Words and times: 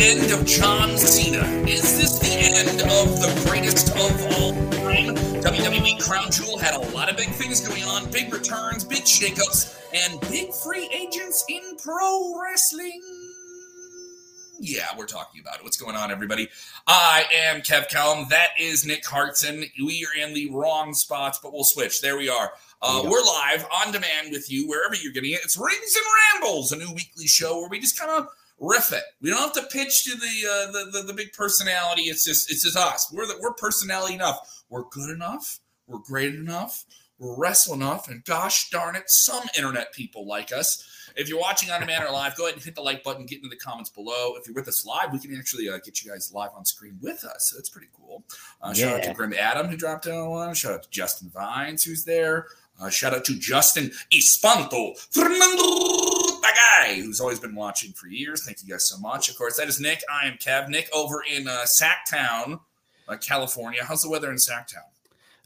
end 0.00 0.30
of 0.32 0.46
John 0.46 0.96
Cena? 0.96 1.44
Is 1.68 1.98
this 1.98 2.18
the 2.18 2.32
end 2.32 2.80
of 2.80 3.20
the 3.20 3.46
greatest 3.46 3.90
of 3.90 4.22
all 4.32 4.52
time? 4.70 5.14
WWE 5.42 6.02
Crown 6.02 6.30
Jewel 6.30 6.56
had 6.56 6.74
a 6.74 6.80
lot 6.94 7.10
of 7.10 7.18
big 7.18 7.28
things 7.28 7.60
going 7.60 7.84
on, 7.84 8.10
big 8.10 8.32
returns, 8.32 8.82
big 8.82 9.02
shakeups, 9.02 9.78
and 9.92 10.18
big 10.22 10.54
free 10.54 10.88
agents 10.90 11.44
in 11.50 11.60
pro 11.84 12.40
wrestling. 12.40 13.02
Yeah, 14.58 14.86
we're 14.96 15.06
talking 15.06 15.42
about 15.42 15.56
it. 15.56 15.64
What's 15.64 15.76
going 15.76 15.96
on, 15.96 16.10
everybody? 16.10 16.48
I 16.86 17.24
am 17.34 17.60
Kev 17.60 17.90
Kelm. 17.90 18.28
That 18.30 18.48
is 18.58 18.86
Nick 18.86 19.04
Hartson. 19.06 19.64
We 19.84 20.06
are 20.06 20.26
in 20.26 20.32
the 20.32 20.50
wrong 20.50 20.94
spots, 20.94 21.38
but 21.42 21.52
we'll 21.52 21.64
switch. 21.64 22.00
There 22.00 22.16
we 22.16 22.30
are. 22.30 22.52
Uh, 22.80 23.02
we're 23.04 23.22
live 23.22 23.66
on 23.84 23.92
demand 23.92 24.30
with 24.30 24.50
you 24.50 24.66
wherever 24.66 24.94
you're 24.94 25.12
getting 25.12 25.32
it. 25.32 25.40
It's 25.44 25.58
Rings 25.58 25.94
and 25.96 26.42
Rambles, 26.42 26.72
a 26.72 26.76
new 26.76 26.90
weekly 26.94 27.26
show 27.26 27.58
where 27.58 27.68
we 27.68 27.80
just 27.80 27.98
kind 27.98 28.10
of 28.10 28.28
riff 28.60 28.92
it. 28.92 29.02
We 29.20 29.30
don't 29.30 29.40
have 29.40 29.52
to 29.54 29.62
pitch 29.76 30.04
to 30.04 30.16
the, 30.16 30.26
uh, 30.48 30.72
the, 30.72 30.90
the 30.92 31.02
the 31.06 31.14
big 31.14 31.32
personality. 31.32 32.02
It's 32.02 32.24
just 32.24 32.50
it's 32.50 32.62
just 32.62 32.76
us. 32.76 33.10
We're 33.12 33.26
the, 33.26 33.38
we're 33.40 33.54
personality 33.54 34.14
enough. 34.14 34.62
We're 34.68 34.84
good 34.90 35.10
enough. 35.10 35.60
We're 35.86 35.98
great 35.98 36.34
enough. 36.34 36.84
We're 37.18 37.36
wrestle 37.36 37.74
enough. 37.74 38.08
And 38.08 38.24
gosh 38.24 38.70
darn 38.70 38.96
it, 38.96 39.04
some 39.06 39.42
internet 39.56 39.92
people 39.92 40.26
like 40.26 40.52
us. 40.52 40.86
If 41.16 41.28
you're 41.28 41.40
watching 41.40 41.70
on 41.70 41.80
demand 41.80 42.04
or 42.04 42.12
live, 42.12 42.36
go 42.36 42.44
ahead 42.44 42.54
and 42.54 42.62
hit 42.62 42.76
the 42.76 42.82
like 42.82 43.02
button. 43.02 43.26
Get 43.26 43.38
into 43.38 43.48
the 43.48 43.56
comments 43.56 43.90
below. 43.90 44.34
If 44.36 44.46
you're 44.46 44.54
with 44.54 44.68
us 44.68 44.86
live, 44.86 45.12
we 45.12 45.18
can 45.18 45.36
actually 45.36 45.68
uh, 45.68 45.78
get 45.84 46.02
you 46.02 46.10
guys 46.10 46.30
live 46.32 46.50
on 46.56 46.64
screen 46.64 46.98
with 47.02 47.24
us. 47.24 47.50
So 47.50 47.56
that's 47.56 47.68
pretty 47.68 47.88
cool. 47.92 48.24
Uh, 48.62 48.72
shout 48.72 49.00
out 49.00 49.02
to 49.04 49.12
Grim 49.12 49.34
Adam 49.34 49.66
who 49.66 49.76
dropped 49.76 50.06
in 50.06 50.14
on 50.14 50.30
one. 50.30 50.54
Shout 50.54 50.72
out 50.72 50.82
to 50.84 50.90
Justin 50.90 51.28
Vines 51.30 51.82
who's 51.82 52.04
there. 52.04 52.46
Uh, 52.80 52.88
shout 52.88 53.12
out 53.12 53.24
to 53.26 53.38
Justin 53.38 53.90
Espanto 54.12 54.96
Bagay, 56.50 56.96
who's 56.96 57.20
always 57.20 57.40
been 57.40 57.54
watching 57.54 57.92
for 57.92 58.08
years. 58.08 58.44
Thank 58.44 58.58
you 58.62 58.68
guys 58.68 58.88
so 58.88 58.98
much. 58.98 59.28
Of 59.28 59.36
course, 59.36 59.56
that 59.56 59.68
is 59.68 59.80
Nick. 59.80 60.02
I 60.12 60.26
am 60.26 60.34
Kev. 60.34 60.68
Nick 60.68 60.88
over 60.94 61.22
in 61.22 61.48
uh, 61.48 61.64
Sacktown, 61.80 62.60
uh, 63.08 63.16
California. 63.16 63.84
How's 63.84 64.02
the 64.02 64.10
weather 64.10 64.30
in 64.30 64.36
Sacktown? 64.36 64.84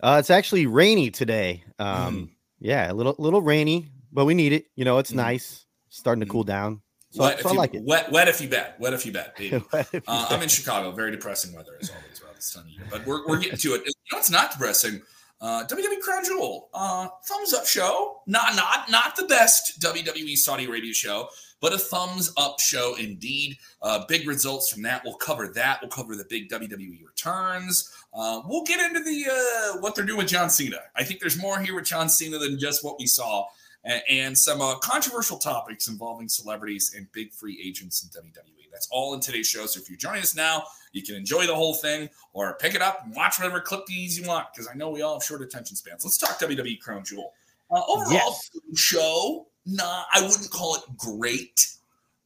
Uh, 0.03 0.17
it's 0.19 0.31
actually 0.31 0.67
rainy 0.67 1.11
today. 1.11 1.65
Um, 1.79 2.17
mm. 2.17 2.31
Yeah, 2.61 2.91
a 2.91 2.95
little 2.95 3.15
little 3.19 3.43
rainy, 3.43 3.89
but 4.13 4.25
we 4.25 4.35
need 4.35 4.53
it. 4.53 4.67
You 4.75 4.85
know, 4.85 4.99
it's 4.99 5.13
mm. 5.13 5.17
nice, 5.17 5.67
starting 5.89 6.21
to 6.21 6.27
cool 6.27 6.45
down. 6.45 6.81
So, 7.11 7.23
wet 7.23 7.41
so 7.41 7.49
I 7.49 7.53
you, 7.53 7.59
like 7.59 7.75
it. 7.75 7.83
Wet, 7.85 8.11
wet 8.11 8.29
if 8.29 8.41
you 8.41 8.49
bet. 8.49 8.79
Wet 8.81 8.93
if 8.93 9.07
you 9.07 9.13
bet, 9.13 9.37
baby. 9.37 9.63
you 9.73 10.03
uh, 10.09 10.27
I'm 10.31 10.43
in 10.43 10.49
Chicago. 10.49 10.91
Very 10.91 11.13
depressing 11.13 11.55
weather 11.55 11.73
as 11.81 11.91
always 11.91 12.21
around 12.23 12.35
this 12.37 12.53
time 12.53 12.65
of 12.65 12.71
year. 12.71 12.83
But 12.91 13.07
we're, 13.07 13.25
we're 13.27 13.39
getting 13.39 13.59
to 13.59 13.75
it. 13.75 13.83
You 13.87 13.93
know, 14.13 14.19
it's 14.19 14.31
not 14.31 14.51
depressing. 14.51 15.01
Uh, 15.45 15.63
WWE 15.67 16.01
Crown 16.01 16.25
Jewel, 16.25 16.71
uh, 16.73 17.07
thumbs 17.27 17.53
up 17.53 17.67
show. 17.67 18.23
Not 18.27 18.57
not 18.57 18.91
not 18.91 19.15
the 19.15 19.25
best 19.25 19.79
WWE 19.79 20.39
Saudi 20.39 20.65
Arabia 20.65 20.95
show, 20.95 21.29
but 21.61 21.75
a 21.75 21.79
thumbs 21.79 22.33
up 22.39 22.59
show 22.61 22.95
indeed. 22.95 23.59
Uh, 23.83 24.07
big 24.09 24.27
results 24.27 24.73
from 24.73 24.81
that. 24.85 25.03
We'll 25.05 25.17
cover 25.17 25.49
that. 25.49 25.81
We'll 25.83 25.91
cover 25.91 26.17
the 26.17 26.25
big 26.31 26.49
WWE 26.49 27.05
returns. 27.05 27.93
Uh, 28.15 28.41
we'll 28.47 28.65
get 28.65 28.81
into 28.81 29.05
the 29.05 29.27
uh, 29.31 29.81
what 29.81 29.95
they're 29.95 30.07
doing 30.07 30.17
with 30.17 30.29
John 30.29 30.49
Cena. 30.49 30.79
I 30.97 31.05
think 31.05 31.21
there's 31.21 31.39
more 31.39 31.61
here 31.61 31.75
with 31.75 31.85
John 31.85 32.09
Cena 32.09 32.39
than 32.39 32.59
just 32.59 32.83
what 32.83 32.99
we 32.99 33.07
saw, 33.07 33.45
and, 33.85 34.03
and 34.09 34.39
some 34.39 34.63
uh, 34.63 34.77
controversial 34.77 35.37
topics 35.37 35.89
involving 35.89 36.31
celebrities 36.31 36.95
and 36.97 37.07
big 37.13 37.35
free 37.35 37.63
agents 37.63 38.03
in 38.03 38.09
WWE. 38.09 38.54
That's 38.75 38.89
all 38.91 39.15
in 39.15 39.21
today's 39.21 39.47
show. 39.47 39.65
So 39.67 39.81
if 39.81 39.89
you're 39.89 39.97
joining 39.97 40.23
us 40.23 40.35
now, 40.35 40.65
you 40.93 41.03
can 41.03 41.15
enjoy 41.15 41.47
the 41.47 41.55
whole 41.55 41.75
thing 41.75 42.11
or 42.33 42.55
pick 42.55 42.75
it 42.75 42.83
up 42.83 43.05
and 43.05 43.15
watch 43.15 43.39
whatever 43.39 43.61
clip 43.61 43.85
you 43.89 44.27
want 44.27 44.49
because 44.53 44.69
I 44.71 44.75
know 44.75 44.91
we 44.91 45.01
all 45.01 45.15
have 45.15 45.23
short 45.23 45.41
attention 45.41 45.77
spans. 45.77 46.05
Let's 46.05 46.19
talk 46.19 46.39
WWE 46.41 46.81
Crown 46.81 47.05
Jewel. 47.05 47.33
Uh, 47.71 47.81
overall, 47.89 48.13
yes. 48.13 48.51
show, 48.75 49.47
nah, 49.65 50.03
I 50.13 50.21
wouldn't 50.23 50.51
call 50.51 50.75
it 50.75 50.83
great. 50.97 51.67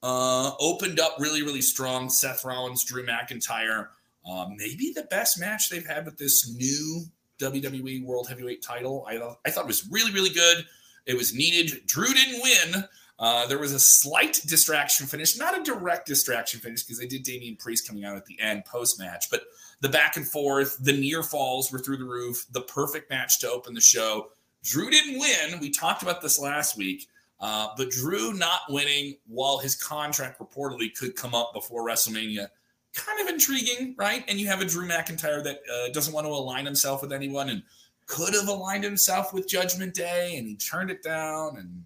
Uh, 0.02 0.52
opened 0.58 1.00
up 1.00 1.16
really, 1.18 1.42
really 1.42 1.62
strong. 1.62 2.08
Seth 2.08 2.44
Rollins, 2.44 2.84
Drew 2.84 3.04
McIntyre. 3.06 3.88
Uh, 4.28 4.46
maybe 4.56 4.92
the 4.94 5.04
best 5.04 5.38
match 5.38 5.68
they've 5.68 5.86
had 5.86 6.04
with 6.04 6.18
this 6.18 6.52
new 6.54 7.04
WWE 7.38 8.04
World 8.04 8.28
Heavyweight 8.28 8.62
title. 8.62 9.06
I, 9.08 9.16
I 9.46 9.50
thought 9.50 9.64
it 9.64 9.68
was 9.68 9.88
really, 9.90 10.12
really 10.12 10.30
good. 10.30 10.66
It 11.08 11.16
was 11.16 11.34
needed. 11.34 11.84
Drew 11.86 12.06
didn't 12.14 12.40
win, 12.40 12.84
uh, 13.18 13.46
there 13.48 13.58
was 13.58 13.72
a 13.72 13.80
slight 13.80 14.40
distraction 14.46 15.06
finish, 15.06 15.36
not 15.36 15.58
a 15.58 15.62
direct 15.62 16.06
distraction 16.06 16.60
finish 16.60 16.84
because 16.84 16.98
they 16.98 17.06
did 17.06 17.24
Damian 17.24 17.56
Priest 17.56 17.86
coming 17.86 18.04
out 18.04 18.16
at 18.16 18.26
the 18.26 18.38
end 18.40 18.64
post 18.64 18.98
match, 18.98 19.28
but 19.28 19.42
the 19.80 19.88
back 19.88 20.16
and 20.16 20.26
forth, 20.26 20.78
the 20.80 20.92
near 20.92 21.22
falls 21.22 21.72
were 21.72 21.80
through 21.80 21.96
the 21.96 22.04
roof, 22.04 22.46
the 22.52 22.60
perfect 22.60 23.10
match 23.10 23.40
to 23.40 23.50
open 23.50 23.74
the 23.74 23.80
show. 23.80 24.28
Drew 24.62 24.90
didn't 24.90 25.18
win. 25.18 25.60
We 25.60 25.70
talked 25.70 26.02
about 26.02 26.22
this 26.22 26.38
last 26.38 26.76
week, 26.76 27.08
uh, 27.40 27.68
but 27.76 27.90
Drew 27.90 28.34
not 28.34 28.60
winning 28.68 29.16
while 29.26 29.58
his 29.58 29.74
contract 29.74 30.40
reportedly 30.40 30.94
could 30.96 31.16
come 31.16 31.34
up 31.34 31.52
before 31.54 31.84
WrestleMania, 31.84 32.48
kind 32.94 33.20
of 33.20 33.28
intriguing, 33.28 33.96
right? 33.98 34.24
And 34.28 34.38
you 34.38 34.46
have 34.46 34.60
a 34.60 34.64
Drew 34.64 34.86
McIntyre 34.86 35.42
that 35.42 35.58
uh, 35.72 35.92
doesn't 35.92 36.14
want 36.14 36.26
to 36.26 36.32
align 36.32 36.66
himself 36.66 37.02
with 37.02 37.12
anyone 37.12 37.48
and 37.48 37.62
could 38.08 38.34
have 38.34 38.48
aligned 38.48 38.82
himself 38.82 39.32
with 39.32 39.46
Judgment 39.46 39.94
Day, 39.94 40.34
and 40.36 40.48
he 40.48 40.56
turned 40.56 40.90
it 40.90 41.04
down 41.04 41.56
and 41.56 41.84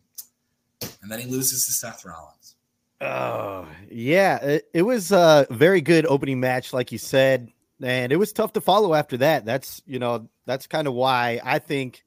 and 1.02 1.10
then 1.10 1.18
he 1.20 1.26
loses 1.26 1.64
to 1.66 1.72
Seth 1.72 2.04
Rollins. 2.04 2.56
Oh, 3.00 3.66
yeah. 3.90 4.36
It, 4.36 4.68
it, 4.72 4.82
was 4.82 5.10
a 5.10 5.46
very 5.50 5.80
good 5.80 6.06
opening 6.06 6.40
match, 6.40 6.72
like 6.72 6.92
you 6.92 6.98
said. 6.98 7.50
And 7.82 8.12
it 8.12 8.16
was 8.16 8.32
tough 8.32 8.52
to 8.52 8.60
follow 8.60 8.94
after 8.94 9.16
that. 9.18 9.44
That's, 9.44 9.82
you 9.86 9.98
know, 9.98 10.28
that's 10.46 10.68
kind 10.68 10.86
of 10.86 10.94
why 10.94 11.40
I 11.42 11.58
think 11.58 12.04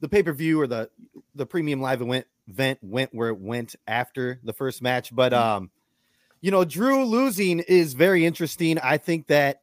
the 0.00 0.08
pay 0.08 0.22
per 0.22 0.32
view 0.32 0.60
or 0.60 0.66
the 0.66 0.90
the 1.34 1.46
premium 1.46 1.80
live 1.80 2.02
event, 2.02 2.26
event 2.48 2.80
went 2.82 3.14
where 3.14 3.28
it 3.28 3.38
went 3.38 3.76
after 3.86 4.38
the 4.44 4.52
first 4.52 4.82
match. 4.82 5.14
But, 5.14 5.32
mm-hmm. 5.32 5.42
um, 5.42 5.70
you 6.42 6.50
know, 6.50 6.64
Drew 6.64 7.04
losing 7.04 7.60
is 7.60 7.94
very 7.94 8.26
interesting. 8.26 8.78
I 8.78 8.98
think 8.98 9.28
that 9.28 9.62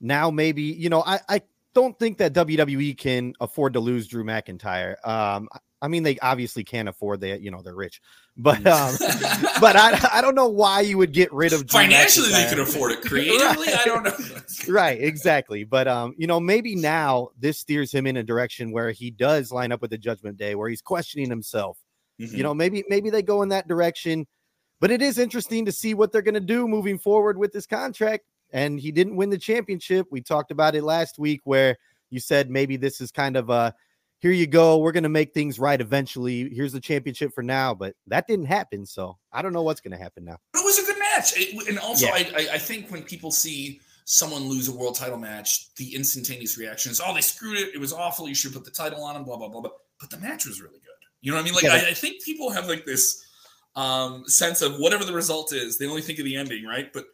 now 0.00 0.30
maybe, 0.30 0.62
you 0.64 0.90
know, 0.90 1.02
I, 1.02 1.20
I 1.28 1.42
don't 1.74 1.98
think 1.98 2.18
that 2.18 2.32
WWE 2.32 2.96
can 2.96 3.34
afford 3.40 3.72
to 3.74 3.80
lose 3.80 4.06
Drew 4.06 4.24
McIntyre. 4.24 4.96
Um, 5.06 5.48
I 5.82 5.88
mean, 5.88 6.02
they 6.02 6.18
obviously 6.20 6.64
can't 6.64 6.88
afford 6.88 7.20
that. 7.20 7.42
You 7.42 7.50
know, 7.50 7.60
they're 7.60 7.74
rich, 7.74 8.00
but 8.38 8.58
mm. 8.60 8.70
um, 8.72 9.60
but 9.60 9.76
I, 9.76 10.18
I 10.18 10.22
don't 10.22 10.34
know 10.34 10.48
why 10.48 10.80
you 10.80 10.96
would 10.96 11.12
get 11.12 11.30
rid 11.32 11.52
of 11.52 11.66
Drew 11.66 11.80
financially. 11.80 12.28
McIntyre. 12.28 12.44
They 12.44 12.50
can 12.50 12.60
afford 12.60 12.92
it 12.92 13.02
creatively. 13.04 13.66
right. 13.66 13.78
I 13.78 13.84
don't 13.84 14.04
know. 14.04 14.14
right, 14.68 14.98
exactly. 14.98 15.64
But 15.64 15.86
um, 15.86 16.14
you 16.16 16.26
know, 16.26 16.40
maybe 16.40 16.74
now 16.74 17.28
this 17.38 17.58
steers 17.58 17.92
him 17.92 18.06
in 18.06 18.16
a 18.16 18.22
direction 18.22 18.72
where 18.72 18.92
he 18.92 19.10
does 19.10 19.52
line 19.52 19.72
up 19.72 19.82
with 19.82 19.90
the 19.90 19.98
Judgment 19.98 20.38
Day, 20.38 20.54
where 20.54 20.70
he's 20.70 20.82
questioning 20.82 21.28
himself. 21.28 21.78
Mm-hmm. 22.18 22.36
You 22.36 22.42
know, 22.44 22.54
maybe 22.54 22.84
maybe 22.88 23.10
they 23.10 23.22
go 23.22 23.42
in 23.42 23.50
that 23.50 23.68
direction. 23.68 24.26
But 24.80 24.90
it 24.90 25.02
is 25.02 25.18
interesting 25.18 25.64
to 25.66 25.72
see 25.72 25.94
what 25.94 26.12
they're 26.12 26.22
going 26.22 26.34
to 26.34 26.40
do 26.40 26.66
moving 26.66 26.98
forward 26.98 27.38
with 27.38 27.52
this 27.52 27.66
contract. 27.66 28.24
And 28.54 28.78
he 28.78 28.92
didn't 28.92 29.16
win 29.16 29.30
the 29.30 29.36
championship. 29.36 30.06
We 30.10 30.22
talked 30.22 30.52
about 30.52 30.76
it 30.76 30.84
last 30.84 31.18
week, 31.18 31.40
where 31.44 31.76
you 32.08 32.20
said 32.20 32.48
maybe 32.48 32.76
this 32.76 33.00
is 33.00 33.10
kind 33.10 33.36
of 33.36 33.50
a 33.50 33.74
here 34.20 34.30
you 34.30 34.46
go. 34.46 34.78
We're 34.78 34.92
going 34.92 35.02
to 35.02 35.10
make 35.10 35.34
things 35.34 35.58
right 35.58 35.78
eventually. 35.78 36.48
Here's 36.48 36.72
the 36.72 36.80
championship 36.80 37.34
for 37.34 37.42
now. 37.42 37.74
But 37.74 37.94
that 38.06 38.26
didn't 38.26 38.46
happen. 38.46 38.86
So 38.86 39.18
I 39.32 39.42
don't 39.42 39.52
know 39.52 39.62
what's 39.62 39.82
going 39.82 39.90
to 39.90 40.02
happen 40.02 40.24
now. 40.24 40.38
It 40.54 40.64
was 40.64 40.78
a 40.78 40.86
good 40.86 40.98
match. 40.98 41.34
It, 41.36 41.68
and 41.68 41.78
also, 41.78 42.06
yeah. 42.06 42.30
I, 42.34 42.48
I 42.54 42.58
think 42.58 42.90
when 42.90 43.02
people 43.02 43.30
see 43.30 43.80
someone 44.04 44.44
lose 44.44 44.68
a 44.68 44.72
world 44.72 44.94
title 44.94 45.18
match, 45.18 45.74
the 45.74 45.94
instantaneous 45.94 46.56
reaction 46.56 46.92
is, 46.92 47.02
oh, 47.04 47.12
they 47.12 47.20
screwed 47.20 47.58
it. 47.58 47.74
It 47.74 47.78
was 47.78 47.92
awful. 47.92 48.28
You 48.28 48.34
should 48.34 48.52
put 48.52 48.64
the 48.64 48.70
title 48.70 49.02
on 49.02 49.16
him, 49.16 49.24
blah, 49.24 49.36
blah, 49.36 49.48
blah, 49.48 49.60
blah. 49.60 49.70
But 50.00 50.10
the 50.10 50.18
match 50.18 50.46
was 50.46 50.60
really 50.60 50.78
good. 50.78 50.90
You 51.20 51.32
know 51.32 51.38
what 51.38 51.42
I 51.42 51.44
mean? 51.44 51.54
Like, 51.54 51.64
yeah, 51.64 51.74
I, 51.74 51.90
I, 51.90 51.94
think 51.94 52.22
people 52.22 52.50
have 52.50 52.68
like 52.68 52.84
this 52.84 53.26
um, 53.76 54.24
sense 54.26 54.62
of 54.62 54.76
whatever 54.76 55.04
the 55.04 55.12
result 55.12 55.52
is, 55.52 55.78
they 55.78 55.86
only 55.86 56.02
think 56.02 56.18
of 56.18 56.24
the 56.24 56.36
ending, 56.36 56.64
right? 56.64 56.92
But 56.92 57.06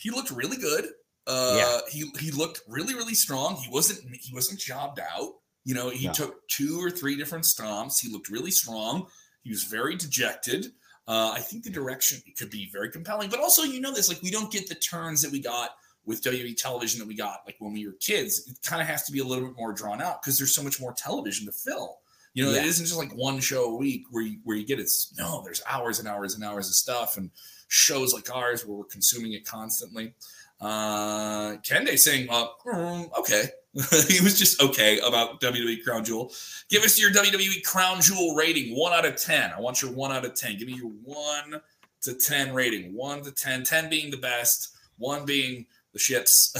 he 0.00 0.10
looked 0.10 0.30
really 0.30 0.56
good. 0.56 0.86
Uh, 1.26 1.54
yeah. 1.56 1.78
he, 1.90 2.10
he 2.18 2.30
looked 2.30 2.62
really, 2.66 2.94
really 2.94 3.14
strong. 3.14 3.56
He 3.56 3.70
wasn't, 3.70 4.00
he 4.14 4.34
wasn't 4.34 4.58
jobbed 4.58 4.98
out. 4.98 5.32
You 5.64 5.74
know, 5.74 5.90
he 5.90 6.08
took 6.08 6.48
two 6.48 6.78
or 6.82 6.90
three 6.90 7.16
different 7.16 7.44
stomps. 7.44 8.00
He 8.00 8.10
looked 8.10 8.30
really 8.30 8.50
strong. 8.50 9.06
He 9.42 9.50
was 9.50 9.64
very 9.64 9.94
dejected. 9.94 10.66
Uh, 11.06 11.32
I 11.34 11.40
think 11.40 11.64
the 11.64 11.70
direction 11.70 12.20
could 12.38 12.50
be 12.50 12.70
very 12.72 12.90
compelling, 12.90 13.30
but 13.30 13.40
also 13.40 13.62
you 13.62 13.80
know 13.80 13.92
this 13.92 14.08
like 14.08 14.22
we 14.22 14.30
don't 14.30 14.50
get 14.50 14.68
the 14.68 14.74
turns 14.76 15.22
that 15.22 15.32
we 15.32 15.40
got 15.40 15.70
with 16.06 16.22
WWE 16.22 16.56
television 16.56 16.98
that 17.00 17.08
we 17.08 17.16
got 17.16 17.40
like 17.46 17.56
when 17.58 17.72
we 17.72 17.86
were 17.86 17.94
kids. 18.00 18.46
It 18.48 18.56
kind 18.64 18.80
of 18.80 18.88
has 18.88 19.02
to 19.04 19.12
be 19.12 19.18
a 19.18 19.24
little 19.24 19.48
bit 19.48 19.56
more 19.56 19.72
drawn 19.72 20.00
out 20.00 20.22
because 20.22 20.38
there's 20.38 20.54
so 20.54 20.62
much 20.62 20.80
more 20.80 20.92
television 20.92 21.46
to 21.46 21.52
fill. 21.52 21.98
You 22.32 22.44
know, 22.44 22.52
yeah. 22.52 22.60
it 22.60 22.66
isn't 22.66 22.86
just 22.86 22.96
like 22.96 23.12
one 23.12 23.40
show 23.40 23.64
a 23.72 23.76
week 23.76 24.04
where 24.10 24.22
you 24.22 24.38
where 24.44 24.56
you 24.56 24.64
get 24.64 24.78
it. 24.78 24.88
No, 25.18 25.42
there's 25.42 25.62
hours 25.68 25.98
and 25.98 26.06
hours 26.06 26.36
and 26.36 26.44
hours 26.44 26.68
of 26.68 26.74
stuff 26.74 27.16
and 27.16 27.30
shows 27.70 28.12
like 28.12 28.34
ours 28.34 28.66
where 28.66 28.76
we're 28.76 28.84
consuming 28.84 29.32
it 29.32 29.46
constantly. 29.46 30.12
Uh, 30.60 31.56
Kende 31.58 31.96
saying, 31.96 32.26
well, 32.28 32.56
mm, 32.66 33.08
okay, 33.18 33.44
he 34.08 34.20
was 34.20 34.38
just 34.38 34.60
okay 34.60 34.98
about 34.98 35.40
WWE 35.40 35.82
Crown 35.84 36.04
Jewel. 36.04 36.32
Give 36.68 36.82
us 36.82 37.00
your 37.00 37.10
WWE 37.10 37.62
Crown 37.64 38.00
Jewel 38.00 38.34
rating, 38.34 38.76
one 38.76 38.92
out 38.92 39.06
of 39.06 39.16
10. 39.16 39.52
I 39.56 39.60
want 39.60 39.80
your 39.80 39.92
one 39.92 40.12
out 40.12 40.24
of 40.24 40.34
10. 40.34 40.58
Give 40.58 40.66
me 40.66 40.74
your 40.74 40.90
one 41.04 41.62
to 42.02 42.14
10 42.14 42.52
rating, 42.52 42.92
one 42.92 43.22
to 43.22 43.30
10, 43.30 43.62
10 43.64 43.88
being 43.88 44.10
the 44.10 44.16
best, 44.16 44.76
one 44.98 45.24
being 45.24 45.64
the 45.92 45.98
shits. 45.98 46.50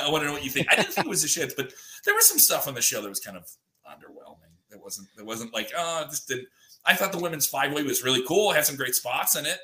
I 0.02 0.10
want 0.10 0.22
to 0.22 0.26
know 0.26 0.32
what 0.32 0.44
you 0.44 0.50
think. 0.50 0.68
I 0.72 0.76
didn't 0.76 0.94
think 0.94 1.06
it 1.06 1.10
was 1.10 1.22
the 1.22 1.28
shits, 1.28 1.52
but 1.54 1.72
there 2.04 2.14
was 2.14 2.26
some 2.26 2.38
stuff 2.38 2.66
on 2.66 2.74
the 2.74 2.82
show 2.82 3.02
that 3.02 3.08
was 3.08 3.20
kind 3.20 3.36
of 3.36 3.44
underwhelming. 3.86 4.52
It 4.72 4.80
wasn't, 4.82 5.08
it 5.18 5.26
wasn't 5.26 5.52
like, 5.52 5.70
oh, 5.76 6.06
this 6.08 6.24
did. 6.24 6.46
I 6.86 6.94
thought 6.94 7.12
the 7.12 7.18
women's 7.18 7.46
five 7.46 7.72
way 7.72 7.82
was 7.82 8.02
really 8.02 8.24
cool. 8.26 8.52
It 8.52 8.56
had 8.56 8.64
some 8.66 8.76
great 8.76 8.94
spots 8.94 9.36
in 9.36 9.44
it. 9.44 9.58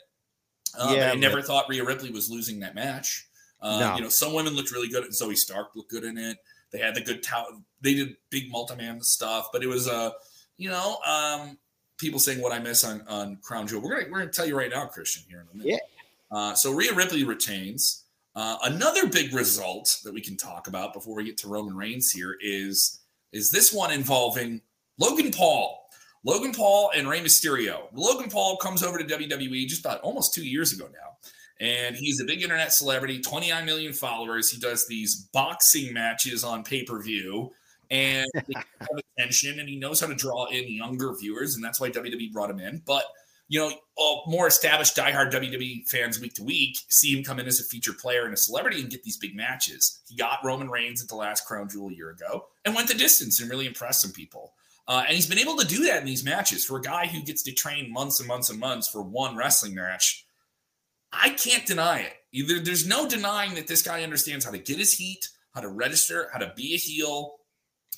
Um, 0.79 0.95
yeah, 0.95 1.13
I 1.13 1.15
never 1.15 1.39
but... 1.39 1.47
thought 1.47 1.69
Rhea 1.69 1.85
Ripley 1.85 2.11
was 2.11 2.31
losing 2.31 2.61
that 2.61 2.75
match. 2.75 3.27
Uh, 3.61 3.79
no. 3.79 3.97
You 3.97 4.03
know, 4.03 4.09
some 4.09 4.33
women 4.33 4.55
looked 4.55 4.73
really 4.73 4.89
good. 4.89 5.05
Zoey 5.11 5.37
Stark 5.37 5.77
looked 5.77 5.91
good 5.91 6.05
in 6.05 6.19
it. 6.19 6.39
They 6.73 6.79
had 6.79 6.95
the 6.95 7.01
good 7.01 7.23
talent. 7.23 7.63
They 7.81 7.95
did 7.95 8.17
big 8.31 8.51
multi-man 8.51 9.01
stuff, 9.03 9.49
but 9.53 9.63
it 9.63 9.69
was 9.69 9.87
a, 9.87 9.93
uh, 9.93 10.11
you 10.57 10.71
know, 10.71 10.97
um, 11.07 11.59
people 11.99 12.19
saying 12.19 12.41
what 12.41 12.53
I 12.53 12.59
miss 12.59 12.85
on 12.85 13.03
on 13.09 13.37
Crown 13.43 13.67
Jewel. 13.67 13.83
We're 13.83 13.97
gonna 13.97 14.11
we're 14.11 14.19
gonna 14.19 14.33
tell 14.33 14.47
you 14.47 14.57
right 14.57 14.71
now, 14.71 14.87
Christian. 14.87 15.23
Here 15.29 15.41
in 15.41 15.47
a 15.61 15.65
minute. 15.65 15.81
Yeah. 15.81 16.37
Uh, 16.37 16.55
so 16.55 16.73
Rhea 16.73 16.95
Ripley 16.95 17.25
retains. 17.25 18.05
Uh, 18.35 18.57
another 18.65 19.07
big 19.07 19.35
result 19.35 19.99
that 20.05 20.15
we 20.15 20.21
can 20.21 20.37
talk 20.37 20.67
about 20.67 20.95
before 20.95 21.15
we 21.17 21.25
get 21.25 21.37
to 21.37 21.49
Roman 21.49 21.77
Reigns 21.77 22.11
here 22.11 22.37
is 22.41 23.01
is 23.33 23.51
this 23.51 23.73
one 23.73 23.93
involving 23.93 24.61
Logan 24.99 25.31
Paul. 25.31 25.81
Logan 26.25 26.53
Paul 26.53 26.91
and 26.95 27.09
Rey 27.09 27.21
Mysterio. 27.21 27.89
Logan 27.93 28.31
Paul 28.31 28.57
comes 28.57 28.83
over 28.83 28.99
to 28.99 29.05
WWE 29.05 29.67
just 29.67 29.85
about 29.85 30.01
almost 30.03 30.35
two 30.35 30.47
years 30.47 30.73
ago 30.73 30.89
now. 30.93 31.17
And 31.61 31.97
he's 31.97 32.21
a 32.21 32.25
big 32.25 32.43
internet 32.43 32.73
celebrity, 32.73 33.21
29 33.21 33.65
million 33.65 33.93
followers. 33.93 34.51
He 34.51 34.59
does 34.59 34.87
these 34.89 35.29
boxing 35.33 35.93
matches 35.93 36.43
on 36.43 36.65
pay 36.65 36.85
per 36.85 37.01
view 37.01 37.53
and 37.91 38.27
attention, 39.19 39.61
and 39.61 39.69
he 39.69 39.77
knows 39.77 40.01
how 40.01 40.09
to 40.09 40.15
draw 40.15 40.47
in 40.47 40.69
younger 40.73 41.15
viewers. 41.15 41.55
And 41.55 41.65
that's 41.65 41.81
why 41.81 41.91
WWE 41.91 42.33
brought 42.33 42.51
him 42.51 42.59
in. 42.59 42.83
But, 42.85 43.05
you 43.49 43.61
know, 43.61 43.73
more 44.27 44.47
established 44.47 44.97
diehard 44.97 45.31
WWE 45.31 45.89
fans 45.89 46.19
week 46.19 46.35
to 46.35 46.43
week 46.43 46.79
see 46.89 47.17
him 47.17 47.23
come 47.23 47.39
in 47.39 47.47
as 47.47 47.61
a 47.61 47.65
featured 47.65 47.99
player 47.99 48.25
and 48.25 48.35
a 48.35 48.37
celebrity 48.37 48.81
and 48.81 48.91
get 48.91 49.05
these 49.05 49.19
big 49.19 49.37
matches. 49.37 50.01
He 50.09 50.17
got 50.17 50.45
Roman 50.45 50.71
Reigns 50.71 51.03
at 51.03 51.09
the 51.09 51.17
last 51.17 51.47
Crown 51.47 51.69
Jewel 51.69 51.91
a 51.91 51.95
year 51.95 52.11
ago 52.11 52.47
and 52.65 52.75
went 52.75 52.89
the 52.89 52.95
distance 52.95 53.41
and 53.41 53.51
really 53.51 53.67
impressed 53.67 54.01
some 54.01 54.13
people. 54.13 54.55
Uh, 54.88 55.05
and 55.06 55.14
he's 55.14 55.29
been 55.29 55.38
able 55.38 55.56
to 55.56 55.67
do 55.67 55.84
that 55.84 56.00
in 56.00 56.05
these 56.05 56.25
matches 56.25 56.64
for 56.64 56.76
a 56.76 56.82
guy 56.82 57.06
who 57.06 57.23
gets 57.23 57.43
to 57.44 57.52
train 57.52 57.93
months 57.93 58.19
and 58.19 58.29
months 58.29 58.50
and 58.50 58.58
months 58.58 58.88
for 58.88 59.02
one 59.02 59.37
wrestling 59.37 59.75
match. 59.75 60.25
I 61.12 61.31
can't 61.31 61.67
deny 61.67 62.00
it. 62.00 62.14
Either 62.32 62.58
there's 62.58 62.87
no 62.87 63.08
denying 63.08 63.55
that 63.55 63.67
this 63.67 63.82
guy 63.82 64.02
understands 64.02 64.44
how 64.44 64.50
to 64.50 64.58
get 64.58 64.79
his 64.79 64.94
heat, 64.94 65.29
how 65.55 65.61
to 65.61 65.69
register, 65.69 66.29
how 66.32 66.38
to 66.38 66.52
be 66.56 66.75
a 66.75 66.79
heel, 66.79 67.37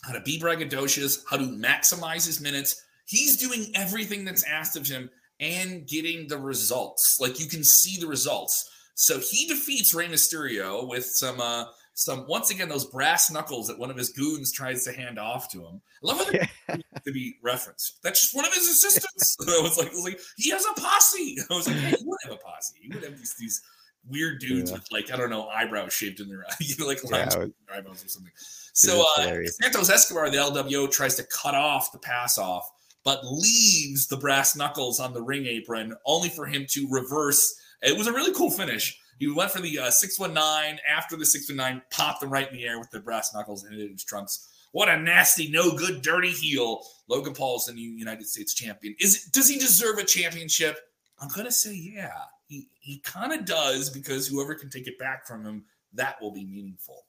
how 0.03 0.13
to 0.13 0.21
be 0.21 0.39
braggadocious, 0.39 1.25
how 1.31 1.37
to 1.37 1.45
maximize 1.45 2.27
his 2.27 2.41
minutes. 2.41 2.85
He's 3.07 3.37
doing 3.37 3.71
everything 3.75 4.25
that's 4.25 4.45
asked 4.45 4.77
of 4.77 4.87
him 4.87 5.09
and 5.41 5.87
getting 5.87 6.29
the 6.29 6.39
results. 6.39 7.19
Like 7.21 7.41
you 7.41 7.47
can 7.47 7.65
see 7.65 8.01
the 8.01 8.07
results. 8.07 8.71
So 8.95 9.19
he 9.21 9.47
defeats 9.47 9.95
Rey 9.95 10.09
Mysterio 10.09 10.87
with 10.89 11.05
some 11.05 11.41
uh, 11.41 11.65
some 11.95 12.27
once 12.27 12.51
again 12.51 12.69
those 12.69 12.85
brass 12.85 13.31
knuckles 13.31 13.69
that 13.69 13.79
one 13.79 13.91
of 13.91 13.97
his 13.97 14.11
goons 14.11 14.53
tries 14.53 14.85
to 14.85 14.93
hand 14.93 15.19
off 15.19 15.51
to 15.53 15.65
him. 15.65 15.81
I 16.03 16.07
love 16.07 16.25
how 16.25 16.31
yeah. 16.33 16.77
to 17.05 17.13
be 17.13 17.37
referenced. 17.41 18.03
That's 18.03 18.21
just 18.21 18.35
one 18.35 18.45
of 18.45 18.53
his 18.53 18.69
assistants. 18.69 19.37
I 19.49 19.61
was 19.63 19.79
like, 19.79 19.93
I 19.93 19.95
was 19.95 20.05
like, 20.05 20.21
he 20.37 20.51
has 20.51 20.65
a 20.65 20.81
posse. 20.81 21.39
I 21.51 21.55
was 21.55 21.69
like, 21.69 21.77
hey, 21.77 21.97
he 21.97 22.05
would 22.05 22.19
have 22.25 22.33
a 22.33 22.37
posse. 22.37 22.75
He 22.81 22.89
would 22.89 23.05
have 23.05 23.17
these 23.17 23.35
these 23.35 23.63
weird 24.11 24.41
dudes 24.41 24.71
yeah. 24.71 24.77
with 24.77 24.93
like 24.93 25.13
I 25.13 25.17
don't 25.17 25.31
know 25.31 25.47
eyebrows 25.49 25.93
shaped 25.93 26.21
in 26.21 26.29
their 26.29 26.45
you 26.61 26.75
know, 26.79 26.87
like 26.87 26.99
yeah, 27.09 27.27
was, 27.27 27.51
eyebrows 27.73 28.05
or 28.05 28.09
something. 28.09 28.33
So 28.37 29.07
uh, 29.17 29.39
Santos 29.47 29.89
Escobar, 29.89 30.31
the 30.31 30.39
LWO, 30.39 30.91
tries 30.91 31.15
to 31.17 31.23
cut 31.25 31.55
off 31.55 31.93
the 31.93 31.99
pass 32.01 32.39
off, 32.39 32.69
but 33.05 33.25
leaves 33.25 34.09
the 34.09 34.17
brass 34.17 34.57
knuckles 34.57 34.99
on 34.99 35.15
the 35.15 35.23
ring 35.23 35.47
apron, 35.47 35.95
only 36.05 36.29
for 36.29 36.45
him 36.45 36.67
to 36.71 36.89
reverse. 36.91 37.55
It 37.83 37.97
was 37.97 38.09
a 38.09 38.13
really 38.13 38.35
cool 38.35 38.51
finish 38.51 38.99
he 39.19 39.31
went 39.31 39.51
for 39.51 39.61
the 39.61 39.79
uh, 39.79 39.91
619 39.91 40.81
after 40.89 41.17
the 41.17 41.27
619, 41.27 41.83
popped 41.91 42.23
him 42.23 42.31
right 42.31 42.51
in 42.51 42.57
the 42.57 42.67
air 42.67 42.79
with 42.79 42.91
the 42.91 43.01
brass 43.01 43.35
knuckles 43.35 43.65
and 43.65 43.75
his 43.75 44.05
trunks. 44.05 44.49
What 44.73 44.89
a 44.89 45.01
nasty, 45.01 45.51
no 45.51 45.77
good, 45.77 46.03
dirty 46.03 46.31
heel. 46.31 46.83
Logan 47.09 47.33
Paul 47.33 47.57
is 47.59 47.67
the 47.67 47.73
new 47.73 47.91
United 47.93 48.27
States 48.27 48.55
champion. 48.55 48.97
Is 48.99 49.27
does 49.27 49.49
he 49.49 49.57
deserve 49.57 49.99
a 49.99 50.05
championship? 50.05 50.79
I'm 51.21 51.29
gonna 51.29 51.53
say 51.53 51.75
yeah. 51.75 52.11
He 52.49 52.67
he 52.81 52.99
kind 52.99 53.33
of 53.33 53.45
does 53.45 53.89
because 53.89 54.27
whoever 54.27 54.55
can 54.55 54.71
take 54.71 54.89
it 54.89 54.99
back 54.99 55.27
from 55.27 55.45
him, 55.45 55.65
that 55.93 56.21
will 56.21 56.33
be 56.33 56.45
meaningful. 56.45 57.05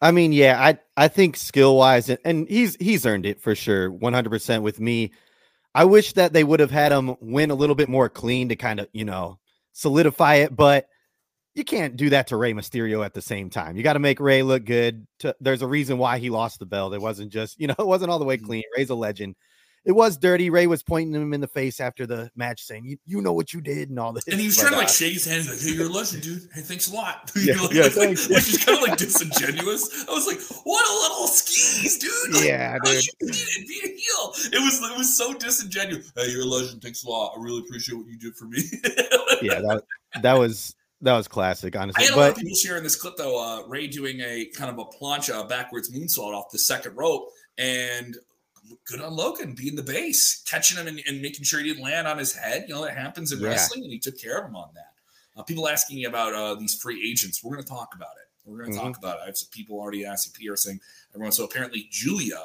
I 0.00 0.10
mean, 0.10 0.32
yeah, 0.32 0.58
I 0.58 0.78
I 0.96 1.08
think 1.08 1.36
skill 1.36 1.76
wise, 1.76 2.08
and, 2.08 2.18
and 2.24 2.48
he's 2.48 2.76
he's 2.76 3.04
earned 3.04 3.26
it 3.26 3.42
for 3.42 3.54
sure, 3.54 3.90
100 3.90 4.30
percent 4.30 4.62
with 4.62 4.80
me. 4.80 5.12
I 5.74 5.84
wish 5.84 6.14
that 6.14 6.32
they 6.32 6.44
would 6.44 6.60
have 6.60 6.70
had 6.70 6.92
him 6.92 7.16
win 7.20 7.50
a 7.50 7.54
little 7.54 7.74
bit 7.74 7.88
more 7.90 8.08
clean 8.08 8.48
to 8.48 8.56
kind 8.56 8.80
of 8.80 8.88
you 8.92 9.04
know 9.04 9.38
solidify 9.72 10.36
it, 10.36 10.56
but 10.56 10.88
you 11.54 11.64
can't 11.64 11.96
do 11.96 12.10
that 12.10 12.26
to 12.28 12.36
Rey 12.36 12.52
Mysterio 12.52 13.04
at 13.04 13.14
the 13.14 13.22
same 13.22 13.48
time. 13.48 13.76
You 13.76 13.82
got 13.82 13.92
to 13.92 14.00
make 14.00 14.18
Rey 14.18 14.42
look 14.42 14.64
good. 14.64 15.06
To, 15.20 15.34
there's 15.40 15.62
a 15.62 15.68
reason 15.68 15.98
why 15.98 16.18
he 16.18 16.30
lost 16.30 16.58
the 16.58 16.66
belt. 16.66 16.94
It 16.94 17.00
wasn't 17.00 17.32
just, 17.32 17.58
you 17.60 17.68
know, 17.68 17.76
it 17.78 17.86
wasn't 17.86 18.10
all 18.10 18.18
the 18.18 18.24
way 18.24 18.36
mm-hmm. 18.36 18.46
clean. 18.46 18.62
Rey's 18.76 18.90
a 18.90 18.94
legend. 18.94 19.36
It 19.84 19.92
was 19.92 20.16
dirty. 20.16 20.48
Rey 20.48 20.66
was 20.66 20.82
pointing 20.82 21.14
him 21.14 21.34
in 21.34 21.42
the 21.42 21.46
face 21.46 21.78
after 21.78 22.06
the 22.06 22.30
match, 22.34 22.62
saying, 22.62 22.86
"You, 22.86 22.96
you 23.04 23.20
know 23.20 23.34
what 23.34 23.52
you 23.52 23.60
did," 23.60 23.90
and 23.90 23.98
all 23.98 24.14
this. 24.14 24.26
And 24.26 24.40
he 24.40 24.46
was 24.46 24.56
trying 24.56 24.72
to 24.72 24.78
like 24.78 24.86
uh, 24.86 24.90
shake 24.90 25.12
his 25.12 25.26
hand, 25.26 25.46
like, 25.46 25.60
"Hey, 25.60 25.72
you're 25.72 25.88
a 25.88 25.90
legend, 25.90 26.22
dude. 26.22 26.40
Hey, 26.54 26.62
thanks 26.62 26.90
a 26.90 26.94
lot." 26.94 27.30
Yeah, 27.36 27.60
like, 27.60 27.72
yeah 27.74 27.82
like, 27.82 27.92
thanks. 27.92 28.26
which 28.30 28.48
is 28.48 28.64
kind 28.64 28.78
of 28.78 28.88
like 28.88 28.96
disingenuous. 28.96 30.06
I 30.08 30.12
was 30.12 30.26
like, 30.26 30.40
"What 30.64 30.88
a 30.88 30.94
little 31.02 31.26
skis, 31.26 31.98
dude!" 31.98 32.34
Like, 32.34 32.44
yeah, 32.44 32.78
dude. 32.82 33.04
You 33.04 33.12
it, 33.20 33.68
be 33.68 33.80
a 33.84 33.88
heel. 33.88 34.58
It 34.58 34.64
was 34.64 34.90
it 34.90 34.96
was 34.96 35.18
so 35.18 35.34
disingenuous. 35.34 36.10
Hey, 36.16 36.30
you're 36.30 36.44
a 36.44 36.46
legend. 36.46 36.80
Thanks 36.80 37.04
a 37.04 37.10
lot. 37.10 37.34
I 37.36 37.42
really 37.42 37.60
appreciate 37.60 37.98
what 37.98 38.06
you 38.06 38.16
did 38.16 38.34
for 38.36 38.46
me. 38.46 38.62
yeah, 39.42 39.60
that 39.60 39.82
that 40.22 40.38
was 40.38 40.74
that 41.04 41.16
was 41.16 41.28
classic, 41.28 41.76
honestly. 41.76 42.02
I 42.02 42.08
had 42.08 42.16
a 42.16 42.20
lot 42.20 42.30
of 42.30 42.36
people 42.36 42.56
sharing 42.56 42.82
this 42.82 42.96
clip 42.96 43.16
though. 43.16 43.38
Uh, 43.38 43.66
Rey 43.68 43.86
doing 43.86 44.20
a 44.20 44.46
kind 44.46 44.70
of 44.70 44.78
a 44.78 44.84
plancha 44.84 45.48
backwards 45.48 45.92
moonsault 45.92 46.34
off 46.34 46.50
the 46.50 46.58
second 46.58 46.96
rope, 46.96 47.30
and 47.58 48.16
good 48.86 49.00
on 49.00 49.14
Logan 49.14 49.54
being 49.54 49.76
the 49.76 49.82
base, 49.82 50.42
catching 50.48 50.78
him 50.78 50.86
and, 50.86 51.00
and, 51.06 51.20
making 51.20 51.44
sure 51.44 51.60
he 51.60 51.68
didn't 51.68 51.84
land 51.84 52.08
on 52.08 52.18
his 52.18 52.34
head. 52.34 52.64
You 52.68 52.74
know 52.74 52.84
that 52.84 52.96
happens 52.96 53.32
in 53.32 53.40
yeah. 53.40 53.48
wrestling, 53.48 53.84
and 53.84 53.92
he 53.92 53.98
took 53.98 54.18
care 54.18 54.38
of 54.38 54.46
him 54.46 54.56
on 54.56 54.70
that. 54.74 54.92
Uh, 55.36 55.42
people 55.42 55.68
asking 55.68 56.06
about 56.06 56.32
uh, 56.32 56.54
these 56.54 56.74
free 56.74 57.08
agents. 57.08 57.44
We're 57.44 57.52
going 57.52 57.64
to 57.64 57.68
talk 57.68 57.94
about 57.94 58.12
it. 58.16 58.48
We're 58.48 58.58
going 58.58 58.72
to 58.72 58.78
mm-hmm. 58.78 58.86
talk 58.86 58.98
about 58.98 59.16
it. 59.18 59.22
I 59.22 59.26
have 59.26 59.36
some 59.36 59.50
people 59.50 59.78
already 59.78 60.04
asking 60.04 60.34
Pierre 60.38 60.56
saying 60.56 60.80
everyone. 61.14 61.32
So 61.32 61.44
apparently 61.44 61.88
Giulia 61.90 62.40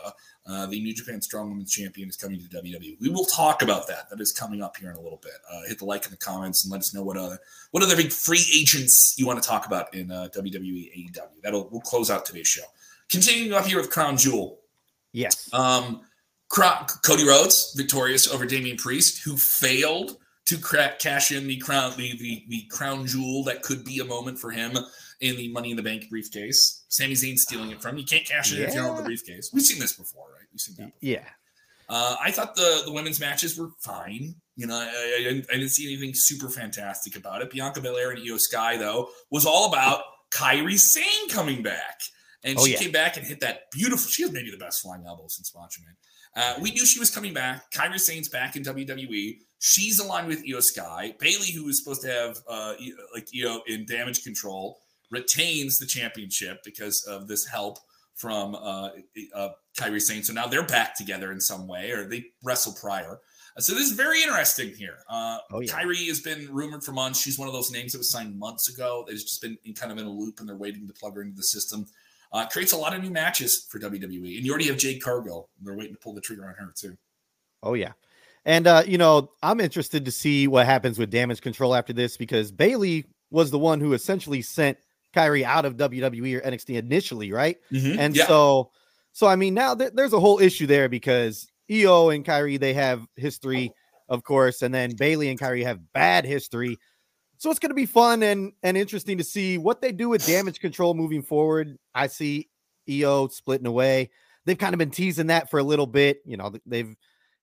uh, 0.49 0.65
the 0.65 0.79
New 0.79 0.93
Japan 0.93 1.21
Strong 1.21 1.49
Women's 1.49 1.71
Champion 1.71 2.09
is 2.09 2.15
coming 2.15 2.39
to 2.39 2.47
WWE. 2.57 2.99
We 2.99 3.09
will 3.09 3.25
talk 3.25 3.61
about 3.61 3.87
that. 3.87 4.09
That 4.09 4.19
is 4.19 4.31
coming 4.31 4.61
up 4.61 4.77
here 4.77 4.89
in 4.89 4.95
a 4.95 5.01
little 5.01 5.19
bit. 5.21 5.33
Uh, 5.51 5.61
hit 5.67 5.79
the 5.79 5.85
like 5.85 6.05
in 6.05 6.11
the 6.11 6.17
comments 6.17 6.63
and 6.63 6.71
let 6.71 6.79
us 6.79 6.93
know 6.93 7.03
what 7.03 7.17
other 7.17 7.39
what 7.71 7.83
other 7.83 7.95
big 7.95 8.11
free 8.11 8.43
agents 8.55 9.15
you 9.17 9.27
want 9.27 9.41
to 9.41 9.47
talk 9.47 9.67
about 9.67 9.93
in 9.93 10.11
uh, 10.11 10.27
WWE 10.35 11.11
AEW. 11.13 11.41
That'll 11.43 11.69
we'll 11.69 11.81
close 11.81 12.09
out 12.09 12.25
today's 12.25 12.47
show. 12.47 12.63
Continuing 13.11 13.53
up 13.53 13.65
here 13.65 13.77
with 13.77 13.91
Crown 13.91 14.17
Jewel. 14.17 14.59
Yes. 15.11 15.51
Um, 15.53 16.01
Cody 16.49 17.27
Rhodes 17.27 17.73
victorious 17.75 18.27
over 18.27 18.45
Damian 18.45 18.77
Priest, 18.77 19.23
who 19.23 19.37
failed 19.37 20.17
to 20.45 20.57
crack, 20.57 20.97
cash 20.97 21.31
in 21.31 21.45
the 21.45 21.57
crown 21.57 21.93
the, 21.95 22.17
the 22.17 22.43
the 22.47 22.63
crown 22.71 23.05
jewel 23.05 23.43
that 23.43 23.61
could 23.61 23.85
be 23.85 23.99
a 23.99 24.05
moment 24.05 24.39
for 24.39 24.49
him 24.49 24.75
in 25.21 25.35
the 25.37 25.51
Money 25.51 25.71
in 25.71 25.77
the 25.77 25.83
Bank 25.83 26.09
briefcase. 26.09 26.85
Sami 26.89 27.13
Zayn 27.13 27.35
stealing 27.35 27.71
it 27.71 27.81
from 27.81 27.97
you. 27.97 28.05
Can't 28.05 28.25
cash 28.25 28.53
it 28.53 28.59
yeah. 28.59 28.67
if 28.67 28.73
you 28.73 28.79
don't 28.79 28.89
have 28.89 28.97
the 28.97 29.03
briefcase. 29.03 29.51
We've 29.53 29.63
seen 29.63 29.79
this 29.79 29.93
before, 29.93 30.27
right? 30.33 30.47
We've 30.51 30.61
seen 30.61 30.75
that. 30.77 30.99
Before. 30.99 30.99
Yeah. 31.01 31.25
Uh, 31.89 32.15
I 32.21 32.29
thought 32.31 32.55
the 32.55 32.83
the 32.85 32.91
women's 32.91 33.19
matches 33.19 33.57
were 33.57 33.71
fine. 33.79 34.35
You 34.55 34.67
know, 34.67 34.75
I, 34.75 35.15
I, 35.17 35.23
didn't, 35.23 35.47
I, 35.49 35.53
didn't, 35.53 35.69
see 35.69 35.91
anything 35.91 36.11
super 36.13 36.49
fantastic 36.49 37.15
about 37.15 37.41
it. 37.41 37.49
Bianca 37.49 37.81
Belair 37.81 38.11
and 38.11 38.19
Iyo 38.19 38.39
Sky 38.39 38.77
though 38.77 39.09
was 39.31 39.45
all 39.45 39.69
about 39.69 40.03
Kairi 40.31 40.77
Sane 40.77 41.29
coming 41.29 41.63
back, 41.63 41.99
and 42.43 42.59
oh, 42.59 42.65
she 42.65 42.73
yeah. 42.73 42.77
came 42.77 42.91
back 42.91 43.17
and 43.17 43.25
hit 43.25 43.39
that 43.39 43.71
beautiful. 43.71 44.07
She 44.07 44.21
has 44.21 44.31
maybe 44.31 44.51
the 44.51 44.57
best 44.57 44.81
flying 44.81 45.03
elbow 45.07 45.25
since 45.27 45.53
Macho 45.55 45.81
Man. 45.83 45.95
Uh, 46.35 46.59
we 46.61 46.71
knew 46.71 46.85
she 46.85 46.99
was 46.99 47.09
coming 47.09 47.33
back. 47.33 47.71
Kairi 47.71 47.99
Sane's 47.99 48.29
back 48.29 48.55
in 48.55 48.63
WWE. 48.63 49.39
She's 49.57 49.99
aligned 49.99 50.27
with 50.27 50.45
Iyo 50.45 50.61
Sky. 50.61 51.15
Bayley, 51.19 51.51
who 51.51 51.65
was 51.65 51.83
supposed 51.83 52.03
to 52.03 52.11
have 52.11 52.37
uh, 52.47 52.75
like 53.15 53.27
Iyo 53.35 53.61
in 53.67 53.85
damage 53.85 54.23
control, 54.23 54.79
retains 55.11 55.79
the 55.79 55.85
championship 55.85 56.63
because 56.63 57.03
of 57.03 57.27
this 57.27 57.45
help 57.45 57.79
from 58.19 58.53
uh, 58.55 58.89
uh, 59.33 59.49
Kairi 59.77 60.01
Sane. 60.01 60.23
So 60.23 60.33
now 60.33 60.45
they're 60.45 60.65
back 60.65 60.95
together 60.95 61.31
in 61.31 61.39
some 61.39 61.67
way, 61.67 61.91
or 61.91 62.03
they 62.03 62.25
wrestle 62.43 62.73
prior. 62.73 63.19
Uh, 63.55 63.61
so 63.61 63.73
this 63.73 63.89
is 63.89 63.93
very 63.93 64.21
interesting 64.21 64.73
here. 64.75 64.97
Uh, 65.09 65.37
oh, 65.51 65.61
yeah. 65.61 65.71
Kairi 65.71 66.07
has 66.07 66.19
been 66.19 66.53
rumored 66.53 66.83
for 66.83 66.91
months. 66.91 67.21
She's 67.21 67.39
one 67.39 67.47
of 67.47 67.53
those 67.53 67.71
names 67.71 67.93
that 67.93 67.97
was 67.97 68.11
signed 68.11 68.37
months 68.37 68.69
ago. 68.69 69.05
They've 69.07 69.15
just 69.15 69.41
been 69.41 69.57
in 69.63 69.73
kind 69.73 69.91
of 69.91 69.97
in 69.97 70.05
a 70.05 70.09
loop, 70.09 70.39
and 70.39 70.49
they're 70.49 70.57
waiting 70.57 70.85
to 70.87 70.93
plug 70.93 71.15
her 71.15 71.21
into 71.21 71.37
the 71.37 71.43
system. 71.43 71.85
Uh, 72.31 72.45
creates 72.47 72.73
a 72.73 72.77
lot 72.77 72.93
of 72.93 73.01
new 73.01 73.09
matches 73.09 73.65
for 73.69 73.79
WWE, 73.79 74.37
and 74.37 74.45
you 74.45 74.51
already 74.51 74.67
have 74.67 74.77
Jade 74.77 75.01
Cargill. 75.01 75.49
They're 75.61 75.75
waiting 75.75 75.95
to 75.95 75.99
pull 75.99 76.13
the 76.13 76.21
trigger 76.21 76.45
on 76.45 76.53
her 76.55 76.71
too. 76.75 76.95
Oh 77.63 77.73
yeah, 77.73 77.93
and 78.45 78.67
uh, 78.67 78.83
you 78.85 78.99
know 78.99 79.31
I'm 79.41 79.59
interested 79.59 80.05
to 80.05 80.11
see 80.11 80.47
what 80.47 80.67
happens 80.67 80.99
with 80.99 81.09
Damage 81.09 81.41
Control 81.41 81.73
after 81.73 81.91
this 81.91 82.17
because 82.17 82.51
Bayley 82.51 83.05
was 83.31 83.49
the 83.49 83.57
one 83.57 83.79
who 83.79 83.93
essentially 83.93 84.43
sent 84.43 84.77
Kairi 85.15 85.43
out 85.43 85.65
of 85.65 85.77
WWE 85.77 86.37
or 86.37 86.41
NXT 86.41 86.77
initially, 86.77 87.31
right? 87.31 87.57
Mm-hmm. 87.71 87.99
And 87.99 88.15
yeah. 88.15 88.27
so, 88.27 88.71
so 89.11 89.27
I 89.27 89.35
mean, 89.35 89.53
now 89.53 89.75
th- 89.75 89.91
there's 89.93 90.13
a 90.13 90.19
whole 90.19 90.39
issue 90.39 90.67
there 90.67 90.89
because 90.89 91.51
Iyo 91.69 92.13
and 92.13 92.25
Kairi 92.25 92.59
they 92.59 92.73
have 92.73 93.05
history, 93.15 93.71
of 94.07 94.23
course, 94.23 94.61
and 94.61 94.73
then 94.73 94.95
Bayley 94.95 95.29
and 95.29 95.39
Kairi 95.39 95.63
have 95.63 95.93
bad 95.93 96.25
history. 96.25 96.77
So 97.37 97.49
it's 97.49 97.59
going 97.59 97.69
to 97.69 97.75
be 97.75 97.85
fun 97.85 98.21
and 98.23 98.51
and 98.63 98.77
interesting 98.77 99.17
to 99.17 99.23
see 99.23 99.57
what 99.57 99.81
they 99.81 99.91
do 99.91 100.09
with 100.09 100.25
damage 100.25 100.59
control 100.59 100.93
moving 100.93 101.21
forward. 101.21 101.77
I 101.95 102.07
see 102.07 102.49
Iyo 102.87 103.31
splitting 103.31 103.67
away. 103.67 104.09
They've 104.45 104.57
kind 104.57 104.73
of 104.73 104.79
been 104.79 104.91
teasing 104.91 105.27
that 105.27 105.49
for 105.49 105.59
a 105.59 105.63
little 105.63 105.87
bit. 105.87 106.21
You 106.25 106.37
know, 106.37 106.53
they've 106.65 106.95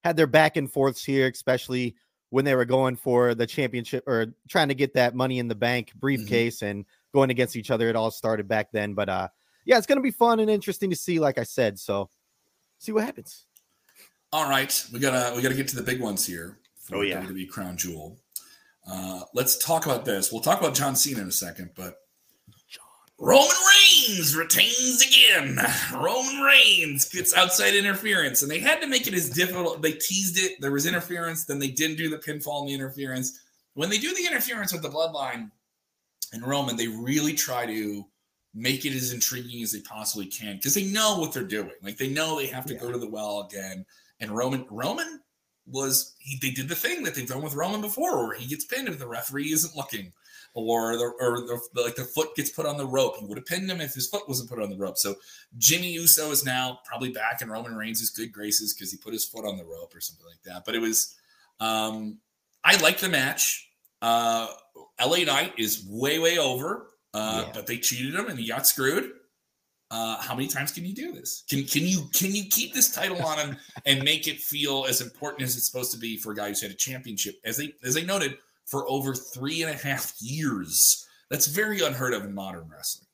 had 0.04 0.16
their 0.16 0.26
back 0.26 0.56
and 0.56 0.70
forths 0.70 1.04
here, 1.04 1.28
especially 1.28 1.96
when 2.30 2.44
they 2.44 2.54
were 2.54 2.64
going 2.64 2.96
for 2.96 3.34
the 3.34 3.46
championship 3.46 4.04
or 4.06 4.34
trying 4.48 4.68
to 4.68 4.74
get 4.74 4.94
that 4.94 5.14
money 5.14 5.38
in 5.38 5.48
the 5.48 5.54
bank 5.54 5.88
mm-hmm. 5.88 5.98
briefcase 6.00 6.56
mm-hmm. 6.56 6.66
and 6.66 6.84
going 7.16 7.30
against 7.30 7.56
each 7.56 7.70
other. 7.70 7.88
It 7.88 7.96
all 7.96 8.10
started 8.10 8.46
back 8.46 8.70
then. 8.70 8.92
But 8.92 9.08
uh 9.08 9.28
yeah, 9.64 9.78
it's 9.78 9.86
gonna 9.86 10.02
be 10.02 10.10
fun 10.10 10.38
and 10.38 10.50
interesting 10.50 10.90
to 10.90 10.96
see, 10.96 11.18
like 11.18 11.38
I 11.38 11.42
said. 11.42 11.78
So 11.78 12.10
see 12.78 12.92
what 12.92 13.04
happens. 13.04 13.46
All 14.32 14.48
right. 14.48 14.84
We 14.92 15.00
gotta 15.00 15.34
we 15.34 15.42
gotta 15.42 15.54
get 15.54 15.68
to 15.68 15.76
the 15.76 15.82
big 15.82 16.00
ones 16.00 16.26
here 16.26 16.58
for 16.78 16.96
oh, 16.96 17.00
yeah. 17.00 17.22
WWE 17.22 17.48
Crown 17.48 17.76
Jewel. 17.76 18.18
Uh, 18.88 19.22
let's 19.34 19.56
talk 19.58 19.86
about 19.86 20.04
this. 20.04 20.30
We'll 20.30 20.42
talk 20.42 20.60
about 20.60 20.74
John 20.74 20.94
Cena 20.94 21.22
in 21.22 21.28
a 21.28 21.32
second, 21.32 21.70
but 21.74 21.96
Roman 23.18 23.48
Reigns 23.48 24.36
retains 24.36 25.02
again. 25.02 25.58
Roman 25.94 26.40
Reigns 26.42 27.08
gets 27.08 27.34
outside 27.34 27.74
interference, 27.74 28.42
and 28.42 28.50
they 28.50 28.58
had 28.58 28.80
to 28.82 28.86
make 28.86 29.06
it 29.06 29.14
as 29.14 29.30
difficult. 29.30 29.80
They 29.80 29.92
teased 29.92 30.38
it. 30.38 30.60
There 30.60 30.70
was 30.70 30.84
interference. 30.84 31.46
Then 31.46 31.58
they 31.58 31.68
didn't 31.68 31.96
do 31.96 32.10
the 32.10 32.18
pinfall 32.18 32.60
and 32.60 32.68
the 32.68 32.74
interference. 32.74 33.40
When 33.74 33.88
they 33.88 33.98
do 33.98 34.14
the 34.14 34.26
interference 34.26 34.72
with 34.72 34.82
the 34.82 34.90
bloodline 34.90 35.50
and 36.36 36.46
Roman, 36.46 36.76
they 36.76 36.88
really 36.88 37.32
try 37.32 37.66
to 37.66 38.06
make 38.54 38.86
it 38.86 38.94
as 38.94 39.12
intriguing 39.12 39.62
as 39.62 39.72
they 39.72 39.80
possibly 39.80 40.26
can 40.26 40.56
because 40.56 40.74
they 40.74 40.84
know 40.84 41.18
what 41.18 41.32
they're 41.32 41.44
doing. 41.44 41.72
Like 41.82 41.98
they 41.98 42.08
know 42.08 42.36
they 42.36 42.46
have 42.46 42.66
to 42.66 42.74
yeah. 42.74 42.80
go 42.80 42.92
to 42.92 42.98
the 42.98 43.08
well 43.08 43.46
again. 43.50 43.84
And 44.20 44.30
Roman, 44.30 44.66
Roman 44.70 45.20
was 45.66 46.14
he 46.18 46.38
they 46.40 46.50
did 46.50 46.68
the 46.68 46.74
thing 46.74 47.02
that 47.02 47.14
they've 47.14 47.28
done 47.28 47.42
with 47.42 47.54
Roman 47.54 47.80
before, 47.80 48.26
where 48.26 48.36
he 48.36 48.46
gets 48.46 48.64
pinned 48.64 48.88
if 48.88 48.98
the 48.98 49.06
referee 49.06 49.52
isn't 49.52 49.76
looking, 49.76 50.12
or 50.54 50.96
the 50.96 51.12
or 51.20 51.40
the, 51.40 51.60
the, 51.74 51.82
like 51.82 51.96
the 51.96 52.04
foot 52.04 52.34
gets 52.36 52.50
put 52.50 52.66
on 52.66 52.78
the 52.78 52.86
rope. 52.86 53.16
He 53.18 53.26
would 53.26 53.36
have 53.36 53.46
pinned 53.46 53.70
him 53.70 53.80
if 53.80 53.92
his 53.92 54.08
foot 54.08 54.28
wasn't 54.28 54.48
put 54.48 54.62
on 54.62 54.70
the 54.70 54.76
rope. 54.76 54.96
So 54.96 55.16
Jimmy 55.58 55.92
Uso 55.92 56.30
is 56.30 56.44
now 56.44 56.80
probably 56.84 57.10
back 57.10 57.42
in 57.42 57.50
Roman 57.50 57.76
Reigns' 57.76 58.08
good 58.10 58.32
graces 58.32 58.72
because 58.72 58.90
he 58.90 58.96
put 58.96 59.12
his 59.12 59.24
foot 59.24 59.44
on 59.44 59.58
the 59.58 59.64
rope 59.64 59.94
or 59.94 60.00
something 60.00 60.26
like 60.26 60.42
that. 60.44 60.64
But 60.64 60.76
it 60.76 60.80
was 60.80 61.14
um 61.60 62.18
I 62.64 62.80
like 62.80 62.98
the 62.98 63.08
match. 63.08 63.68
Uh 64.00 64.48
LA 65.00 65.18
Knight 65.18 65.52
is 65.58 65.86
way, 65.88 66.18
way 66.18 66.38
over. 66.38 66.88
Uh, 67.14 67.44
yeah. 67.46 67.52
but 67.54 67.66
they 67.66 67.78
cheated 67.78 68.14
him 68.14 68.28
and 68.28 68.38
he 68.38 68.46
got 68.46 68.66
screwed. 68.66 69.10
Uh, 69.90 70.20
how 70.20 70.34
many 70.34 70.48
times 70.48 70.72
can 70.72 70.84
you 70.84 70.94
do 70.94 71.12
this? 71.12 71.44
Can 71.48 71.64
can 71.64 71.86
you 71.86 72.02
can 72.12 72.34
you 72.34 72.44
keep 72.50 72.74
this 72.74 72.92
title 72.92 73.22
on 73.22 73.38
him 73.38 73.56
and 73.86 74.02
make 74.02 74.26
it 74.26 74.38
feel 74.38 74.84
as 74.86 75.00
important 75.00 75.42
as 75.42 75.56
it's 75.56 75.66
supposed 75.66 75.92
to 75.92 75.98
be 75.98 76.18
for 76.18 76.32
a 76.32 76.34
guy 76.34 76.48
who's 76.48 76.60
had 76.60 76.72
a 76.72 76.74
championship, 76.74 77.36
as 77.44 77.56
they 77.56 77.72
as 77.84 77.94
they 77.94 78.04
noted, 78.04 78.36
for 78.66 78.88
over 78.90 79.14
three 79.14 79.62
and 79.62 79.70
a 79.70 79.76
half 79.76 80.12
years? 80.20 81.06
That's 81.30 81.46
very 81.46 81.80
unheard 81.80 82.14
of 82.14 82.24
in 82.24 82.34
modern 82.34 82.68
wrestling. 82.68 83.06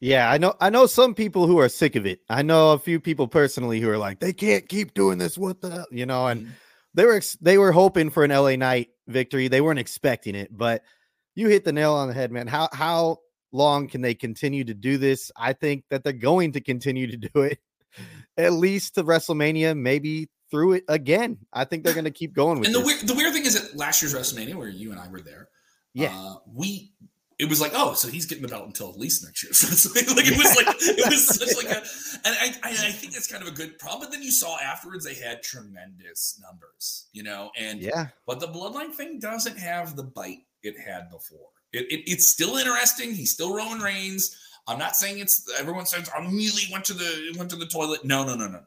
Yeah, 0.00 0.30
I 0.30 0.38
know. 0.38 0.54
I 0.60 0.70
know 0.70 0.86
some 0.86 1.14
people 1.14 1.46
who 1.46 1.58
are 1.58 1.68
sick 1.68 1.94
of 1.94 2.06
it. 2.06 2.20
I 2.28 2.42
know 2.42 2.72
a 2.72 2.78
few 2.78 3.00
people 3.00 3.28
personally 3.28 3.80
who 3.80 3.90
are 3.90 3.98
like, 3.98 4.18
they 4.18 4.32
can't 4.32 4.68
keep 4.68 4.94
doing 4.94 5.18
this. 5.18 5.36
What 5.36 5.60
the 5.60 5.70
hell? 5.70 5.86
you 5.90 6.06
know? 6.06 6.26
And 6.26 6.42
mm-hmm. 6.42 6.52
they 6.94 7.04
were 7.04 7.20
they 7.40 7.58
were 7.58 7.72
hoping 7.72 8.10
for 8.10 8.24
an 8.24 8.30
LA 8.30 8.56
Knight 8.56 8.88
victory. 9.08 9.48
They 9.48 9.60
weren't 9.60 9.78
expecting 9.78 10.34
it, 10.34 10.56
but 10.56 10.82
you 11.34 11.48
hit 11.48 11.64
the 11.64 11.72
nail 11.72 11.94
on 11.94 12.08
the 12.08 12.14
head, 12.14 12.30
man. 12.30 12.46
How 12.46 12.68
how 12.72 13.18
long 13.52 13.88
can 13.88 14.00
they 14.00 14.14
continue 14.14 14.64
to 14.64 14.74
do 14.74 14.98
this? 14.98 15.30
I 15.36 15.52
think 15.52 15.84
that 15.90 16.04
they're 16.04 16.12
going 16.12 16.52
to 16.52 16.60
continue 16.60 17.10
to 17.10 17.16
do 17.28 17.42
it 17.42 17.58
at 18.36 18.52
least 18.52 18.94
to 18.94 19.04
WrestleMania, 19.04 19.76
maybe 19.76 20.28
through 20.50 20.74
it 20.74 20.84
again. 20.88 21.38
I 21.52 21.64
think 21.64 21.84
they're 21.84 21.94
going 21.94 22.04
to 22.04 22.10
keep 22.10 22.34
going 22.34 22.60
with. 22.60 22.68
It. 22.68 22.74
And 22.74 22.74
the 22.74 22.86
this. 22.86 23.00
weird, 23.00 23.08
the 23.08 23.14
weird 23.14 23.32
thing 23.32 23.46
is 23.46 23.60
that 23.60 23.76
last 23.76 24.02
year's 24.02 24.14
WrestleMania, 24.14 24.54
where 24.54 24.68
you 24.68 24.90
and 24.90 25.00
I 25.00 25.08
were 25.08 25.20
there, 25.20 25.48
yeah, 25.94 26.14
uh, 26.14 26.36
we 26.46 26.92
it 27.42 27.48
was 27.48 27.60
like, 27.60 27.72
oh, 27.74 27.94
so 27.94 28.06
he's 28.06 28.24
getting 28.24 28.42
the 28.42 28.48
belt 28.48 28.66
until 28.66 28.88
at 28.88 28.96
least 28.96 29.24
next 29.24 29.42
year. 29.42 29.52
So 29.72 29.90
like 30.14 30.28
it 30.28 30.38
was 30.38 30.54
like 30.54 30.76
it 30.78 31.10
was 31.10 31.26
such 31.38 31.56
like 31.56 31.74
a, 31.74 31.80
and 32.24 32.36
I, 32.40 32.54
I, 32.62 32.70
I 32.70 32.92
think 32.92 33.14
that's 33.14 33.26
kind 33.26 33.42
of 33.42 33.48
a 33.48 33.52
good 33.52 33.80
problem. 33.80 34.02
But 34.02 34.12
then 34.12 34.22
you 34.22 34.30
saw 34.30 34.60
afterwards 34.60 35.04
they 35.04 35.14
had 35.14 35.42
tremendous 35.42 36.40
numbers, 36.40 37.08
you 37.12 37.24
know, 37.24 37.50
and 37.58 37.80
yeah, 37.80 38.08
but 38.28 38.38
the 38.38 38.46
bloodline 38.46 38.94
thing 38.94 39.18
doesn't 39.18 39.58
have 39.58 39.96
the 39.96 40.04
bite 40.04 40.44
it 40.62 40.78
had 40.78 41.10
before. 41.10 41.48
It, 41.72 41.86
it, 41.90 42.10
it's 42.10 42.30
still 42.30 42.56
interesting. 42.56 43.12
He's 43.12 43.32
still 43.32 43.56
Roman 43.56 43.80
Reigns. 43.80 44.36
I'm 44.68 44.78
not 44.78 44.94
saying 44.94 45.18
it's 45.18 45.44
everyone 45.58 45.86
says 45.86 46.08
immediately 46.16 46.72
went 46.72 46.84
to 46.84 46.94
the 46.94 47.34
went 47.36 47.50
to 47.50 47.56
the 47.56 47.66
toilet. 47.66 48.04
No, 48.04 48.24
no, 48.24 48.36
no, 48.36 48.46
no, 48.46 48.52
no. 48.52 48.64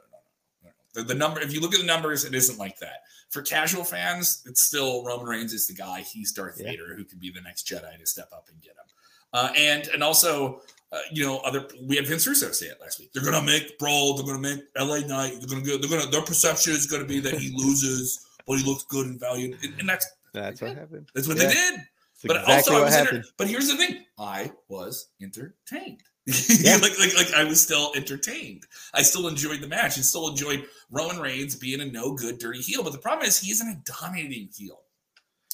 The, 0.95 1.03
the 1.03 1.13
number, 1.13 1.39
if 1.41 1.53
you 1.53 1.59
look 1.59 1.73
at 1.73 1.79
the 1.79 1.85
numbers, 1.85 2.25
it 2.25 2.33
isn't 2.33 2.57
like 2.57 2.79
that. 2.79 3.03
For 3.29 3.41
casual 3.41 3.83
fans, 3.83 4.43
it's 4.45 4.65
still 4.65 5.03
Roman 5.03 5.27
Reigns 5.27 5.53
is 5.53 5.67
the 5.67 5.73
guy. 5.73 6.01
He's 6.01 6.31
Darth 6.31 6.55
yeah. 6.59 6.71
Vader, 6.71 6.95
who 6.95 7.03
could 7.03 7.19
be 7.19 7.31
the 7.31 7.41
next 7.41 7.67
Jedi 7.67 7.97
to 7.99 8.05
step 8.05 8.29
up 8.33 8.47
and 8.51 8.61
get 8.61 8.71
him. 8.71 8.85
Uh, 9.33 9.49
and 9.57 9.87
and 9.87 10.01
also, 10.01 10.61
uh, 10.91 10.99
you 11.11 11.25
know, 11.25 11.39
other 11.39 11.67
we 11.83 11.97
had 11.97 12.07
Vince 12.07 12.25
Russo 12.25 12.51
say 12.51 12.67
it 12.67 12.77
last 12.79 12.99
week. 12.99 13.11
They're 13.13 13.23
gonna 13.23 13.45
make 13.45 13.77
Brawl. 13.77 14.15
They're 14.15 14.25
gonna 14.25 14.39
make 14.39 14.63
LA 14.77 14.99
Knight. 14.99 15.39
They're 15.39 15.49
gonna 15.49 15.61
go. 15.61 15.77
They're 15.77 15.89
gonna. 15.89 16.09
Their 16.09 16.21
perception 16.21 16.73
is 16.73 16.87
gonna 16.87 17.05
be 17.05 17.19
that 17.19 17.33
he 17.33 17.51
loses, 17.55 18.25
but 18.47 18.59
he 18.59 18.63
looks 18.63 18.83
good 18.83 19.07
and 19.07 19.19
valued. 19.19 19.57
And, 19.61 19.79
and 19.79 19.89
that's 19.89 20.09
that's 20.31 20.61
what 20.61 20.77
happened. 20.77 21.09
That's 21.13 21.27
what 21.27 21.37
yeah. 21.37 21.47
they 21.47 21.53
did 21.53 21.81
but 22.27 22.37
exactly 22.37 22.75
also, 22.75 22.81
I 22.81 22.85
was 22.85 22.95
enter- 22.95 23.23
but 23.37 23.47
here's 23.47 23.67
the 23.67 23.77
thing: 23.77 24.05
I 24.17 24.51
was 24.67 25.09
entertained. 25.21 26.03
Yeah. 26.59 26.77
like, 26.77 26.97
like, 26.97 27.15
like 27.15 27.33
I 27.35 27.43
was 27.43 27.61
still 27.61 27.91
entertained. 27.95 28.65
I 28.93 29.03
still 29.03 29.27
enjoyed 29.27 29.61
the 29.61 29.67
match. 29.67 29.95
and 29.95 30.05
still 30.05 30.27
enjoyed 30.27 30.65
Roman 30.89 31.19
Reigns 31.19 31.55
being 31.55 31.81
a 31.81 31.85
no 31.85 32.15
good, 32.15 32.39
dirty 32.39 32.61
heel. 32.61 32.83
But 32.83 32.93
the 32.93 32.99
problem 32.99 33.27
is, 33.27 33.39
he 33.39 33.51
isn't 33.51 33.67
a 33.67 33.81
dominating 33.85 34.49
heel. 34.55 34.81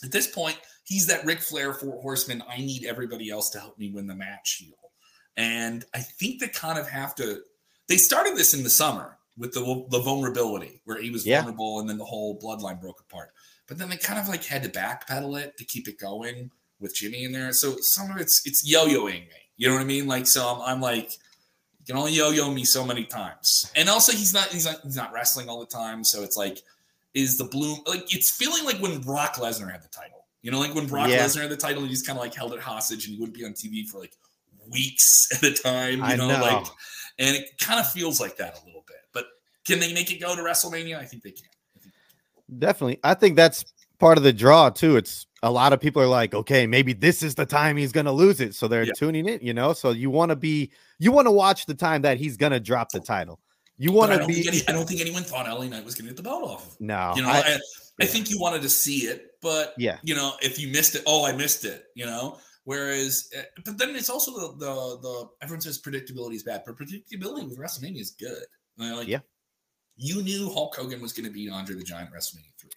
At 0.03 0.11
this 0.11 0.27
point, 0.27 0.57
he's 0.85 1.07
that 1.07 1.25
Ric 1.25 1.39
Flair 1.39 1.73
four 1.73 2.01
horseman. 2.01 2.43
I 2.49 2.57
need 2.57 2.85
everybody 2.85 3.29
else 3.29 3.49
to 3.51 3.59
help 3.59 3.77
me 3.77 3.91
win 3.91 4.07
the 4.07 4.15
match 4.15 4.57
heel. 4.59 4.77
And 5.37 5.85
I 5.93 5.99
think 5.99 6.39
they 6.39 6.47
kind 6.47 6.79
of 6.79 6.87
have 6.89 7.15
to. 7.15 7.41
They 7.87 7.97
started 7.97 8.37
this 8.37 8.53
in 8.53 8.63
the 8.63 8.69
summer 8.69 9.17
with 9.37 9.53
the 9.53 9.85
the 9.89 9.99
vulnerability, 9.99 10.81
where 10.85 11.01
he 11.01 11.09
was 11.09 11.25
yeah. 11.25 11.41
vulnerable, 11.41 11.79
and 11.79 11.89
then 11.89 11.97
the 11.97 12.05
whole 12.05 12.39
bloodline 12.39 12.79
broke 12.79 13.01
apart. 13.01 13.31
But 13.67 13.77
then 13.77 13.89
they 13.89 13.97
kind 13.97 14.19
of 14.19 14.27
like 14.27 14.43
had 14.43 14.63
to 14.63 14.69
backpedal 14.69 15.39
it 15.41 15.57
to 15.57 15.65
keep 15.65 15.87
it 15.87 15.99
going 15.99 16.51
with 16.79 16.95
Jimmy 16.95 17.23
in 17.23 17.31
there. 17.31 17.53
So 17.53 17.75
some 17.79 18.11
of 18.11 18.17
it's 18.17 18.41
it's 18.45 18.67
yo-yoing 18.69 19.27
me. 19.27 19.41
You 19.61 19.67
know 19.67 19.75
what 19.75 19.81
I 19.81 19.85
mean? 19.85 20.07
Like 20.07 20.25
so 20.25 20.43
I'm, 20.43 20.61
I'm 20.63 20.81
like 20.81 21.11
you 21.11 21.85
can 21.85 21.95
only 21.95 22.13
yo-yo 22.13 22.49
me 22.49 22.65
so 22.65 22.83
many 22.83 23.05
times. 23.05 23.71
And 23.75 23.89
also 23.89 24.11
he's 24.11 24.33
not 24.33 24.47
he's 24.47 24.65
not 24.65 24.79
he's 24.81 24.95
not 24.95 25.13
wrestling 25.13 25.49
all 25.49 25.59
the 25.59 25.67
time. 25.67 26.03
So 26.03 26.23
it's 26.23 26.35
like 26.35 26.63
is 27.13 27.37
the 27.37 27.43
bloom 27.43 27.77
like 27.85 28.11
it's 28.11 28.35
feeling 28.35 28.65
like 28.65 28.81
when 28.81 29.01
Brock 29.01 29.35
Lesnar 29.35 29.71
had 29.71 29.83
the 29.83 29.87
title. 29.89 30.25
You 30.41 30.49
know, 30.49 30.59
like 30.59 30.73
when 30.73 30.87
Brock 30.87 31.09
yeah. 31.09 31.23
Lesnar 31.23 31.41
had 31.41 31.51
the 31.51 31.57
title, 31.57 31.83
he 31.83 31.89
just 31.89 32.07
kind 32.07 32.17
of 32.17 32.23
like 32.23 32.33
held 32.33 32.53
it 32.53 32.59
hostage 32.59 33.05
and 33.05 33.13
he 33.13 33.19
wouldn't 33.19 33.37
be 33.37 33.45
on 33.45 33.51
TV 33.51 33.87
for 33.87 33.99
like 33.99 34.17
weeks 34.71 35.27
at 35.35 35.43
a 35.43 35.53
time. 35.53 36.09
You 36.09 36.17
know, 36.17 36.27
know, 36.29 36.41
like 36.41 36.65
and 37.19 37.35
it 37.35 37.55
kind 37.59 37.79
of 37.79 37.87
feels 37.87 38.19
like 38.19 38.37
that 38.37 38.59
a 38.59 38.65
little 38.65 38.83
bit. 38.87 38.97
But 39.13 39.25
can 39.67 39.79
they 39.79 39.93
make 39.93 40.11
it 40.11 40.19
go 40.19 40.35
to 40.35 40.41
WrestleMania? 40.41 40.97
I 40.97 41.05
think 41.05 41.21
they 41.21 41.33
can. 41.33 41.45
Definitely. 42.57 42.97
I 43.03 43.13
think 43.13 43.35
that's 43.35 43.63
part 44.01 44.17
of 44.17 44.23
the 44.25 44.33
draw 44.33 44.69
too. 44.69 44.97
It's 44.97 45.25
a 45.43 45.51
lot 45.51 45.73
of 45.73 45.79
people 45.79 46.01
are 46.01 46.07
like, 46.07 46.33
okay, 46.33 46.67
maybe 46.67 46.93
this 46.93 47.23
is 47.23 47.35
the 47.35 47.45
time 47.45 47.77
he's 47.77 47.91
going 47.91 48.05
to 48.05 48.11
lose 48.11 48.41
it. 48.41 48.53
So 48.53 48.67
they're 48.67 48.83
yeah. 48.83 48.91
tuning 48.95 49.27
in, 49.27 49.39
you 49.41 49.53
know? 49.53 49.73
So 49.73 49.91
you 49.91 50.09
want 50.09 50.29
to 50.29 50.35
be, 50.35 50.71
you 50.99 51.11
want 51.11 51.27
to 51.27 51.31
watch 51.31 51.65
the 51.65 51.73
time 51.73 52.01
that 52.01 52.17
he's 52.17 52.37
going 52.37 52.51
to 52.51 52.59
drop 52.59 52.91
the 52.91 52.99
title. 52.99 53.39
You 53.77 53.91
want 53.91 54.11
to 54.11 54.27
be. 54.27 54.47
Any, 54.47 54.61
I 54.67 54.73
don't 54.73 54.87
think 54.87 55.01
anyone 55.01 55.23
thought 55.23 55.47
LA 55.47 55.65
Knight 55.65 55.83
was 55.83 55.95
going 55.95 56.05
to 56.05 56.11
get 56.11 56.17
the 56.17 56.23
belt 56.23 56.43
off. 56.43 56.77
No. 56.79 57.13
You 57.15 57.23
know, 57.23 57.29
I, 57.29 57.39
I, 57.39 57.57
I, 58.01 58.05
think 58.05 58.29
you 58.29 58.39
wanted 58.39 58.61
to 58.61 58.69
see 58.69 59.05
it, 59.05 59.31
but, 59.41 59.73
yeah, 59.77 59.97
you 60.03 60.13
know, 60.13 60.33
if 60.41 60.59
you 60.59 60.67
missed 60.67 60.95
it, 60.95 61.03
oh, 61.07 61.25
I 61.25 61.31
missed 61.31 61.65
it, 61.65 61.85
you 61.95 62.05
know? 62.05 62.37
Whereas, 62.63 63.29
eh, 63.35 63.41
but 63.65 63.79
then 63.79 63.95
it's 63.95 64.09
also 64.09 64.31
the, 64.31 64.65
the, 64.65 64.99
the, 65.01 65.29
everyone 65.41 65.61
says 65.61 65.81
predictability 65.81 66.35
is 66.35 66.43
bad, 66.43 66.61
but 66.65 66.77
predictability 66.77 67.49
with 67.49 67.57
WrestleMania 67.57 68.01
is 68.01 68.11
good. 68.11 68.43
Like, 68.77 69.07
yeah. 69.07 69.19
You 69.97 70.23
knew 70.23 70.51
Hulk 70.51 70.75
Hogan 70.75 71.01
was 71.01 71.13
going 71.13 71.25
to 71.25 71.31
beat 71.31 71.51
Andre 71.51 71.75
the 71.75 71.83
Giant 71.83 72.11
WrestleMania 72.11 72.53
3, 72.59 72.69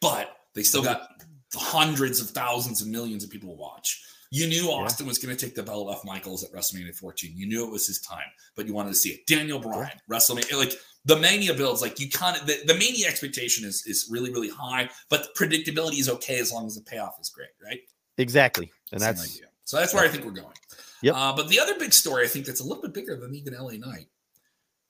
but 0.00 0.39
they 0.54 0.62
still 0.62 0.82
got 0.82 1.08
hundreds 1.54 2.20
of 2.20 2.30
thousands 2.30 2.80
of 2.80 2.88
millions 2.88 3.24
of 3.24 3.30
people 3.30 3.56
watch. 3.56 4.04
You 4.32 4.46
knew 4.46 4.70
Austin 4.70 5.06
yeah. 5.06 5.10
was 5.10 5.18
going 5.18 5.36
to 5.36 5.44
take 5.44 5.56
the 5.56 5.62
belt 5.62 5.88
off 5.88 6.04
Michaels 6.04 6.44
at 6.44 6.52
WrestleMania 6.52 6.94
14. 6.94 7.32
You 7.34 7.48
knew 7.48 7.66
it 7.66 7.70
was 7.70 7.88
his 7.88 8.00
time, 8.00 8.28
but 8.54 8.66
you 8.66 8.72
wanted 8.72 8.90
to 8.90 8.94
see 8.94 9.10
it. 9.10 9.26
Daniel 9.26 9.58
Bryan, 9.58 9.90
yeah. 9.92 10.16
WrestleMania, 10.16 10.56
like 10.56 10.74
the 11.04 11.16
mania 11.16 11.52
builds, 11.52 11.82
like 11.82 11.98
you 11.98 12.08
kind 12.08 12.36
of 12.36 12.46
the, 12.46 12.58
the 12.66 12.74
mania 12.74 13.08
expectation 13.08 13.66
is 13.66 13.84
is 13.86 14.08
really 14.10 14.30
really 14.30 14.50
high, 14.50 14.88
but 15.08 15.34
predictability 15.34 15.98
is 15.98 16.08
okay 16.08 16.38
as 16.38 16.52
long 16.52 16.66
as 16.66 16.76
the 16.76 16.82
payoff 16.82 17.16
is 17.20 17.28
great, 17.30 17.48
right? 17.64 17.80
Exactly, 18.18 18.70
and 18.92 19.00
that's 19.00 19.40
so 19.64 19.78
that's 19.78 19.94
where 19.94 20.04
I 20.04 20.08
think 20.08 20.24
we're 20.24 20.30
going. 20.30 20.54
Yep. 21.02 21.14
Uh, 21.14 21.34
but 21.34 21.48
the 21.48 21.58
other 21.58 21.78
big 21.78 21.92
story 21.92 22.24
I 22.24 22.28
think 22.28 22.44
that's 22.44 22.60
a 22.60 22.64
little 22.64 22.82
bit 22.82 22.92
bigger 22.92 23.16
than 23.16 23.34
even 23.34 23.54
LA 23.54 23.72
Knight 23.72 24.06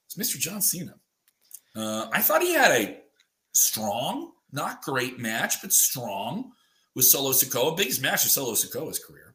is 0.09 0.17
Mr. 0.19 0.38
John 0.38 0.61
Cena. 0.61 0.95
Uh, 1.76 2.09
I 2.12 2.21
thought 2.21 2.43
he 2.43 2.52
had 2.52 2.73
a 2.73 3.00
strong 3.52 4.33
not 4.52 4.83
great 4.83 5.19
match, 5.19 5.61
but 5.62 5.73
strong 5.73 6.52
with 6.95 7.04
Solo 7.04 7.30
Sikoa. 7.30 7.76
Biggest 7.76 8.02
match 8.02 8.25
of 8.25 8.30
Solo 8.30 8.52
Sikoa's 8.52 8.99
career. 8.99 9.35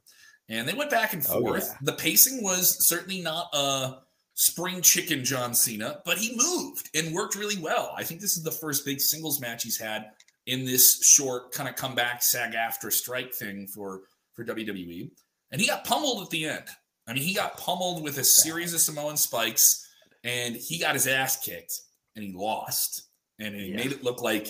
And 0.49 0.67
they 0.67 0.73
went 0.73 0.91
back 0.91 1.13
and 1.13 1.23
forth. 1.23 1.63
Oh, 1.65 1.71
yeah. 1.71 1.77
The 1.81 1.93
pacing 1.93 2.43
was 2.43 2.87
certainly 2.87 3.21
not 3.21 3.49
a 3.53 3.97
spring 4.35 4.81
chicken 4.81 5.23
John 5.23 5.53
Cena, 5.53 6.01
but 6.05 6.17
he 6.17 6.35
moved 6.35 6.89
and 6.93 7.15
worked 7.15 7.35
really 7.35 7.57
well. 7.57 7.93
I 7.97 8.03
think 8.03 8.21
this 8.21 8.37
is 8.37 8.43
the 8.43 8.51
first 8.51 8.85
big 8.85 9.01
singles 9.01 9.41
match 9.41 9.63
he's 9.63 9.79
had 9.79 10.11
in 10.45 10.65
this 10.65 11.03
short 11.03 11.51
kind 11.51 11.67
of 11.67 11.75
comeback 11.75 12.21
SAG 12.21 12.53
after 12.53 12.91
strike 12.91 13.33
thing 13.33 13.67
for, 13.67 14.01
for 14.33 14.45
WWE. 14.45 15.09
And 15.51 15.59
he 15.61 15.67
got 15.67 15.85
pummeled 15.85 16.23
at 16.23 16.29
the 16.29 16.45
end. 16.45 16.65
I 17.07 17.13
mean, 17.13 17.23
he 17.23 17.33
got 17.33 17.57
pummeled 17.57 18.03
with 18.03 18.17
a 18.17 18.23
series 18.23 18.73
of 18.73 18.81
Samoan 18.81 19.17
spikes 19.17 19.87
and 20.23 20.55
he 20.55 20.79
got 20.79 20.93
his 20.93 21.07
ass 21.07 21.37
kicked 21.37 21.81
and 22.15 22.23
he 22.23 22.33
lost. 22.33 23.03
And 23.39 23.55
he 23.55 23.67
yeah. 23.67 23.77
made 23.77 23.91
it 23.91 24.03
look 24.03 24.21
like 24.21 24.49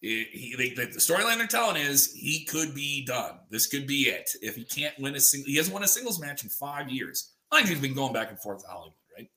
He, 0.00 0.54
they, 0.56 0.70
the 0.70 0.98
storyline 0.98 1.36
they're 1.36 1.46
telling 1.46 1.76
is 1.76 2.12
he 2.14 2.44
could 2.46 2.74
be 2.74 3.04
done. 3.04 3.38
This 3.50 3.66
could 3.66 3.86
be 3.86 4.02
it. 4.04 4.30
If 4.40 4.56
he 4.56 4.64
can't 4.64 4.98
win 4.98 5.14
a 5.14 5.20
single, 5.20 5.48
he 5.48 5.56
hasn't 5.56 5.74
won 5.74 5.82
a 5.82 5.88
singles 5.88 6.20
match 6.20 6.42
in 6.42 6.48
five 6.48 6.88
years. 6.88 7.34
Mind 7.52 7.68
you, 7.68 7.74
he's 7.74 7.82
been 7.82 7.94
going 7.94 8.12
back 8.12 8.30
and 8.30 8.40
forth 8.40 8.62
to 8.62 8.68
Hollywood, 8.68 8.94
right? 9.16 9.28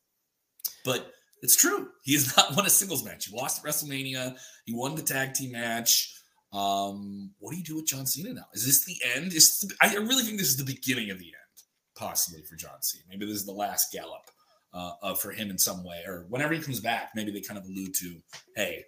But 0.86 1.12
it's 1.42 1.58
true. 1.58 1.90
He 2.04 2.14
has 2.14 2.36
not 2.38 2.56
won 2.56 2.66
a 2.66 2.70
singles 2.70 3.04
match. 3.04 3.26
He 3.26 3.36
lost 3.36 3.60
at 3.60 3.70
WrestleMania. 3.70 4.38
He 4.66 4.74
won 4.74 4.96
the 4.96 5.02
tag 5.02 5.34
team 5.34 5.52
match. 5.52 6.16
Um, 6.54 7.32
what 7.40 7.52
do 7.52 7.58
you 7.58 7.64
do 7.64 7.76
with 7.76 7.88
John 7.88 8.06
Cena 8.06 8.34
now? 8.34 8.46
Is 8.54 8.66
this 8.66 8.86
the 8.86 8.96
end? 9.16 9.34
Is 9.34 9.70
I 9.82 9.96
really 9.96 10.24
think 10.24 10.38
this 10.38 10.50
is 10.50 10.58
the 10.58 10.64
beginning 10.64 11.10
of 11.10 11.20
the 11.20 11.26
end, 11.26 11.66
possibly 11.96 12.44
for 12.44 12.56
John 12.56 12.82
Cena. 12.82 13.04
Maybe 13.10 13.26
this 13.26 13.36
is 13.36 13.46
the 13.46 13.52
last 13.52 13.92
gallop 13.92 14.30
uh, 14.74 15.14
for 15.16 15.32
him 15.32 15.50
in 15.50 15.58
some 15.58 15.84
way, 15.84 16.04
or 16.08 16.26
whenever 16.30 16.54
he 16.54 16.62
comes 16.62 16.80
back, 16.80 17.10
maybe 17.16 17.32
they 17.32 17.42
kind 17.42 17.58
of 17.58 17.66
allude 17.66 17.94
to, 17.96 18.16
hey, 18.56 18.86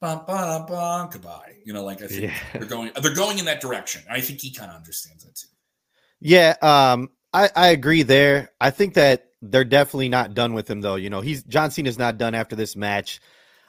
bum, 0.00 0.24
bum, 0.26 0.66
bum, 0.66 1.10
goodbye. 1.10 1.54
You 1.64 1.72
know, 1.72 1.84
like 1.84 2.02
I 2.02 2.06
think 2.06 2.22
yeah. 2.22 2.34
they're 2.52 2.64
going 2.64 2.90
they're 3.00 3.14
going 3.14 3.38
in 3.38 3.44
that 3.44 3.60
direction. 3.60 4.02
I 4.10 4.20
think 4.20 4.40
he 4.40 4.50
kind 4.50 4.70
of 4.70 4.76
understands 4.76 5.24
that 5.24 5.34
too. 5.34 5.48
Yeah, 6.20 6.56
um, 6.62 7.10
I, 7.32 7.50
I 7.54 7.68
agree 7.68 8.02
there. 8.02 8.50
I 8.60 8.70
think 8.70 8.94
that 8.94 9.28
they're 9.42 9.64
definitely 9.64 10.08
not 10.08 10.34
done 10.34 10.52
with 10.52 10.68
him 10.68 10.80
though. 10.80 10.96
You 10.96 11.10
know, 11.10 11.20
he's 11.20 11.42
John 11.44 11.70
Cena's 11.70 11.98
not 11.98 12.18
done 12.18 12.34
after 12.34 12.56
this 12.56 12.76
match. 12.76 13.20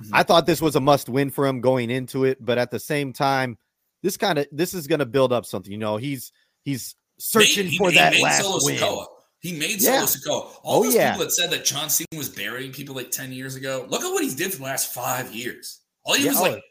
Mm-hmm. 0.02 0.16
I 0.16 0.24
thought 0.24 0.46
this 0.46 0.62
was 0.62 0.76
a 0.76 0.80
must 0.80 1.10
win 1.10 1.30
for 1.30 1.46
him 1.46 1.62
going 1.62 1.90
into 1.90 2.26
it, 2.26 2.44
but 2.44 2.58
at 2.58 2.72
the 2.72 2.80
same 2.80 3.14
time, 3.14 3.58
this 4.02 4.18
kind 4.18 4.40
of 4.40 4.48
this 4.52 4.74
is 4.74 4.88
going 4.88 5.00
to 5.00 5.06
build 5.06 5.32
up 5.32 5.46
something. 5.46 5.72
You 5.72 5.78
know, 5.78 5.98
he's 5.98 6.32
he's 6.64 6.96
searching 7.20 7.68
made, 7.68 7.78
for 7.78 7.90
he, 7.90 7.98
that 7.98 8.14
he 8.14 8.24
last 8.24 8.42
Solo 8.42 8.60
win. 8.62 8.78
Sikoa. 8.78 9.06
He 9.40 9.54
made 9.54 9.82
yeah. 9.82 10.06
Solo 10.06 10.42
Sikoa. 10.42 10.52
All 10.64 10.80
oh, 10.80 10.84
those 10.84 10.96
yeah. 10.96 11.12
people 11.12 11.26
that 11.26 11.32
said 11.32 11.52
that 11.52 11.66
John 11.66 11.90
Cena 11.90 12.08
was 12.16 12.30
burying 12.30 12.72
people 12.72 12.96
like 12.96 13.12
ten 13.12 13.32
years 13.32 13.56
ago. 13.56 13.86
Look 13.90 14.02
at 14.02 14.12
what 14.12 14.24
he 14.24 14.34
did 14.34 14.52
for 14.52 14.58
the 14.58 14.64
last 14.64 14.94
five 14.94 15.34
years. 15.34 15.81
All 16.04 16.16
he 16.16 16.26
yeah. 16.26 16.32
was 16.32 16.42
like, 16.42 16.64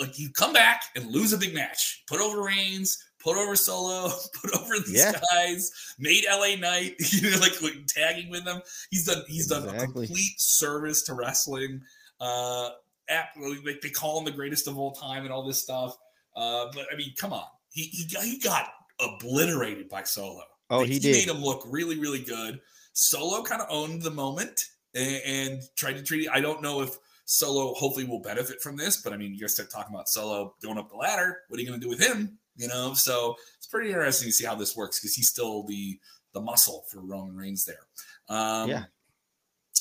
like 0.00 0.18
you 0.18 0.30
come 0.30 0.52
back 0.52 0.82
and 0.96 1.06
lose 1.10 1.32
a 1.32 1.38
big 1.38 1.54
match, 1.54 2.04
put 2.08 2.20
over 2.20 2.42
Reigns, 2.42 2.98
put 3.22 3.36
over 3.36 3.56
Solo, 3.56 4.10
put 4.42 4.54
over 4.56 4.78
these 4.78 4.98
yeah. 4.98 5.12
guys, 5.32 5.70
made 5.98 6.24
LA 6.30 6.56
Knight, 6.56 6.94
you 7.12 7.30
know, 7.30 7.38
like, 7.38 7.60
like, 7.62 7.86
tagging 7.86 8.30
with 8.30 8.44
them. 8.44 8.60
He's 8.90 9.06
done 9.06 9.22
he's 9.28 9.46
done 9.48 9.68
a 9.68 9.78
complete 9.78 10.40
service 10.40 11.02
to 11.04 11.14
wrestling. 11.14 11.80
Uh 12.20 12.70
app 13.08 13.30
like 13.36 13.80
they 13.80 13.90
call 13.90 14.18
him 14.18 14.24
the 14.24 14.30
greatest 14.30 14.66
of 14.68 14.78
all 14.78 14.92
time 14.92 15.24
and 15.24 15.32
all 15.32 15.46
this 15.46 15.62
stuff. 15.62 15.96
Uh, 16.34 16.66
but 16.74 16.86
I 16.92 16.96
mean, 16.96 17.12
come 17.18 17.32
on. 17.32 17.44
He 17.70 17.84
he 17.84 18.06
got, 18.12 18.24
he 18.24 18.38
got 18.38 18.72
obliterated 19.00 19.88
by 19.88 20.02
Solo. 20.02 20.42
Oh, 20.70 20.78
like, 20.78 20.88
he, 20.88 20.94
he 20.94 21.00
did. 21.00 21.12
made 21.12 21.34
him 21.34 21.42
look 21.42 21.64
really, 21.68 21.98
really 21.98 22.22
good. 22.22 22.60
Solo 22.92 23.42
kind 23.42 23.60
of 23.60 23.68
owned 23.70 24.02
the 24.02 24.10
moment 24.10 24.66
and, 24.94 25.20
and 25.24 25.62
tried 25.76 25.96
to 25.96 26.02
treat 26.02 26.24
it. 26.24 26.30
I 26.32 26.40
don't 26.40 26.62
know 26.62 26.82
if 26.82 26.96
Solo 27.32 27.72
hopefully 27.72 28.04
will 28.04 28.20
benefit 28.20 28.60
from 28.60 28.76
this, 28.76 28.98
but 28.98 29.14
I 29.14 29.16
mean, 29.16 29.32
you 29.32 29.40
guys 29.40 29.54
start 29.54 29.70
talking 29.70 29.94
about 29.94 30.06
Solo 30.06 30.54
going 30.62 30.76
up 30.76 30.90
the 30.90 30.96
ladder. 30.96 31.38
What 31.48 31.56
are 31.56 31.62
you 31.62 31.66
going 31.66 31.80
to 31.80 31.84
do 31.84 31.88
with 31.88 31.98
him? 31.98 32.38
You 32.56 32.68
know, 32.68 32.92
so 32.92 33.36
it's 33.56 33.66
pretty 33.66 33.88
interesting 33.88 34.28
to 34.28 34.32
see 34.32 34.44
how 34.44 34.54
this 34.54 34.76
works 34.76 35.00
because 35.00 35.14
he's 35.14 35.30
still 35.30 35.62
the 35.62 35.98
the 36.34 36.42
muscle 36.42 36.84
for 36.90 37.00
Roman 37.00 37.34
Reigns 37.34 37.64
there. 37.64 37.86
Um, 38.28 38.68
yeah. 38.68 38.84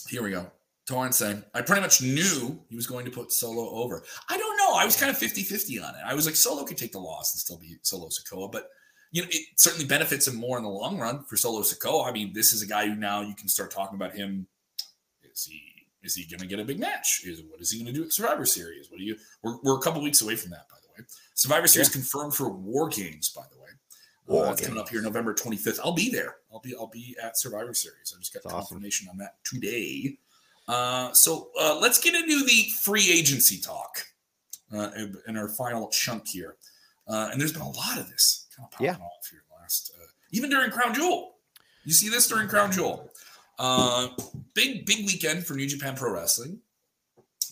Here 0.08 0.24
we 0.24 0.32
go. 0.32 0.50
Torrance 0.88 1.18
saying, 1.18 1.44
I 1.54 1.62
pretty 1.62 1.82
much 1.82 2.02
knew 2.02 2.58
he 2.70 2.76
was 2.78 2.88
going 2.88 3.04
to 3.04 3.12
put 3.12 3.34
Solo 3.34 3.70
over. 3.70 4.02
I 4.30 4.38
don't 4.38 4.58
know. 4.58 4.74
I 4.76 4.86
was 4.86 4.96
kind 4.96 5.10
of 5.10 5.18
50 5.18 5.44
50 5.44 5.80
on 5.80 5.96
it. 5.96 6.02
I 6.06 6.14
was 6.14 6.26
like, 6.26 6.38
Solo 6.38 6.64
could 6.64 6.78
take 6.78 6.94
the 6.94 7.00
loss 7.00 7.34
and 7.34 7.40
still 7.40 7.58
be 7.58 7.76
Solo 7.82 8.08
Sikoa, 8.08 8.50
but 8.50 8.70
you 9.12 9.24
know, 9.24 9.28
it 9.30 9.42
certainly 9.58 9.86
benefits 9.86 10.26
him 10.26 10.36
more 10.36 10.58
in 10.58 10.64
the 10.64 10.70
long 10.70 10.98
run 10.98 11.26
for 11.26 11.36
Solo 11.36 11.64
Sikoa. 11.64 12.08
I 12.08 12.14
mean, 12.14 12.32
this 12.34 12.54
is 12.54 12.62
a 12.62 12.68
guy 12.68 12.88
who 12.88 12.96
now 12.96 13.20
you 13.22 13.36
can 13.36 13.50
start 13.50 13.72
talking 13.72 13.96
about 13.96 14.16
him. 14.16 14.48
Is 15.24 15.44
he 15.44 15.71
is 16.04 16.16
he 16.16 16.26
going 16.26 16.40
to 16.42 16.48
get 16.48 16.60
a 16.60 16.64
big 16.64 16.80
match? 16.80 17.22
Is 17.26 17.42
what 17.50 17.62
is 17.62 17.72
he 17.72 17.80
going 17.80 17.94
to 17.94 18.00
do 18.00 18.06
at 18.06 18.14
Survivor 18.14 18.46
Series? 18.46 18.90
What 18.90 18.98
do 19.00 19.04
you? 19.04 19.18
We're, 19.44 19.58
we're 19.64 19.78
a 19.78 19.82
couple 19.82 20.02
weeks 20.02 20.22
away 20.22 20.36
from 20.36 20.52
that, 20.52 20.68
by 20.70 20.78
the 20.82 21.02
way. 21.02 21.08
Survivor 21.34 21.68
Series 21.68 21.90
yeah. 21.90 21.94
confirmed 21.94 22.36
for 22.36 22.50
War 22.50 22.90
Games, 22.90 23.30
by 23.30 23.44
the 23.52 23.60
way. 23.62 23.70
War 24.28 24.48
uh, 24.48 24.56
coming 24.56 24.80
up 24.80 24.90
here 24.90 25.02
November 25.02 25.34
25th. 25.34 25.80
I'll 25.84 25.94
be 25.94 26.10
there. 26.10 26.38
I'll 26.52 26.60
be 26.60 26.76
I'll 26.80 26.88
be 26.88 27.16
at 27.22 27.38
Survivor 27.38 27.74
Series. 27.74 28.14
I 28.16 28.20
just 28.20 28.34
got 28.34 28.44
That's 28.44 28.54
confirmation 28.54 29.08
awesome. 29.08 29.20
on 29.22 29.26
that 29.26 29.36
today. 29.44 30.18
Uh, 30.68 31.12
so 31.14 31.50
uh, 31.60 31.78
let's 31.80 32.00
get 32.00 32.16
into 32.16 32.46
the 32.46 32.66
free 32.82 33.12
agency 33.12 33.60
talk 33.60 34.06
uh, 34.74 34.90
in 35.28 35.38
our 35.38 35.50
final 35.50 35.88
chunk 35.90 36.28
here. 36.28 36.56
Uh, 37.08 37.30
and 37.32 37.42
there's 37.42 37.52
been 37.52 37.62
a 37.62 37.70
lot 37.70 37.98
of 37.98 38.10
this 38.10 38.48
kind 38.56 38.66
of 38.66 38.72
popping 38.72 38.86
yeah. 38.86 38.94
off 38.94 39.28
here 39.30 39.44
last, 39.60 39.92
uh, 40.00 40.06
even 40.32 40.50
during 40.50 40.72
Crown 40.72 40.94
Jewel. 40.94 41.36
You 41.84 41.94
see 41.94 42.10
this 42.10 42.28
during 42.28 42.48
Crown 42.48 42.72
Jewel. 42.72 43.10
Uh, 43.62 44.08
big, 44.56 44.88
big 44.88 45.06
weekend 45.06 45.46
for 45.46 45.54
New 45.54 45.68
Japan 45.68 45.96
Pro 45.96 46.12
Wrestling. 46.12 46.60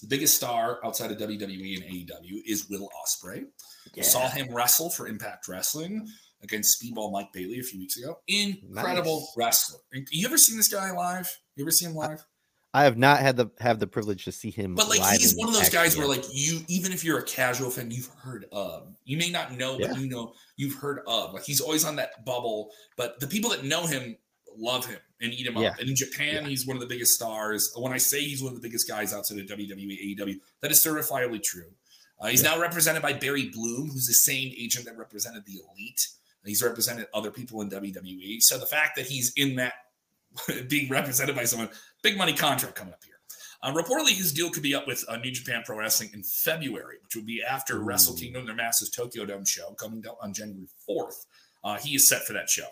The 0.02 0.08
biggest 0.08 0.36
star 0.36 0.80
outside 0.84 1.12
of 1.12 1.18
WWE 1.18 1.76
and 1.76 1.84
AEW 1.84 2.42
is 2.48 2.68
Will 2.68 2.90
Ospreay. 3.04 3.46
Yeah. 3.94 4.04
Saw 4.04 4.28
him 4.28 4.52
wrestle 4.52 4.90
for 4.90 5.08
Impact 5.08 5.48
Wrestling 5.48 6.08
against 6.42 6.82
Speedball 6.82 7.12
Mike 7.12 7.32
Bailey 7.32 7.60
a 7.60 7.64
few 7.64 7.80
weeks 7.80 7.96
ago. 7.98 8.18
Incredible 8.28 9.20
nice. 9.20 9.34
wrestler. 9.38 9.80
You 10.10 10.26
ever 10.26 10.38
seen 10.38 10.58
this 10.58 10.68
guy 10.68 10.92
live? 10.92 11.30
You 11.56 11.64
ever 11.64 11.72
see 11.72 11.86
him 11.86 11.94
live? 11.94 12.26
I 12.74 12.84
have 12.84 12.98
not 12.98 13.20
had 13.20 13.36
the 13.36 13.48
have 13.60 13.80
the 13.80 13.88
privilege 13.88 14.26
to 14.26 14.32
see 14.32 14.52
him. 14.52 14.76
But 14.76 14.90
like 14.90 15.02
he's 15.18 15.36
one 15.36 15.48
of 15.48 15.56
those 15.56 15.70
guys 15.70 15.98
where 15.98 16.08
like 16.08 16.24
you, 16.32 16.62
even 16.68 16.92
if 16.92 17.04
you're 17.04 17.20
a 17.20 17.24
casual 17.24 17.70
fan, 17.70 17.90
you've 17.92 18.10
heard 18.18 18.46
of. 18.52 18.96
You 19.06 19.18
may 19.18 19.30
not 19.30 19.58
know, 19.58 19.78
but 19.80 19.98
you 20.00 20.08
know 20.08 20.34
you've 20.56 20.76
heard 20.76 21.02
of. 21.08 21.34
Like 21.34 21.44
he's 21.44 21.62
always 21.62 21.84
on 21.84 21.96
that 21.98 22.24
bubble. 22.26 22.70
But 22.96 23.20
the 23.20 23.28
people 23.28 23.50
that 23.52 23.64
know 23.64 23.88
him 23.88 24.18
love 24.56 24.86
him 24.86 25.00
and 25.22 25.34
eat 25.34 25.48
him 25.48 25.58
yeah. 25.58 25.70
up. 25.70 25.80
And 25.80 25.90
in 25.90 25.96
Japan, 25.96 26.44
yeah. 26.44 26.48
he's 26.48 26.66
one 26.66 26.78
of 26.78 26.82
the 26.82 26.88
biggest 26.88 27.14
stars. 27.14 27.72
When 27.76 27.94
I 27.94 27.98
say 27.98 28.22
he's 28.22 28.42
one 28.42 28.54
of 28.54 28.62
the 28.62 28.68
biggest 28.68 28.88
guys 28.88 29.14
outside 29.14 29.40
of 29.40 29.46
WWE, 29.46 30.18
AEW, 30.18 30.40
that 30.62 30.72
is 30.72 30.84
certifiably 30.84 31.42
true. 31.42 31.72
Uh, 32.20 32.28
he's 32.28 32.44
now 32.44 32.60
represented 32.60 33.02
by 33.02 33.14
Barry 33.14 33.50
Bloom, 33.50 33.90
who's 33.90 34.08
the 34.08 34.14
same 34.14 34.54
agent 34.58 34.86
that 34.86 34.98
represented 34.98 35.46
the 35.46 35.62
Elite. 35.74 36.08
He's 36.46 36.64
represented 36.64 37.08
other 37.14 37.32
people 37.32 37.62
in 37.62 37.70
WWE. 37.70 38.42
So 38.42 38.58
the 38.58 38.66
fact 38.66 38.96
that 38.96 39.06
he's 39.06 39.32
in 39.36 39.56
that 39.58 39.74
being 40.68 40.90
represented 40.90 41.36
by 41.36 41.44
someone 41.44 41.70
big 42.02 42.18
money 42.18 42.34
contract 42.34 42.76
coming 42.76 42.94
up 42.94 43.04
here. 43.04 43.16
Uh, 43.62 43.74
reportedly, 43.74 44.16
his 44.16 44.32
deal 44.32 44.50
could 44.50 44.64
be 44.64 44.74
up 44.74 44.88
with 44.88 45.04
uh, 45.10 45.18
New 45.18 45.32
Japan 45.32 45.64
Pro 45.66 45.78
Wrestling 45.78 46.12
in 46.14 46.24
February, 46.24 46.96
which 47.04 47.16
would 47.16 47.26
be 47.26 47.44
after 47.44 47.78
Ooh. 47.78 47.84
Wrestle 47.84 48.16
Kingdom, 48.16 48.46
their 48.46 48.56
massive 48.56 48.92
Tokyo 48.92 49.26
Dome 49.26 49.46
show, 49.46 49.72
coming 49.74 50.02
down 50.02 50.16
on 50.22 50.34
January 50.34 50.68
4th. 50.90 51.26
Uh, 51.64 51.78
he 51.78 51.96
is 51.96 52.08
set 52.08 52.24
for 52.24 52.34
that 52.34 52.50
show. 52.50 52.68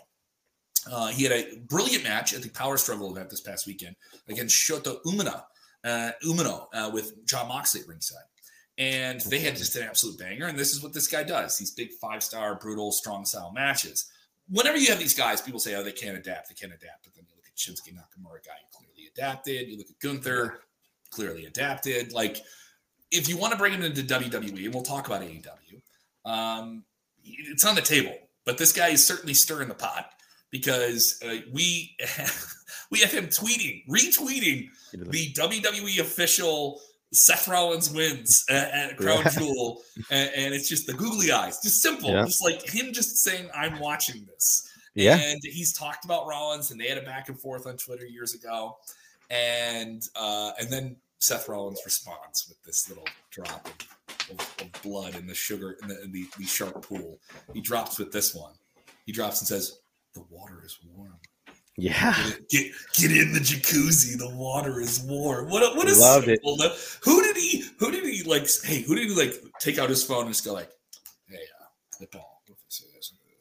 Uh, 0.90 1.08
he 1.08 1.24
had 1.24 1.32
a 1.32 1.56
brilliant 1.68 2.04
match 2.04 2.34
at 2.34 2.42
the 2.42 2.48
Power 2.50 2.76
Struggle 2.76 3.10
event 3.10 3.30
this 3.30 3.40
past 3.40 3.66
weekend 3.66 3.96
against 4.28 4.56
Shota 4.56 5.02
Umino, 5.04 5.42
uh, 5.84 6.10
Umino 6.24 6.66
uh, 6.72 6.90
with 6.92 7.24
Jon 7.26 7.48
Moxley 7.48 7.82
at 7.82 7.88
ringside. 7.88 8.22
And 8.78 9.20
they 9.22 9.40
had 9.40 9.56
just 9.56 9.74
an 9.76 9.82
absolute 9.82 10.18
banger. 10.18 10.46
And 10.46 10.58
this 10.58 10.72
is 10.72 10.82
what 10.82 10.92
this 10.92 11.08
guy 11.08 11.24
does 11.24 11.58
these 11.58 11.72
big 11.72 11.90
five 12.00 12.22
star, 12.22 12.54
brutal, 12.54 12.92
strong 12.92 13.24
style 13.24 13.52
matches. 13.52 14.10
Whenever 14.48 14.78
you 14.78 14.88
have 14.88 15.00
these 15.00 15.14
guys, 15.14 15.42
people 15.42 15.60
say, 15.60 15.74
oh, 15.74 15.82
they 15.82 15.92
can't 15.92 16.16
adapt, 16.16 16.48
they 16.48 16.54
can't 16.54 16.72
adapt. 16.72 17.04
But 17.04 17.14
then 17.14 17.24
you 17.28 17.34
look 17.36 17.46
at 17.46 17.56
Shinsuke 17.56 17.92
Nakamura, 17.92 18.44
guy 18.46 18.52
who 18.60 18.78
clearly 18.78 19.10
adapted. 19.12 19.68
You 19.68 19.76
look 19.76 19.90
at 19.90 19.98
Gunther, 19.98 20.60
clearly 21.10 21.46
adapted. 21.46 22.12
Like, 22.12 22.38
if 23.10 23.28
you 23.28 23.36
want 23.36 23.52
to 23.52 23.58
bring 23.58 23.72
him 23.72 23.82
into 23.82 24.02
WWE, 24.02 24.64
and 24.64 24.74
we'll 24.74 24.82
talk 24.82 25.06
about 25.06 25.22
AEW, 25.22 25.82
um, 26.24 26.84
it's 27.24 27.64
on 27.64 27.74
the 27.74 27.82
table. 27.82 28.14
But 28.44 28.58
this 28.58 28.72
guy 28.72 28.88
is 28.88 29.04
certainly 29.04 29.34
stirring 29.34 29.68
the 29.68 29.74
pot 29.74 30.12
because 30.50 31.20
uh, 31.24 31.36
we 31.52 31.96
we 32.90 33.00
have 33.00 33.12
him 33.12 33.26
tweeting, 33.26 33.86
retweeting 33.88 34.68
the 34.92 35.32
WWE 35.34 36.00
official 36.00 36.80
Seth 37.12 37.48
Rollins 37.48 37.90
wins 37.90 38.44
at, 38.50 38.70
at 38.72 38.96
Crown 38.98 39.22
yeah. 39.24 39.30
Jewel, 39.30 39.82
and, 40.10 40.30
and, 40.36 40.54
it's 40.54 40.68
just 40.68 40.86
the 40.86 40.92
googly 40.92 41.32
eyes, 41.32 41.60
just 41.62 41.82
simple, 41.82 42.10
yeah. 42.10 42.24
just 42.24 42.44
like 42.44 42.62
him 42.62 42.92
just 42.92 43.18
saying, 43.18 43.48
"I'm 43.54 43.78
watching 43.78 44.26
this." 44.26 44.70
Yeah, 44.94 45.16
and 45.18 45.40
he's 45.42 45.72
talked 45.72 46.04
about 46.04 46.26
Rollins, 46.26 46.70
and 46.70 46.80
they 46.80 46.88
had 46.88 46.98
a 46.98 47.02
back 47.02 47.28
and 47.28 47.38
forth 47.38 47.66
on 47.66 47.76
Twitter 47.76 48.06
years 48.06 48.34
ago 48.34 48.76
and 49.30 50.02
uh, 50.16 50.52
and 50.58 50.70
then 50.70 50.96
Seth 51.18 51.48
Rollins 51.48 51.80
responds 51.84 52.46
with 52.48 52.62
this 52.62 52.88
little 52.88 53.08
drop 53.30 53.66
of, 53.66 54.38
of, 54.38 54.54
of 54.60 54.82
blood 54.82 55.16
in 55.16 55.26
the 55.26 55.34
sugar 55.34 55.76
in 55.82 55.88
the, 55.88 56.02
in 56.02 56.12
the, 56.12 56.26
the 56.38 56.44
shark 56.44 56.82
pool. 56.82 57.18
He 57.52 57.60
drops 57.60 57.98
with 57.98 58.12
this 58.12 58.34
one. 58.34 58.52
He 59.04 59.12
drops 59.12 59.40
and 59.40 59.48
says, 59.48 59.80
"The 60.18 60.36
water 60.36 60.62
is 60.64 60.78
warm." 60.94 61.18
Yeah, 61.76 62.16
get, 62.50 62.72
get, 62.94 63.12
in 63.12 63.32
the 63.32 63.38
jacuzzi. 63.38 64.18
The 64.18 64.34
water 64.34 64.80
is 64.80 65.00
warm. 65.00 65.48
What 65.48 65.62
a, 65.62 65.76
what 65.76 65.86
a 65.86 65.94
simple. 65.94 66.60
It. 66.60 66.72
Who 67.04 67.22
did 67.22 67.36
he? 67.36 67.64
Who 67.78 67.92
did 67.92 68.02
he 68.02 68.24
like? 68.24 68.48
Hey, 68.64 68.82
who 68.82 68.96
did 68.96 69.08
he 69.08 69.14
like? 69.14 69.34
Take 69.60 69.78
out 69.78 69.88
his 69.88 70.02
phone 70.02 70.22
and 70.22 70.30
just 70.30 70.44
go 70.44 70.54
like, 70.54 70.70
"Hey, 71.28 71.36
uh, 71.36 71.66
flip 71.96 72.14
all." 72.16 72.38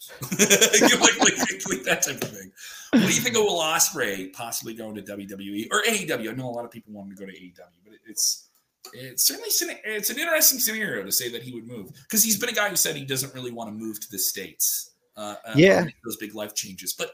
like, 0.22 1.20
like, 1.20 1.20
like, 1.20 1.84
that 1.84 2.02
type 2.02 2.22
of 2.22 2.30
thing. 2.30 2.52
What 2.92 3.02
do 3.02 3.08
you 3.08 3.22
think 3.22 3.36
of 3.36 3.44
Will 3.44 3.60
Ospreay 3.60 4.32
possibly 4.34 4.74
going 4.74 4.96
to 4.96 5.02
WWE 5.02 5.68
or 5.72 5.84
AEW? 5.84 6.30
I 6.30 6.34
know 6.34 6.50
a 6.50 6.52
lot 6.52 6.66
of 6.66 6.72
people 6.72 6.94
want 6.94 7.10
to 7.10 7.16
go 7.16 7.26
to 7.26 7.32
AEW, 7.32 7.54
but 7.84 7.94
it's 8.08 8.48
it's 8.94 9.26
certainly 9.26 9.50
it's 9.84 10.10
an 10.10 10.18
interesting 10.18 10.60
scenario 10.60 11.04
to 11.04 11.12
say 11.12 11.30
that 11.30 11.44
he 11.44 11.54
would 11.54 11.68
move 11.68 11.92
because 12.04 12.24
he's 12.24 12.40
been 12.40 12.50
a 12.50 12.54
guy 12.54 12.70
who 12.70 12.76
said 12.76 12.96
he 12.96 13.06
doesn't 13.06 13.34
really 13.34 13.52
want 13.52 13.70
to 13.70 13.74
move 13.74 14.00
to 14.00 14.10
the 14.10 14.20
states. 14.20 14.92
Uh, 15.18 15.36
uh 15.46 15.54
yeah, 15.56 15.86
those 16.06 16.18
big 16.18 16.36
life 16.36 16.56
changes, 16.56 16.94
but 16.94 17.12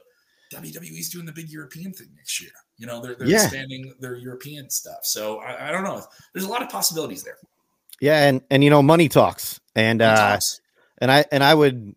WWE's 0.54 1.10
doing 1.10 1.26
the 1.26 1.32
big 1.32 1.50
European 1.50 1.94
thing 1.94 2.10
next 2.16 2.42
year. 2.42 2.52
You 2.78 2.86
know, 2.86 3.02
they're, 3.02 3.16
they're 3.16 3.28
yeah. 3.28 3.44
expanding 3.44 3.94
their 4.00 4.16
European 4.16 4.70
stuff. 4.70 5.00
So 5.04 5.40
I, 5.40 5.70
I, 5.70 5.72
don't 5.72 5.84
know. 5.84 6.04
There's 6.34 6.46
a 6.46 6.50
lot 6.50 6.62
of 6.62 6.70
possibilities 6.70 7.24
there. 7.24 7.38
Yeah, 8.02 8.28
and 8.28 8.42
and 8.52 8.64
you 8.64 8.70
know, 8.70 8.84
money 8.84 9.10
talks. 9.10 9.60
And 9.76 10.02
uh, 10.02 10.38
and 11.00 11.12
I 11.12 11.26
and 11.32 11.44
I 11.44 11.54
would, 11.54 11.96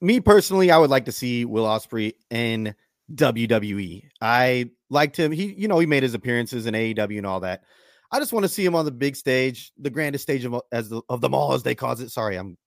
me 0.00 0.20
personally, 0.20 0.70
I 0.70 0.78
would 0.78 0.90
like 0.90 1.06
to 1.06 1.12
see 1.12 1.44
Will 1.44 1.64
Ospreay 1.64 2.14
in 2.30 2.74
WWE. 3.14 4.04
I 4.20 4.70
liked 4.90 5.16
him. 5.16 5.32
He, 5.32 5.52
you 5.54 5.68
know, 5.68 5.78
he 5.78 5.86
made 5.86 6.02
his 6.02 6.14
appearances 6.14 6.66
in 6.66 6.74
AEW 6.74 7.18
and 7.18 7.26
all 7.26 7.40
that. 7.40 7.62
I 8.10 8.18
just 8.18 8.32
want 8.32 8.44
to 8.44 8.48
see 8.48 8.64
him 8.64 8.74
on 8.74 8.84
the 8.84 8.90
big 8.90 9.16
stage, 9.16 9.72
the 9.78 9.90
grandest 9.90 10.22
stage 10.22 10.44
of 10.44 10.60
as 10.70 10.88
the, 10.88 11.00
of 11.08 11.20
them 11.20 11.34
all, 11.34 11.54
as 11.54 11.62
they 11.62 11.74
call 11.74 11.92
it. 11.92 12.10
Sorry, 12.10 12.36
I'm. 12.36 12.58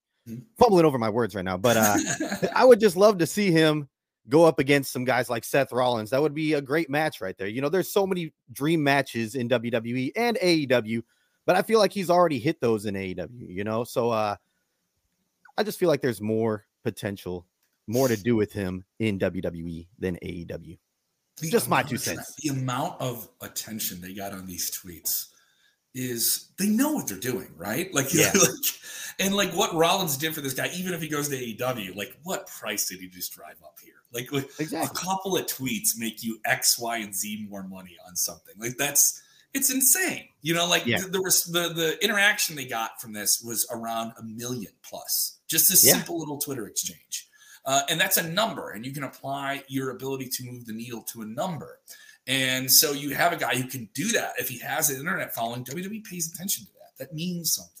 Fumbling 0.58 0.84
over 0.84 0.98
my 0.98 1.10
words 1.10 1.34
right 1.34 1.44
now, 1.44 1.56
but 1.56 1.76
uh, 1.76 1.96
I 2.54 2.64
would 2.64 2.80
just 2.80 2.96
love 2.96 3.18
to 3.18 3.26
see 3.26 3.50
him 3.50 3.88
go 4.28 4.44
up 4.44 4.58
against 4.58 4.92
some 4.92 5.04
guys 5.04 5.30
like 5.30 5.44
Seth 5.44 5.72
Rollins. 5.72 6.10
That 6.10 6.20
would 6.20 6.34
be 6.34 6.54
a 6.54 6.60
great 6.60 6.90
match 6.90 7.20
right 7.20 7.36
there. 7.38 7.46
You 7.46 7.60
know, 7.60 7.68
there's 7.68 7.90
so 7.90 8.06
many 8.06 8.32
dream 8.52 8.82
matches 8.82 9.34
in 9.34 9.48
WWE 9.48 10.12
and 10.16 10.36
AEW, 10.42 11.02
but 11.44 11.56
I 11.56 11.62
feel 11.62 11.78
like 11.78 11.92
he's 11.92 12.10
already 12.10 12.38
hit 12.38 12.60
those 12.60 12.86
in 12.86 12.94
AEW. 12.94 13.48
You 13.48 13.64
know, 13.64 13.84
so 13.84 14.10
uh, 14.10 14.36
I 15.56 15.62
just 15.62 15.78
feel 15.78 15.88
like 15.88 16.00
there's 16.00 16.20
more 16.20 16.66
potential, 16.82 17.46
more 17.86 18.08
to 18.08 18.16
do 18.16 18.36
with 18.36 18.52
him 18.52 18.84
in 18.98 19.18
WWE 19.18 19.86
than 19.98 20.16
AEW. 20.22 20.78
The 21.40 21.50
just 21.50 21.68
my 21.68 21.82
two 21.82 21.98
cents. 21.98 22.34
The 22.42 22.48
amount 22.48 23.00
of 23.00 23.28
attention 23.42 24.00
they 24.00 24.14
got 24.14 24.32
on 24.32 24.46
these 24.46 24.70
tweets 24.70 25.26
is 25.96 26.50
they 26.58 26.68
know 26.68 26.92
what 26.92 27.08
they're 27.08 27.16
doing, 27.16 27.48
right? 27.56 27.92
Like, 27.92 28.12
yeah. 28.14 28.30
like, 28.34 28.50
and 29.18 29.34
like 29.34 29.50
what 29.52 29.74
Rollins 29.74 30.16
did 30.16 30.34
for 30.34 30.42
this 30.42 30.52
guy, 30.52 30.70
even 30.74 30.92
if 30.92 31.00
he 31.00 31.08
goes 31.08 31.28
to 31.30 31.36
AEW, 31.36 31.96
like 31.96 32.16
what 32.22 32.46
price 32.46 32.88
did 32.88 33.00
he 33.00 33.08
just 33.08 33.32
drive 33.32 33.56
up 33.64 33.78
here? 33.82 33.94
Like, 34.12 34.30
like 34.30 34.48
exactly. 34.60 34.90
a 34.92 35.04
couple 35.04 35.36
of 35.36 35.46
tweets 35.46 35.98
make 35.98 36.22
you 36.22 36.38
X, 36.44 36.78
Y, 36.78 36.98
and 36.98 37.14
Z 37.14 37.46
more 37.48 37.62
money 37.62 37.96
on 38.06 38.14
something. 38.14 38.54
Like 38.58 38.76
that's 38.76 39.22
it's 39.54 39.72
insane. 39.72 40.28
You 40.42 40.54
know, 40.54 40.68
like 40.68 40.84
yeah. 40.84 41.00
there 41.10 41.22
was 41.22 41.44
the 41.44 41.70
the 41.70 42.02
interaction 42.04 42.56
they 42.56 42.66
got 42.66 43.00
from 43.00 43.14
this 43.14 43.42
was 43.42 43.66
around 43.70 44.12
a 44.18 44.22
million 44.22 44.72
plus. 44.82 45.38
Just 45.48 45.70
this 45.70 45.84
yeah. 45.84 45.94
simple 45.94 46.18
little 46.18 46.38
Twitter 46.38 46.66
exchange. 46.66 47.28
Uh, 47.64 47.82
and 47.88 48.00
that's 48.00 48.16
a 48.16 48.30
number, 48.30 48.70
and 48.70 48.86
you 48.86 48.92
can 48.92 49.02
apply 49.02 49.64
your 49.66 49.90
ability 49.90 50.28
to 50.28 50.44
move 50.44 50.66
the 50.66 50.72
needle 50.72 51.02
to 51.02 51.22
a 51.22 51.26
number. 51.26 51.80
And 52.26 52.70
so 52.70 52.92
you 52.92 53.14
have 53.14 53.32
a 53.32 53.36
guy 53.36 53.56
who 53.56 53.68
can 53.68 53.88
do 53.94 54.08
that. 54.12 54.32
If 54.38 54.48
he 54.48 54.58
has 54.58 54.90
an 54.90 54.98
internet 54.98 55.34
following, 55.34 55.64
WWE 55.64 56.04
pays 56.04 56.32
attention 56.32 56.66
to 56.66 56.72
that. 56.72 57.04
That 57.04 57.14
means 57.14 57.54
something. 57.54 57.72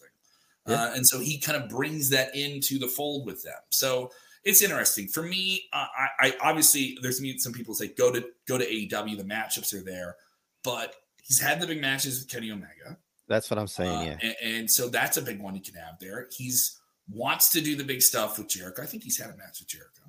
Yeah. 0.66 0.84
Uh, 0.84 0.94
and 0.94 1.06
so 1.06 1.20
he 1.20 1.38
kind 1.38 1.62
of 1.62 1.68
brings 1.68 2.10
that 2.10 2.34
into 2.34 2.78
the 2.78 2.88
fold 2.88 3.26
with 3.26 3.42
them. 3.42 3.54
So 3.70 4.10
it's 4.44 4.62
interesting 4.62 5.08
for 5.08 5.22
me. 5.22 5.64
Uh, 5.72 5.86
I, 5.98 6.28
I, 6.28 6.36
obviously 6.40 6.96
there's 7.02 7.20
some 7.42 7.52
people 7.52 7.74
say 7.74 7.88
go 7.88 8.12
to 8.12 8.24
go 8.46 8.56
to 8.56 8.64
AEW. 8.64 9.16
The 9.16 9.24
matchups 9.24 9.74
are 9.74 9.82
there, 9.82 10.16
but 10.62 10.94
he's 11.22 11.40
had 11.40 11.60
the 11.60 11.66
big 11.66 11.80
matches 11.80 12.20
with 12.20 12.28
Kenny 12.28 12.50
Omega. 12.50 12.96
That's 13.28 13.50
what 13.50 13.58
I'm 13.58 13.66
saying. 13.66 13.90
Uh, 13.90 14.02
yeah, 14.02 14.18
and, 14.22 14.36
and, 14.42 14.70
so 14.70 14.88
that's 14.88 15.16
a 15.16 15.22
big 15.22 15.40
one 15.40 15.56
you 15.56 15.60
can 15.60 15.74
have 15.74 15.98
there. 16.00 16.28
He's 16.36 16.78
wants 17.10 17.50
to 17.50 17.60
do 17.60 17.74
the 17.74 17.82
big 17.82 18.02
stuff 18.02 18.38
with 18.38 18.48
Jericho. 18.48 18.82
I 18.82 18.86
think 18.86 19.02
he's 19.02 19.18
had 19.18 19.30
a 19.30 19.36
match 19.36 19.58
with 19.60 19.68
Jericho. 19.68 20.05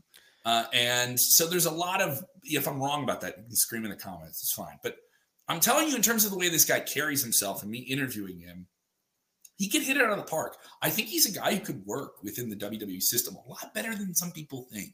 Uh, 0.47 0.63
and 0.71 1.19
so 1.19 1.45
there's 1.45 1.65
a 1.65 1.71
lot 1.71 2.01
of, 2.01 2.23
if 2.41 2.69
I'm 2.69 2.81
wrong 2.81 3.03
about 3.03 3.19
that, 3.19 3.37
you 3.37 3.43
can 3.43 3.55
scream 3.55 3.83
in 3.83 3.89
the 3.89 3.97
comments. 3.97 4.41
It's 4.41 4.53
fine. 4.53 4.77
But 4.81 4.95
I'm 5.49 5.59
telling 5.59 5.89
you, 5.89 5.95
in 5.97 6.01
terms 6.01 6.23
of 6.23 6.31
the 6.31 6.37
way 6.37 6.47
this 6.47 6.63
guy 6.63 6.79
carries 6.79 7.21
himself 7.21 7.63
and 7.63 7.69
me 7.69 7.79
interviewing 7.79 8.39
him, 8.39 8.65
he 9.57 9.67
can 9.67 9.81
hit 9.81 9.97
it 9.97 10.03
out 10.03 10.11
of 10.11 10.17
the 10.17 10.23
park. 10.23 10.55
I 10.81 10.89
think 10.89 11.09
he's 11.09 11.25
a 11.25 11.37
guy 11.37 11.55
who 11.55 11.59
could 11.59 11.85
work 11.85 12.23
within 12.23 12.47
the 12.49 12.55
WWE 12.55 13.03
system 13.03 13.35
a 13.35 13.49
lot 13.49 13.73
better 13.73 13.93
than 13.93 14.15
some 14.15 14.31
people 14.31 14.67
think. 14.71 14.93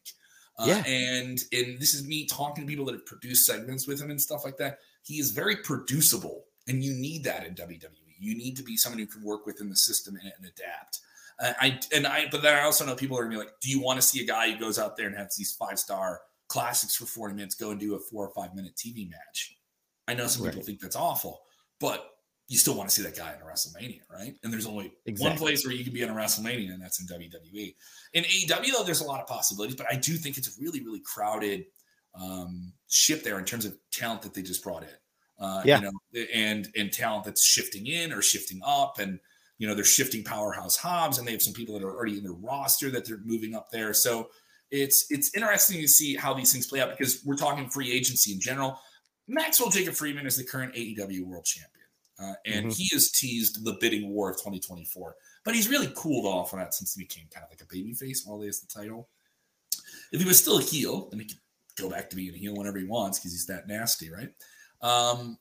Uh, 0.58 0.66
yeah. 0.70 0.84
And 0.88 1.44
and 1.52 1.80
this 1.80 1.94
is 1.94 2.08
me 2.08 2.26
talking 2.26 2.64
to 2.64 2.68
people 2.68 2.86
that 2.86 2.96
have 2.96 3.06
produced 3.06 3.46
segments 3.46 3.88
with 3.88 4.02
him 4.02 4.10
and 4.10 4.20
stuff 4.20 4.44
like 4.44 4.58
that. 4.58 4.80
He 5.04 5.20
is 5.20 5.32
very 5.32 5.58
producible, 5.58 6.46
and 6.68 6.84
you 6.84 6.94
need 6.94 7.24
that 7.26 7.46
in 7.46 7.54
WWE. 7.54 7.90
You 8.20 8.36
need 8.36 8.56
to 8.58 8.64
be 8.64 8.78
someone 8.78 9.00
who 9.00 9.06
can 9.06 9.24
work 9.24 9.46
within 9.46 9.70
the 9.70 9.76
system 9.76 10.16
and, 10.16 10.32
and 10.36 10.46
adapt. 10.46 11.00
I 11.44 11.80
and 11.94 12.08
I, 12.08 12.28
but 12.32 12.42
then 12.42 12.56
I 12.56 12.64
also 12.64 12.86
know 12.86 12.96
people 12.96 13.18
are 13.18 13.24
gonna 13.24 13.36
be 13.36 13.40
like, 13.40 13.54
do 13.62 13.70
you 13.70 13.82
want 13.82 14.00
to 14.00 14.06
see 14.06 14.24
a 14.24 14.28
guy 14.28 14.52
who 14.52 14.60
goes 14.60 14.80
out 14.80 14.98
there 14.98 15.08
and 15.08 15.16
has 15.18 15.36
these 15.38 15.54
five 15.54 15.80
star 15.80 16.22
classics 16.48 16.96
for 16.96 17.06
40 17.06 17.36
minutes 17.36 17.56
go 17.56 17.72
and 17.72 17.80
do 17.80 17.96
a 17.96 18.00
four 18.00 18.28
or 18.28 18.34
five 18.34 18.56
minute 18.56 18.76
TV 18.76 19.10
match? 19.10 19.58
I 20.08 20.14
know 20.14 20.28
some 20.28 20.44
right. 20.44 20.52
people 20.52 20.66
think 20.66 20.80
that's 20.80 20.96
awful, 20.96 21.42
but 21.80 22.10
you 22.50 22.58
still 22.58 22.76
want 22.76 22.90
to 22.90 22.96
see 22.96 23.02
that 23.04 23.18
guy 23.18 23.34
in 23.34 23.42
a 23.42 23.46
WrestleMania, 23.46 24.02
right? 24.12 24.36
And 24.44 24.52
there's 24.52 24.68
only 24.68 24.94
exactly. 25.06 25.30
one 25.30 25.38
place 25.38 25.66
where 25.66 25.74
you 25.74 25.84
can 25.84 25.94
be 25.94 26.02
in 26.02 26.10
a 26.10 26.14
WrestleMania, 26.14 26.74
and 26.74 26.82
that's 26.82 27.00
in 27.00 27.08
WWE. 27.08 27.76
In 28.14 28.24
AEW, 28.24 28.72
though, 28.74 28.84
there's 28.84 29.02
a 29.02 29.06
lot 29.06 29.22
of 29.22 29.28
possibilities, 29.28 29.76
but 29.76 29.88
I 29.90 29.96
do 29.96 30.14
think 30.14 30.38
it's 30.38 30.50
a 30.50 30.62
really, 30.62 30.84
really 30.84 31.02
crowded 31.06 31.66
um, 32.22 32.74
ship 32.90 33.24
there 33.24 33.40
in 33.40 33.46
terms 33.46 33.66
of 33.66 33.76
talent 33.92 34.22
that 34.24 34.34
they 34.34 34.42
just 34.42 34.64
brought 34.64 34.84
in. 34.84 34.90
Uh, 35.40 35.64
yeah. 35.66 35.80
You 35.80 35.84
know, 35.84 36.26
and 36.34 36.70
and 36.76 36.92
talent 36.92 37.26
that's 37.26 37.44
shifting 37.44 37.88
in 37.88 38.14
or 38.14 38.22
shifting 38.22 38.62
up, 38.66 39.00
and 39.00 39.20
you 39.58 39.68
know, 39.68 39.76
they're 39.76 39.84
shifting 39.84 40.24
powerhouse 40.24 40.76
Hobbs 40.76 41.18
and 41.18 41.28
they 41.28 41.32
have 41.32 41.42
some 41.42 41.54
people 41.54 41.78
that 41.78 41.86
are 41.86 41.96
already 41.96 42.18
in 42.18 42.24
their 42.24 42.34
roster 42.34 42.90
that 42.92 43.06
they're 43.06 43.22
moving 43.24 43.56
up 43.56 43.70
there. 43.72 43.94
So 43.94 44.30
it's 44.72 45.06
it's 45.10 45.36
interesting 45.36 45.80
to 45.82 45.88
see 45.88 46.16
how 46.16 46.34
these 46.34 46.52
things 46.52 46.68
play 46.68 46.82
out 46.82 46.98
because 46.98 47.22
we're 47.24 47.36
talking 47.36 47.70
free 47.70 47.92
agency 47.92 48.34
in 48.34 48.40
general. 48.40 48.80
Maxwell 49.28 49.70
Jacob 49.70 49.94
Friedman 49.94 50.26
is 50.26 50.36
the 50.36 50.44
current 50.44 50.74
AEW 50.74 51.26
world 51.26 51.46
champion. 51.46 51.70
Uh, 52.20 52.34
and 52.46 52.68
mm-hmm. 52.68 52.70
he 52.70 52.90
has 52.94 53.12
teased 53.12 53.64
the 53.66 53.78
bidding 53.80 54.10
war 54.10 54.30
of 54.30 54.38
2024, 54.38 55.16
but 55.44 55.56
he's 55.56 55.68
really 55.68 55.92
cooled 55.96 56.26
off 56.26 56.54
on 56.54 56.60
that 56.60 56.74
since 56.74 56.94
he 56.94 57.04
became 57.04 57.26
kind 57.34 57.44
of 57.44 57.50
like 57.50 57.62
a 57.62 57.74
baby 57.74 57.94
face 57.94 58.24
while 58.26 58.40
he 58.40 58.46
has 58.46 58.60
the 58.60 58.68
title. 58.68 59.10
If 60.12 60.22
he 60.22 60.28
was 60.28 60.40
still 60.40 60.60
a 60.60 60.62
heel, 60.62 61.10
then 61.10 61.20
he 61.20 61.26
could 61.26 61.40
go 61.76 61.90
back 61.90 62.10
to 62.10 62.16
being 62.16 62.34
a 62.34 62.38
heel 62.38 62.56
whenever 62.56 62.78
he 62.78 62.86
wants 62.86 63.20
because 63.20 63.32
he's 63.32 63.48
that 63.48 63.68
nasty, 63.68 64.12
right? 64.12 64.30
Um, 64.82 65.40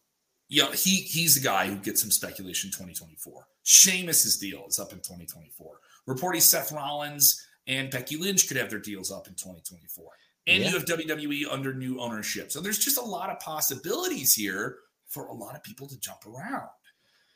yeah, 0.53 0.71
he 0.73 0.97
he's 0.97 1.35
the 1.35 1.41
guy 1.41 1.67
who 1.67 1.77
gets 1.77 2.03
some 2.03 2.11
speculation 2.11 2.69
2024. 2.69 3.47
Sheamus's 3.62 4.37
deal 4.37 4.67
is 4.69 4.79
up 4.79 4.93
in 4.93 4.99
2024. 4.99 5.79
Reporting 6.07 6.43
Seth 6.43 6.73
Rollins 6.73 7.43
and 7.67 7.91
Becky 7.91 8.19
Lynch 8.19 8.49
could 8.49 8.59
have 8.59 8.69
their 8.69 8.79
deals 8.79 9.11
up 9.11 9.27
in 9.29 9.33
2024. 9.33 10.05
And 10.47 10.62
yeah. 10.62 10.69
you 10.69 10.75
have 10.75 10.85
WWE 10.85 11.47
under 11.51 11.73
new 11.73 11.99
ownership. 11.99 12.53
So 12.53 12.61
there's 12.61 12.79
just 12.79 12.99
a 12.99 13.03
lot 13.03 13.31
of 13.31 13.41
possibilities 13.41 14.35
here 14.35 14.77
for 15.09 15.29
a 15.29 15.33
lot 15.33 15.57
of 15.57 15.62
people 15.62 15.87
to 15.88 15.99
jump 16.01 16.27
around. 16.27 16.69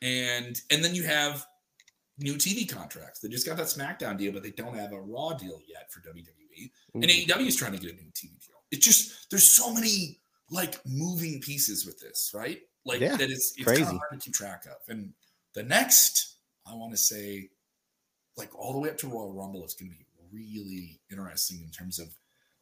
And 0.03 0.61
and 0.69 0.85
then 0.85 0.93
you 0.93 1.01
have 1.01 1.43
new 2.19 2.35
TV 2.35 2.71
contracts. 2.71 3.19
They 3.19 3.29
just 3.29 3.47
got 3.47 3.57
that 3.57 3.65
SmackDown 3.65 4.19
deal, 4.19 4.31
but 4.31 4.43
they 4.43 4.51
don't 4.51 4.75
have 4.75 4.91
a 4.91 5.01
Raw 5.01 5.33
deal 5.33 5.59
yet 5.67 5.91
for 5.91 6.01
WWE. 6.01 6.69
And 6.93 7.03
mm. 7.03 7.25
AEW 7.25 7.47
is 7.47 7.55
trying 7.55 7.71
to 7.71 7.79
get 7.79 7.93
a 7.93 7.95
new 7.95 8.11
TV 8.11 8.39
deal. 8.45 8.61
It's 8.69 8.85
just 8.85 9.31
there's 9.31 9.55
so 9.55 9.73
many 9.73 10.19
like 10.51 10.79
moving 10.85 11.41
pieces 11.41 11.83
with 11.83 11.99
this, 11.99 12.31
right? 12.35 12.59
Like 12.87 13.01
yeah, 13.01 13.15
that 13.17 13.29
it's, 13.29 13.53
it's 13.57 13.65
kind 13.65 13.81
of 13.81 13.87
hard 13.87 13.99
to 14.13 14.17
keep 14.17 14.33
track 14.33 14.65
of. 14.65 14.77
And 14.87 15.13
the 15.53 15.63
next, 15.63 16.37
I 16.65 16.73
want 16.73 16.91
to 16.91 16.97
say, 16.97 17.49
like 18.37 18.55
all 18.57 18.73
the 18.73 18.79
way 18.79 18.89
up 18.89 18.97
to 18.99 19.07
Royal 19.07 19.33
Rumble, 19.33 19.63
it's 19.63 19.73
going 19.73 19.91
to 19.91 19.97
be 19.97 20.05
really 20.31 20.99
interesting 21.11 21.61
in 21.63 21.69
terms 21.71 21.99
of 21.99 22.07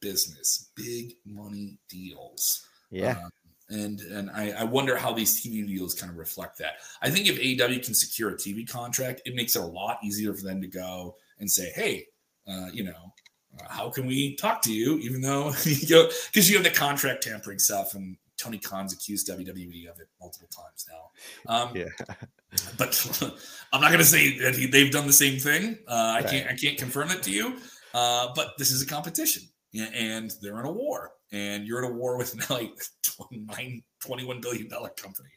business, 0.02 0.70
big 0.76 1.14
money 1.26 1.78
deals. 1.90 2.66
Yeah. 2.92 3.18
Um, 3.24 3.30
and 3.70 4.00
and 4.02 4.30
I, 4.30 4.52
I, 4.52 4.64
wonder 4.64 4.96
how 4.96 5.12
these 5.12 5.42
TV 5.42 5.66
deals 5.66 5.96
kind 5.96 6.12
of 6.12 6.18
reflect 6.18 6.60
that. 6.60 6.74
I 7.02 7.10
think 7.10 7.28
if 7.28 7.40
AEW 7.40 7.84
can 7.84 7.96
secure 7.96 8.30
a 8.30 8.36
TV 8.36 8.70
contract, 8.70 9.24
it 9.26 9.34
makes 9.34 9.56
it 9.56 9.64
a 9.64 9.66
lot 9.66 9.98
easier 10.04 10.36
for 10.36 10.44
them 10.44 10.62
to 10.62 10.68
go 10.68 11.16
and 11.40 11.50
say, 11.50 11.72
"Hey, 11.74 12.06
uh, 12.48 12.68
you 12.72 12.84
know, 12.84 13.12
uh, 13.60 13.68
how 13.68 13.90
can 13.90 14.06
we 14.06 14.36
talk 14.36 14.62
to 14.64 14.74
you?" 14.74 15.00
Even 15.00 15.20
though 15.20 15.52
you 15.64 15.88
go 15.88 16.10
because 16.32 16.48
you 16.48 16.56
have 16.58 16.64
the 16.64 16.70
contract 16.70 17.24
tampering 17.24 17.58
stuff, 17.58 17.96
and 17.96 18.18
Tony 18.46 18.60
Khan's 18.60 18.94
accused 18.94 19.28
WWE 19.28 19.90
of 19.90 20.00
it 20.00 20.08
multiple 20.22 20.48
times 20.50 20.86
now. 20.90 21.54
Um, 21.54 21.76
yeah. 21.76 21.86
but 22.78 23.32
I'm 23.74 23.82
not 23.82 23.88
going 23.88 24.00
to 24.00 24.06
say 24.06 24.38
that 24.40 24.56
he, 24.56 24.68
they've 24.68 24.92
done 24.92 25.08
the 25.08 25.14
same 25.14 25.40
thing. 25.40 25.80
Uh, 25.88 26.14
right. 26.16 26.26
I 26.26 26.30
can't 26.30 26.50
I 26.52 26.56
can't 26.56 26.78
confirm 26.78 27.10
it 27.10 27.24
to 27.24 27.32
you. 27.32 27.56
Uh, 27.94 28.28
but 28.36 28.52
this 28.58 28.72
is 28.72 28.82
a 28.82 28.86
competition, 28.86 29.44
and 29.74 30.34
they're 30.42 30.60
in 30.60 30.66
a 30.66 30.72
war, 30.72 31.12
and 31.32 31.66
you're 31.66 31.84
in 31.84 31.92
a 31.92 31.94
war 31.94 32.18
with 32.18 32.36
now 32.36 32.58
like 32.58 32.74
29, 33.04 33.82
21 34.02 34.42
billion 34.42 34.68
dollar 34.68 34.90
company. 34.90 35.30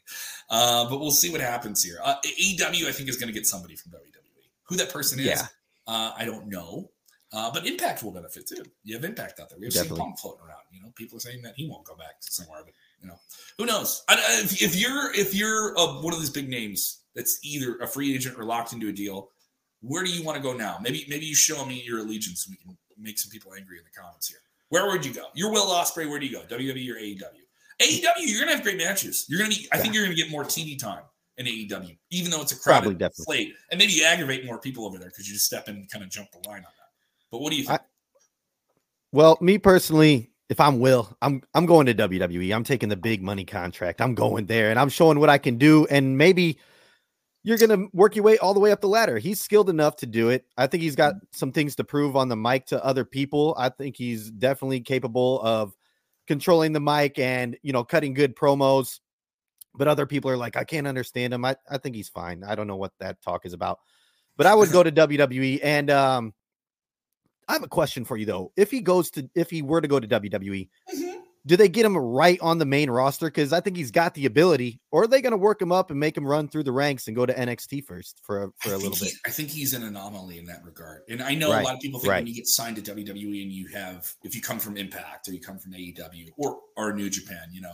Uh, 0.49 0.87
but 0.89 0.99
we'll 0.99 1.11
see 1.11 1.31
what 1.31 1.41
happens 1.41 1.83
here. 1.83 1.99
Uh, 2.03 2.15
AEW, 2.25 2.85
I 2.85 2.91
think, 2.91 3.09
is 3.09 3.17
going 3.17 3.27
to 3.27 3.33
get 3.33 3.47
somebody 3.47 3.75
from 3.75 3.93
WWE. 3.93 4.49
Who 4.63 4.75
that 4.75 4.91
person 4.91 5.19
is, 5.19 5.27
yeah. 5.27 5.47
Uh, 5.87 6.11
I 6.15 6.25
don't 6.25 6.47
know. 6.47 6.91
Uh, 7.31 7.51
but 7.51 7.65
Impact 7.65 8.03
will 8.03 8.11
benefit 8.11 8.47
too. 8.47 8.63
You 8.83 8.95
have 8.95 9.03
Impact 9.03 9.39
out 9.39 9.49
there. 9.49 9.59
We 9.59 9.65
have 9.65 9.73
Definitely. 9.73 9.99
Punk 9.99 10.19
floating 10.19 10.45
around. 10.45 10.63
You 10.71 10.81
know, 10.81 10.91
people 10.95 11.17
are 11.17 11.21
saying 11.21 11.43
that 11.43 11.53
he 11.55 11.67
won't 11.67 11.85
go 11.85 11.95
back 11.95 12.15
somewhere, 12.21 12.61
but 12.65 12.73
you 13.01 13.07
know, 13.07 13.19
who 13.57 13.65
knows? 13.65 14.03
I, 14.07 14.15
if, 14.43 14.61
if, 14.61 14.75
you're 14.75 15.13
if 15.13 15.33
you're 15.33 15.77
uh, 15.77 16.01
one 16.01 16.13
of 16.13 16.19
these 16.19 16.29
big 16.29 16.49
names 16.49 17.01
that's 17.15 17.39
either 17.43 17.77
a 17.77 17.87
free 17.87 18.13
agent 18.13 18.37
or 18.37 18.43
locked 18.43 18.73
into 18.73 18.89
a 18.89 18.91
deal, 18.91 19.29
where 19.81 20.03
do 20.03 20.11
you 20.11 20.23
want 20.23 20.37
to 20.37 20.43
go 20.43 20.53
now? 20.53 20.77
Maybe 20.81 21.05
maybe 21.09 21.25
you 21.25 21.35
show 21.35 21.65
me 21.65 21.81
your 21.85 21.99
allegiance. 21.99 22.45
So 22.45 22.51
we 22.51 22.57
can 22.57 22.77
make 22.97 23.17
some 23.17 23.29
people 23.31 23.53
angry 23.53 23.77
in 23.77 23.83
the 23.83 23.99
comments 23.99 24.27
here. 24.27 24.39
Where 24.69 24.87
would 24.87 25.05
you 25.05 25.13
go? 25.13 25.25
You're 25.33 25.51
Will 25.51 25.67
Ospreay. 25.67 26.09
Where 26.09 26.19
do 26.19 26.25
you 26.25 26.33
go? 26.33 26.43
WWE 26.43 26.91
or 26.91 26.95
AEW? 26.95 27.39
AEW, 27.81 28.03
you're 28.17 28.39
gonna 28.41 28.55
have 28.55 28.63
great 28.63 28.77
matches. 28.77 29.25
You're 29.29 29.39
gonna 29.39 29.49
be. 29.49 29.67
I 29.71 29.77
think 29.77 29.93
you're 29.93 30.03
gonna 30.03 30.15
get 30.15 30.29
more 30.29 30.43
TV 30.43 30.77
time 30.77 31.03
in 31.37 31.45
AEW, 31.45 31.97
even 32.11 32.29
though 32.29 32.41
it's 32.41 32.51
a 32.51 32.59
crowded 32.59 33.01
slate, 33.13 33.55
and 33.71 33.79
maybe 33.79 33.93
you 33.93 34.03
aggravate 34.03 34.45
more 34.45 34.59
people 34.59 34.85
over 34.85 34.97
there 34.97 35.07
because 35.07 35.27
you 35.27 35.33
just 35.33 35.45
step 35.45 35.69
in 35.69 35.75
and 35.77 35.89
kind 35.89 36.03
of 36.03 36.09
jump 36.09 36.29
the 36.31 36.47
line 36.49 36.57
on 36.57 36.63
that. 36.63 36.89
But 37.31 37.39
what 37.39 37.51
do 37.51 37.57
you 37.57 37.63
think? 37.63 37.79
I, 37.79 37.83
well, 39.13 39.37
me 39.39 39.57
personally, 39.57 40.28
if 40.49 40.59
I'm 40.59 40.79
Will, 40.79 41.15
I'm 41.21 41.41
I'm 41.53 41.65
going 41.65 41.85
to 41.85 41.93
WWE. 41.93 42.53
I'm 42.53 42.63
taking 42.63 42.89
the 42.89 42.97
big 42.97 43.21
money 43.21 43.45
contract. 43.45 44.01
I'm 44.01 44.15
going 44.15 44.47
there 44.47 44.71
and 44.71 44.79
I'm 44.79 44.89
showing 44.89 45.19
what 45.19 45.29
I 45.29 45.37
can 45.37 45.57
do. 45.57 45.85
And 45.87 46.17
maybe, 46.17 46.57
you're 47.43 47.57
going 47.57 47.69
to 47.69 47.87
work 47.93 48.15
your 48.15 48.25
way 48.25 48.37
all 48.39 48.53
the 48.53 48.59
way 48.59 48.71
up 48.71 48.81
the 48.81 48.87
ladder. 48.87 49.17
He's 49.17 49.39
skilled 49.39 49.69
enough 49.69 49.95
to 49.97 50.05
do 50.05 50.29
it. 50.29 50.45
I 50.57 50.67
think 50.67 50.83
he's 50.83 50.95
got 50.95 51.15
mm. 51.15 51.19
some 51.31 51.51
things 51.51 51.75
to 51.77 51.83
prove 51.83 52.15
on 52.15 52.27
the 52.29 52.35
mic 52.35 52.65
to 52.67 52.83
other 52.83 53.05
people. 53.05 53.55
I 53.57 53.69
think 53.69 53.95
he's 53.95 54.29
definitely 54.29 54.81
capable 54.81 55.39
of 55.41 55.75
controlling 56.27 56.73
the 56.73 56.81
mic 56.81 57.17
and, 57.17 57.57
you 57.61 57.71
know, 57.71 57.83
cutting 57.83 58.13
good 58.13 58.35
promos. 58.35 58.99
But 59.73 59.87
other 59.87 60.05
people 60.05 60.29
are 60.31 60.37
like, 60.37 60.57
I 60.57 60.63
can't 60.63 60.87
understand 60.87 61.33
him. 61.33 61.45
I, 61.45 61.55
I 61.69 61.77
think 61.77 61.95
he's 61.95 62.09
fine. 62.09 62.43
I 62.43 62.55
don't 62.55 62.67
know 62.67 62.75
what 62.75 62.91
that 62.99 63.21
talk 63.21 63.45
is 63.45 63.53
about. 63.53 63.79
But 64.35 64.47
I 64.47 64.55
would 64.55 64.71
go 64.71 64.83
to 64.83 64.91
WWE 64.91 65.59
and 65.63 65.89
um 65.89 66.33
I 67.49 67.53
have 67.53 67.63
a 67.63 67.67
question 67.67 68.05
for 68.05 68.15
you 68.15 68.25
though. 68.25 68.53
If 68.55 68.71
he 68.71 68.79
goes 68.79 69.11
to 69.11 69.29
if 69.35 69.49
he 69.49 69.61
were 69.61 69.81
to 69.81 69.87
go 69.87 69.99
to 69.99 70.07
WWE, 70.07 70.69
mm-hmm 70.93 71.19
do 71.45 71.57
they 71.57 71.69
get 71.69 71.85
him 71.85 71.97
right 71.97 72.39
on 72.41 72.57
the 72.57 72.65
main 72.65 72.89
roster? 72.89 73.27
Because 73.27 73.53
I 73.53 73.59
think 73.59 73.77
he's 73.77 73.91
got 73.91 74.13
the 74.13 74.25
ability, 74.25 74.79
or 74.91 75.03
are 75.03 75.07
they 75.07 75.21
going 75.21 75.31
to 75.31 75.37
work 75.37 75.61
him 75.61 75.71
up 75.71 75.89
and 75.89 75.99
make 75.99 76.15
him 76.15 76.25
run 76.25 76.47
through 76.47 76.63
the 76.63 76.71
ranks 76.71 77.07
and 77.07 77.15
go 77.15 77.25
to 77.25 77.33
NXT 77.33 77.85
first 77.85 78.19
for 78.23 78.43
a, 78.43 78.49
for 78.57 78.73
a 78.73 78.77
little 78.77 78.97
bit? 78.99 79.13
I 79.25 79.29
think 79.29 79.49
he's 79.49 79.73
an 79.73 79.83
anomaly 79.83 80.37
in 80.37 80.45
that 80.45 80.63
regard. 80.63 81.01
And 81.09 81.23
I 81.23 81.35
know 81.35 81.51
right. 81.51 81.61
a 81.61 81.65
lot 81.65 81.75
of 81.75 81.79
people 81.79 81.99
think 81.99 82.11
right. 82.11 82.19
when 82.19 82.27
you 82.27 82.35
get 82.35 82.47
signed 82.47 82.75
to 82.75 82.93
WWE 82.93 83.41
and 83.41 83.51
you 83.51 83.67
have, 83.69 84.13
if 84.23 84.35
you 84.35 84.41
come 84.41 84.59
from 84.59 84.77
Impact 84.77 85.27
or 85.27 85.33
you 85.33 85.39
come 85.39 85.57
from 85.57 85.71
AEW 85.71 86.29
or 86.37 86.59
or 86.75 86.93
New 86.93 87.09
Japan, 87.09 87.47
you 87.51 87.61
know, 87.61 87.73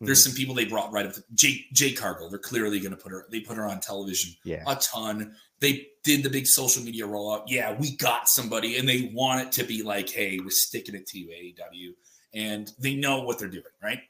there's 0.00 0.20
mm-hmm. 0.20 0.30
some 0.30 0.36
people 0.36 0.54
they 0.54 0.64
brought 0.64 0.92
right 0.92 1.06
up. 1.06 1.14
Jay 1.34 1.64
Jay 1.72 1.92
Cargill, 1.92 2.30
they're 2.30 2.38
clearly 2.38 2.80
going 2.80 2.92
to 2.92 2.96
put 2.96 3.12
her. 3.12 3.26
They 3.30 3.40
put 3.40 3.56
her 3.56 3.66
on 3.66 3.80
television 3.80 4.34
yeah. 4.44 4.64
a 4.66 4.76
ton. 4.76 5.34
They 5.60 5.88
did 6.04 6.22
the 6.22 6.30
big 6.30 6.46
social 6.46 6.82
media 6.82 7.06
rollout. 7.06 7.44
Yeah, 7.46 7.76
we 7.78 7.96
got 7.96 8.28
somebody, 8.28 8.78
and 8.78 8.88
they 8.88 9.10
want 9.12 9.42
it 9.42 9.52
to 9.52 9.64
be 9.64 9.82
like, 9.82 10.08
hey, 10.08 10.38
we're 10.42 10.50
sticking 10.50 10.94
it 10.94 11.06
to 11.08 11.18
you, 11.18 11.28
AEW 11.28 11.92
and 12.34 12.72
they 12.78 12.94
know 12.94 13.22
what 13.22 13.38
they're 13.38 13.48
doing, 13.48 13.64
right? 13.82 14.00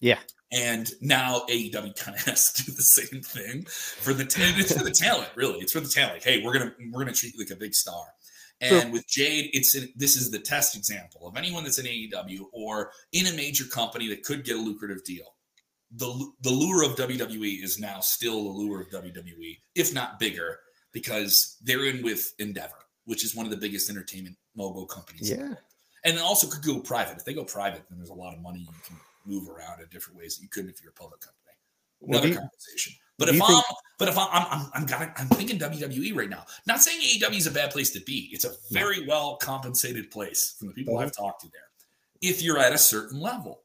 Yeah. 0.00 0.18
And 0.52 0.90
now 1.00 1.42
AEW 1.48 1.96
kind 1.96 2.16
of 2.16 2.22
has 2.26 2.52
to 2.52 2.64
do 2.64 2.72
the 2.72 2.82
same 2.82 3.22
thing 3.22 3.64
for 3.64 4.12
the 4.12 4.24
t- 4.24 4.42
it's 4.42 4.76
for 4.76 4.84
the 4.84 4.90
talent, 4.90 5.30
really. 5.34 5.60
It's 5.60 5.72
for 5.72 5.80
the 5.80 5.88
talent. 5.88 6.24
hey, 6.24 6.42
we're 6.42 6.52
gonna 6.52 6.72
we're 6.92 7.00
gonna 7.00 7.12
treat 7.12 7.34
you 7.34 7.40
like 7.40 7.50
a 7.50 7.56
big 7.56 7.74
star. 7.74 8.04
And 8.60 8.82
sure. 8.82 8.90
with 8.90 9.06
Jade, 9.06 9.50
it's 9.52 9.76
an, 9.76 9.92
this 9.94 10.16
is 10.16 10.32
the 10.32 10.38
test 10.38 10.76
example 10.76 11.28
of 11.28 11.36
anyone 11.36 11.62
that's 11.62 11.78
in 11.78 11.86
AEW 11.86 12.46
or 12.52 12.90
in 13.12 13.26
a 13.26 13.32
major 13.32 13.64
company 13.64 14.08
that 14.08 14.24
could 14.24 14.44
get 14.44 14.56
a 14.56 14.60
lucrative 14.60 15.04
deal. 15.04 15.26
The 15.96 16.30
the 16.42 16.50
lure 16.50 16.84
of 16.84 16.96
WWE 16.96 17.62
is 17.62 17.78
now 17.78 18.00
still 18.00 18.44
the 18.44 18.58
lure 18.58 18.82
of 18.82 18.90
WWE, 18.90 19.58
if 19.74 19.94
not 19.94 20.18
bigger, 20.20 20.60
because 20.92 21.56
they're 21.62 21.86
in 21.86 22.02
with 22.02 22.34
Endeavor, 22.38 22.86
which 23.06 23.24
is 23.24 23.34
one 23.34 23.46
of 23.46 23.50
the 23.50 23.56
biggest 23.56 23.88
entertainment 23.88 24.36
mogul 24.54 24.86
companies. 24.86 25.30
Yeah 25.30 25.54
and 26.04 26.18
also 26.18 26.46
could 26.46 26.64
go 26.64 26.80
private. 26.80 27.16
If 27.16 27.24
they 27.24 27.34
go 27.34 27.44
private, 27.44 27.82
then 27.88 27.98
there's 27.98 28.10
a 28.10 28.14
lot 28.14 28.34
of 28.34 28.40
money 28.40 28.60
you 28.60 28.74
can 28.86 28.96
move 29.26 29.48
around 29.48 29.80
in 29.80 29.86
different 29.90 30.18
ways 30.18 30.36
that 30.36 30.42
you 30.42 30.48
couldn't 30.48 30.70
if 30.70 30.82
you're 30.82 30.90
a 30.90 30.94
public 30.94 31.20
company. 31.20 31.36
Another 32.02 32.28
well, 32.28 32.48
conversation. 32.48 32.92
But 33.18 33.28
if 33.30 33.42
I'm, 33.42 33.48
think- 33.48 33.64
but 33.98 34.08
if 34.08 34.16
I'm, 34.16 34.28
I'm, 34.30 34.46
I'm, 34.50 34.70
I'm, 34.74 34.86
got, 34.86 35.12
I'm 35.16 35.26
thinking 35.28 35.58
WWE 35.58 36.14
right 36.14 36.30
now. 36.30 36.44
Not 36.66 36.80
saying 36.80 37.00
AEW 37.00 37.36
is 37.36 37.46
a 37.48 37.50
bad 37.50 37.70
place 37.70 37.90
to 37.90 38.00
be. 38.00 38.30
It's 38.32 38.44
a 38.44 38.52
very 38.70 39.06
well 39.06 39.36
compensated 39.36 40.10
place 40.10 40.54
from 40.58 40.68
the 40.68 40.74
people. 40.74 40.98
I've 40.98 41.16
talked 41.16 41.42
to 41.42 41.48
there. 41.52 41.62
If 42.22 42.42
you're 42.42 42.58
at 42.58 42.72
a 42.72 42.78
certain 42.78 43.20
level. 43.20 43.62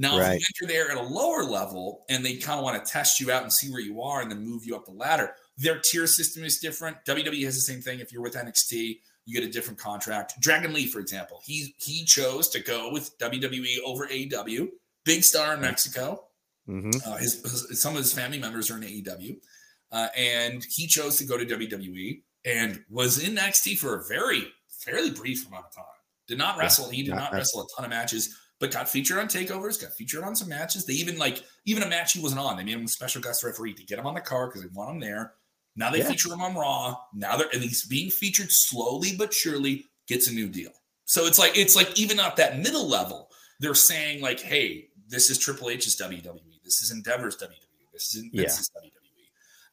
Now, 0.00 0.16
right. 0.16 0.36
if 0.36 0.60
you 0.60 0.66
enter 0.66 0.72
there 0.72 0.90
at 0.92 0.96
a 0.96 1.02
lower 1.02 1.42
level 1.42 2.04
and 2.08 2.24
they 2.24 2.36
kind 2.36 2.56
of 2.56 2.64
want 2.64 2.82
to 2.82 2.90
test 2.90 3.18
you 3.18 3.32
out 3.32 3.42
and 3.42 3.52
see 3.52 3.68
where 3.68 3.80
you 3.80 4.00
are 4.00 4.22
and 4.22 4.30
then 4.30 4.46
move 4.46 4.64
you 4.64 4.76
up 4.76 4.84
the 4.84 4.92
ladder, 4.92 5.32
their 5.56 5.80
tier 5.80 6.06
system 6.06 6.44
is 6.44 6.60
different. 6.60 6.96
WWE 7.04 7.44
has 7.44 7.56
the 7.56 7.60
same 7.60 7.82
thing. 7.82 7.98
If 7.98 8.12
you're 8.12 8.22
with 8.22 8.34
NXT, 8.34 9.00
you 9.26 9.34
get 9.38 9.46
a 9.46 9.50
different 9.50 9.78
contract. 9.78 10.34
Dragon 10.40 10.72
Lee, 10.72 10.86
for 10.86 11.00
example, 11.00 11.40
he 11.44 11.74
he 11.78 12.04
chose 12.04 12.48
to 12.50 12.60
go 12.60 12.92
with 12.92 13.18
WWE 13.18 13.78
over 13.84 14.06
AEW. 14.06 14.68
Big 15.04 15.24
star 15.24 15.54
in 15.54 15.60
Mexico. 15.60 16.24
Mm-hmm. 16.68 16.90
Uh, 17.04 17.16
his, 17.16 17.42
his, 17.42 17.82
some 17.82 17.94
of 17.94 17.98
his 17.98 18.12
family 18.12 18.38
members 18.38 18.70
are 18.70 18.76
in 18.76 18.82
AEW, 18.82 19.36
uh, 19.90 20.08
and 20.16 20.64
he 20.70 20.86
chose 20.86 21.16
to 21.16 21.24
go 21.24 21.36
to 21.36 21.44
WWE 21.44 22.22
and 22.44 22.84
was 22.88 23.26
in 23.26 23.34
NXT 23.34 23.78
for 23.78 23.96
a 23.96 24.04
very 24.06 24.46
fairly 24.68 25.10
brief 25.10 25.46
amount 25.48 25.66
of 25.66 25.74
time. 25.74 25.84
Did 26.28 26.38
not 26.38 26.56
wrestle. 26.56 26.88
He 26.88 27.02
did 27.02 27.14
not, 27.14 27.32
not 27.32 27.32
wrestle 27.32 27.62
a 27.62 27.66
ton 27.74 27.84
of 27.84 27.90
matches, 27.90 28.36
but 28.60 28.72
got 28.72 28.88
featured 28.88 29.18
on 29.18 29.28
takeovers. 29.28 29.80
Got 29.80 29.92
featured 29.92 30.24
on 30.24 30.34
some 30.34 30.48
matches. 30.48 30.84
They 30.84 30.94
even 30.94 31.18
like 31.18 31.44
even 31.64 31.82
a 31.82 31.88
match 31.88 32.12
he 32.12 32.20
wasn't 32.20 32.40
on. 32.40 32.56
They 32.56 32.64
made 32.64 32.74
him 32.74 32.84
a 32.84 32.88
special 32.88 33.22
guest 33.22 33.44
referee 33.44 33.74
to 33.74 33.84
get 33.84 33.98
him 33.98 34.06
on 34.06 34.14
the 34.14 34.20
card 34.20 34.50
because 34.50 34.62
they 34.62 34.74
want 34.74 34.90
him 34.90 35.00
there. 35.00 35.34
Now 35.76 35.90
they 35.90 35.98
yeah. 35.98 36.08
feature 36.08 36.32
him 36.32 36.40
on 36.40 36.54
Raw. 36.54 36.96
Now 37.14 37.36
they're 37.36 37.48
and 37.52 37.62
he's 37.62 37.86
being 37.86 38.10
featured 38.10 38.48
slowly 38.50 39.14
but 39.16 39.32
surely 39.32 39.84
gets 40.08 40.28
a 40.28 40.34
new 40.34 40.48
deal. 40.48 40.72
So 41.04 41.26
it's 41.26 41.38
like 41.38 41.56
it's 41.56 41.76
like 41.76 41.98
even 41.98 42.18
at 42.18 42.36
that 42.36 42.58
middle 42.58 42.88
level, 42.88 43.30
they're 43.60 43.74
saying 43.74 44.20
like, 44.20 44.40
hey, 44.40 44.88
this 45.08 45.30
is 45.30 45.38
Triple 45.38 45.70
H's 45.70 45.96
WWE, 45.96 46.62
this 46.64 46.82
is 46.82 46.92
Endeavor's 46.92 47.36
WWE, 47.36 47.50
this 47.92 48.14
is 48.14 48.22
Vince's 48.32 48.70
yeah. 48.74 48.80
WWE. 48.82 48.92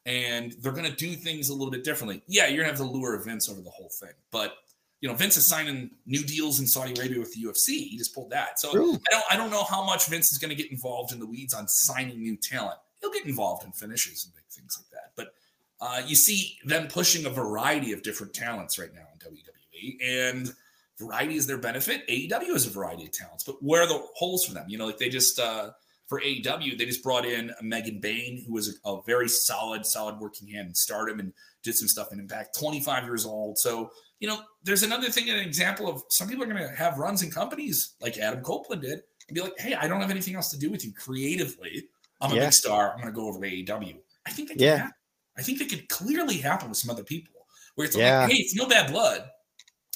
And 0.06 0.54
they're 0.60 0.72
gonna 0.72 0.94
do 0.94 1.14
things 1.14 1.48
a 1.48 1.52
little 1.52 1.70
bit 1.70 1.84
differently. 1.84 2.22
Yeah, 2.28 2.46
you're 2.46 2.58
gonna 2.58 2.68
have 2.68 2.78
the 2.78 2.84
lure 2.84 3.18
Vince 3.22 3.48
over 3.48 3.60
the 3.60 3.70
whole 3.70 3.90
thing. 4.00 4.12
But 4.30 4.54
you 5.00 5.08
know, 5.08 5.14
Vince 5.14 5.36
is 5.36 5.46
signing 5.46 5.90
new 6.06 6.22
deals 6.22 6.60
in 6.60 6.66
Saudi 6.66 6.92
Arabia 6.98 7.18
with 7.18 7.32
the 7.34 7.42
UFC. 7.42 7.88
He 7.88 7.96
just 7.98 8.14
pulled 8.14 8.30
that. 8.30 8.58
So 8.58 8.72
True. 8.72 8.94
I 8.94 9.10
don't 9.10 9.24
I 9.30 9.36
don't 9.36 9.50
know 9.50 9.64
how 9.64 9.84
much 9.84 10.06
Vince 10.06 10.32
is 10.32 10.38
gonna 10.38 10.54
get 10.54 10.70
involved 10.70 11.12
in 11.12 11.18
the 11.18 11.26
weeds 11.26 11.54
on 11.54 11.68
signing 11.68 12.22
new 12.22 12.36
talent. 12.36 12.78
He'll 13.00 13.12
get 13.12 13.26
involved 13.26 13.64
in 13.64 13.72
finishes 13.72 14.24
and 14.24 14.34
big 14.34 14.44
things 14.50 14.78
like 14.78 14.90
that. 14.90 15.12
But 15.16 15.34
uh, 15.80 16.02
you 16.06 16.16
see 16.16 16.58
them 16.64 16.88
pushing 16.88 17.26
a 17.26 17.30
variety 17.30 17.92
of 17.92 18.02
different 18.02 18.32
talents 18.32 18.78
right 18.78 18.92
now 18.94 19.06
in 19.12 19.32
WWE, 19.32 19.96
and 20.02 20.54
variety 20.98 21.36
is 21.36 21.46
their 21.46 21.58
benefit. 21.58 22.08
AEW 22.08 22.52
has 22.52 22.66
a 22.66 22.70
variety 22.70 23.04
of 23.04 23.12
talents, 23.12 23.44
but 23.44 23.62
where 23.62 23.82
are 23.82 23.86
the 23.86 24.02
holes 24.14 24.46
for 24.46 24.54
them? 24.54 24.64
You 24.68 24.78
know, 24.78 24.86
like 24.86 24.96
they 24.96 25.10
just 25.10 25.38
uh, 25.38 25.70
for 26.06 26.20
AEW, 26.20 26.78
they 26.78 26.86
just 26.86 27.02
brought 27.02 27.26
in 27.26 27.52
Megan 27.60 28.00
Bayne, 28.00 28.42
who 28.46 28.54
was 28.54 28.78
a, 28.84 28.88
a, 28.88 29.02
very 29.02 29.28
solid, 29.28 29.84
solid 29.84 30.18
working 30.18 30.48
hand 30.48 30.68
in 30.68 30.74
Stardom 30.74 31.20
and 31.20 31.32
did 31.62 31.76
some 31.76 31.88
stuff 31.88 32.12
in 32.12 32.20
Impact. 32.20 32.58
Twenty 32.58 32.80
five 32.80 33.04
years 33.04 33.26
old, 33.26 33.58
so 33.58 33.90
you 34.20 34.28
know, 34.28 34.40
there's 34.62 34.82
another 34.82 35.10
thing, 35.10 35.28
an 35.28 35.36
example 35.36 35.88
of 35.88 36.02
some 36.08 36.28
people 36.28 36.44
are 36.44 36.46
going 36.46 36.56
to 36.56 36.74
have 36.74 36.98
runs 36.98 37.22
in 37.22 37.30
companies 37.30 37.94
like 38.00 38.18
Adam 38.18 38.42
Copeland 38.42 38.82
did, 38.82 39.00
and 39.28 39.34
be 39.34 39.40
like, 39.40 39.58
"Hey, 39.58 39.74
I 39.74 39.88
don't 39.88 40.00
have 40.00 40.10
anything 40.10 40.34
else 40.34 40.50
to 40.50 40.58
do 40.58 40.70
with 40.70 40.84
you 40.84 40.92
creatively. 40.92 41.88
I'm 42.20 42.32
a 42.32 42.34
yeah. 42.34 42.44
big 42.46 42.52
star. 42.52 42.92
I'm 42.92 43.00
going 43.00 43.12
to 43.12 43.18
go 43.18 43.28
over 43.28 43.40
to 43.40 43.46
AEW." 43.46 43.96
I 44.26 44.30
think 44.30 44.48
that 44.48 44.60
yeah. 44.60 44.76
Happen. 44.76 44.92
I 45.38 45.42
think 45.42 45.58
that 45.58 45.68
could 45.68 45.88
clearly 45.88 46.38
happen 46.38 46.68
with 46.68 46.78
some 46.78 46.90
other 46.90 47.04
people 47.04 47.34
where 47.74 47.86
it's 47.86 47.96
yeah. 47.96 48.20
like, 48.20 48.32
hey, 48.32 48.38
it's 48.38 48.54
no 48.54 48.66
bad 48.66 48.90
blood. 48.90 49.28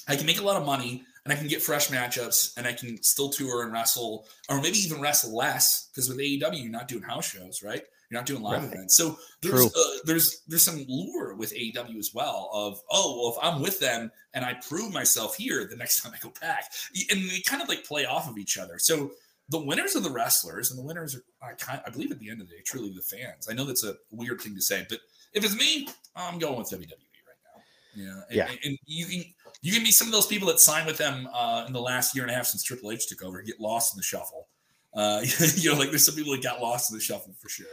I 0.06 0.16
can 0.16 0.26
make 0.26 0.38
a 0.38 0.44
lot 0.44 0.56
of 0.56 0.66
money 0.66 1.04
and 1.24 1.32
I 1.32 1.36
can 1.36 1.48
get 1.48 1.62
fresh 1.62 1.88
matchups 1.88 2.56
and 2.56 2.66
I 2.66 2.72
can 2.72 3.02
still 3.02 3.30
tour 3.30 3.62
and 3.62 3.72
wrestle, 3.72 4.26
or 4.48 4.60
maybe 4.60 4.78
even 4.78 5.00
wrestle 5.00 5.34
less 5.34 5.88
because 5.88 6.08
with 6.08 6.18
AEW 6.18 6.62
you're 6.62 6.70
not 6.70 6.88
doing 6.88 7.02
house 7.02 7.30
shows, 7.30 7.62
right? 7.62 7.82
You're 8.10 8.18
not 8.18 8.26
doing 8.26 8.42
live 8.42 8.64
right. 8.64 8.72
events, 8.72 8.96
so 8.96 9.16
there's 9.40 9.66
uh, 9.66 9.98
there's 10.04 10.42
there's 10.48 10.64
some 10.64 10.84
lure 10.88 11.36
with 11.36 11.54
AEW 11.54 11.96
as 11.96 12.10
well. 12.12 12.50
Of 12.52 12.80
oh 12.90 13.16
well, 13.16 13.32
if 13.32 13.54
I'm 13.54 13.62
with 13.62 13.78
them 13.78 14.10
and 14.34 14.44
I 14.44 14.54
prove 14.68 14.92
myself 14.92 15.36
here, 15.36 15.64
the 15.64 15.76
next 15.76 16.00
time 16.02 16.12
I 16.12 16.18
go 16.18 16.32
back, 16.40 16.72
and 17.10 17.30
they 17.30 17.40
kind 17.46 17.62
of 17.62 17.68
like 17.68 17.84
play 17.84 18.06
off 18.06 18.28
of 18.28 18.36
each 18.36 18.58
other. 18.58 18.80
So 18.80 19.12
the 19.48 19.60
winners 19.60 19.94
are 19.94 20.00
the 20.00 20.10
wrestlers, 20.10 20.70
and 20.70 20.78
the 20.78 20.82
winners 20.82 21.14
are 21.14 21.50
I, 21.50 21.54
kind, 21.54 21.80
I 21.86 21.90
believe 21.90 22.10
at 22.10 22.18
the 22.18 22.30
end 22.30 22.40
of 22.40 22.48
the 22.48 22.56
day, 22.56 22.62
truly 22.66 22.92
the 22.92 23.02
fans. 23.02 23.48
I 23.48 23.54
know 23.54 23.64
that's 23.64 23.84
a 23.84 23.94
weird 24.10 24.40
thing 24.40 24.56
to 24.56 24.62
say, 24.62 24.84
but 24.88 24.98
if 25.32 25.44
it's 25.44 25.56
me, 25.56 25.88
I'm 26.16 26.40
going 26.40 26.58
with 26.58 26.68
WWE 26.68 26.80
right 26.80 27.38
now. 27.44 27.62
Yeah, 27.94 28.22
and, 28.28 28.36
yeah. 28.36 28.48
And 28.64 28.78
you 28.86 29.06
can 29.06 29.24
you 29.62 29.72
can 29.72 29.84
be 29.84 29.92
some 29.92 30.08
of 30.08 30.12
those 30.12 30.26
people 30.26 30.48
that 30.48 30.58
signed 30.58 30.86
with 30.86 30.98
them 30.98 31.28
uh, 31.32 31.64
in 31.66 31.72
the 31.72 31.80
last 31.80 32.14
year 32.14 32.24
and 32.24 32.32
a 32.32 32.34
half 32.34 32.46
since 32.46 32.64
Triple 32.64 32.90
H 32.90 33.06
took 33.08 33.22
over 33.22 33.38
and 33.38 33.46
get 33.46 33.60
lost 33.60 33.94
in 33.94 33.98
the 33.98 34.02
shuffle. 34.02 34.48
Uh, 34.94 35.22
you 35.54 35.70
know, 35.70 35.78
like 35.78 35.90
there's 35.90 36.06
some 36.06 36.14
people 36.14 36.32
that 36.32 36.42
got 36.42 36.60
lost 36.60 36.90
in 36.90 36.96
the 36.96 37.02
shuffle 37.02 37.34
for 37.38 37.48
sure. 37.48 37.66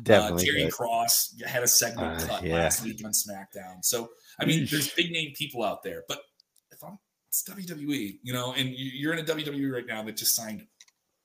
Uh, 0.00 0.04
Definitely. 0.04 0.48
Uh, 0.48 0.52
Terry 0.52 0.70
Cross 0.70 1.34
had 1.46 1.62
a 1.62 1.68
segment 1.68 2.22
uh, 2.22 2.26
cut 2.26 2.44
yeah. 2.44 2.54
last 2.54 2.84
week 2.84 3.00
on 3.04 3.12
SmackDown. 3.12 3.82
So 3.82 4.10
I 4.38 4.44
mean, 4.44 4.66
there's 4.70 4.92
big 4.94 5.10
name 5.10 5.32
people 5.36 5.62
out 5.62 5.82
there, 5.82 6.04
but 6.08 6.20
if 6.72 6.82
I'm 6.82 6.98
it's 7.28 7.44
WWE, 7.48 8.18
you 8.22 8.32
know, 8.32 8.54
and 8.54 8.70
you're 8.74 9.12
in 9.12 9.20
a 9.20 9.22
WWE 9.22 9.72
right 9.72 9.86
now 9.86 10.02
that 10.02 10.16
just 10.16 10.34
signed 10.34 10.66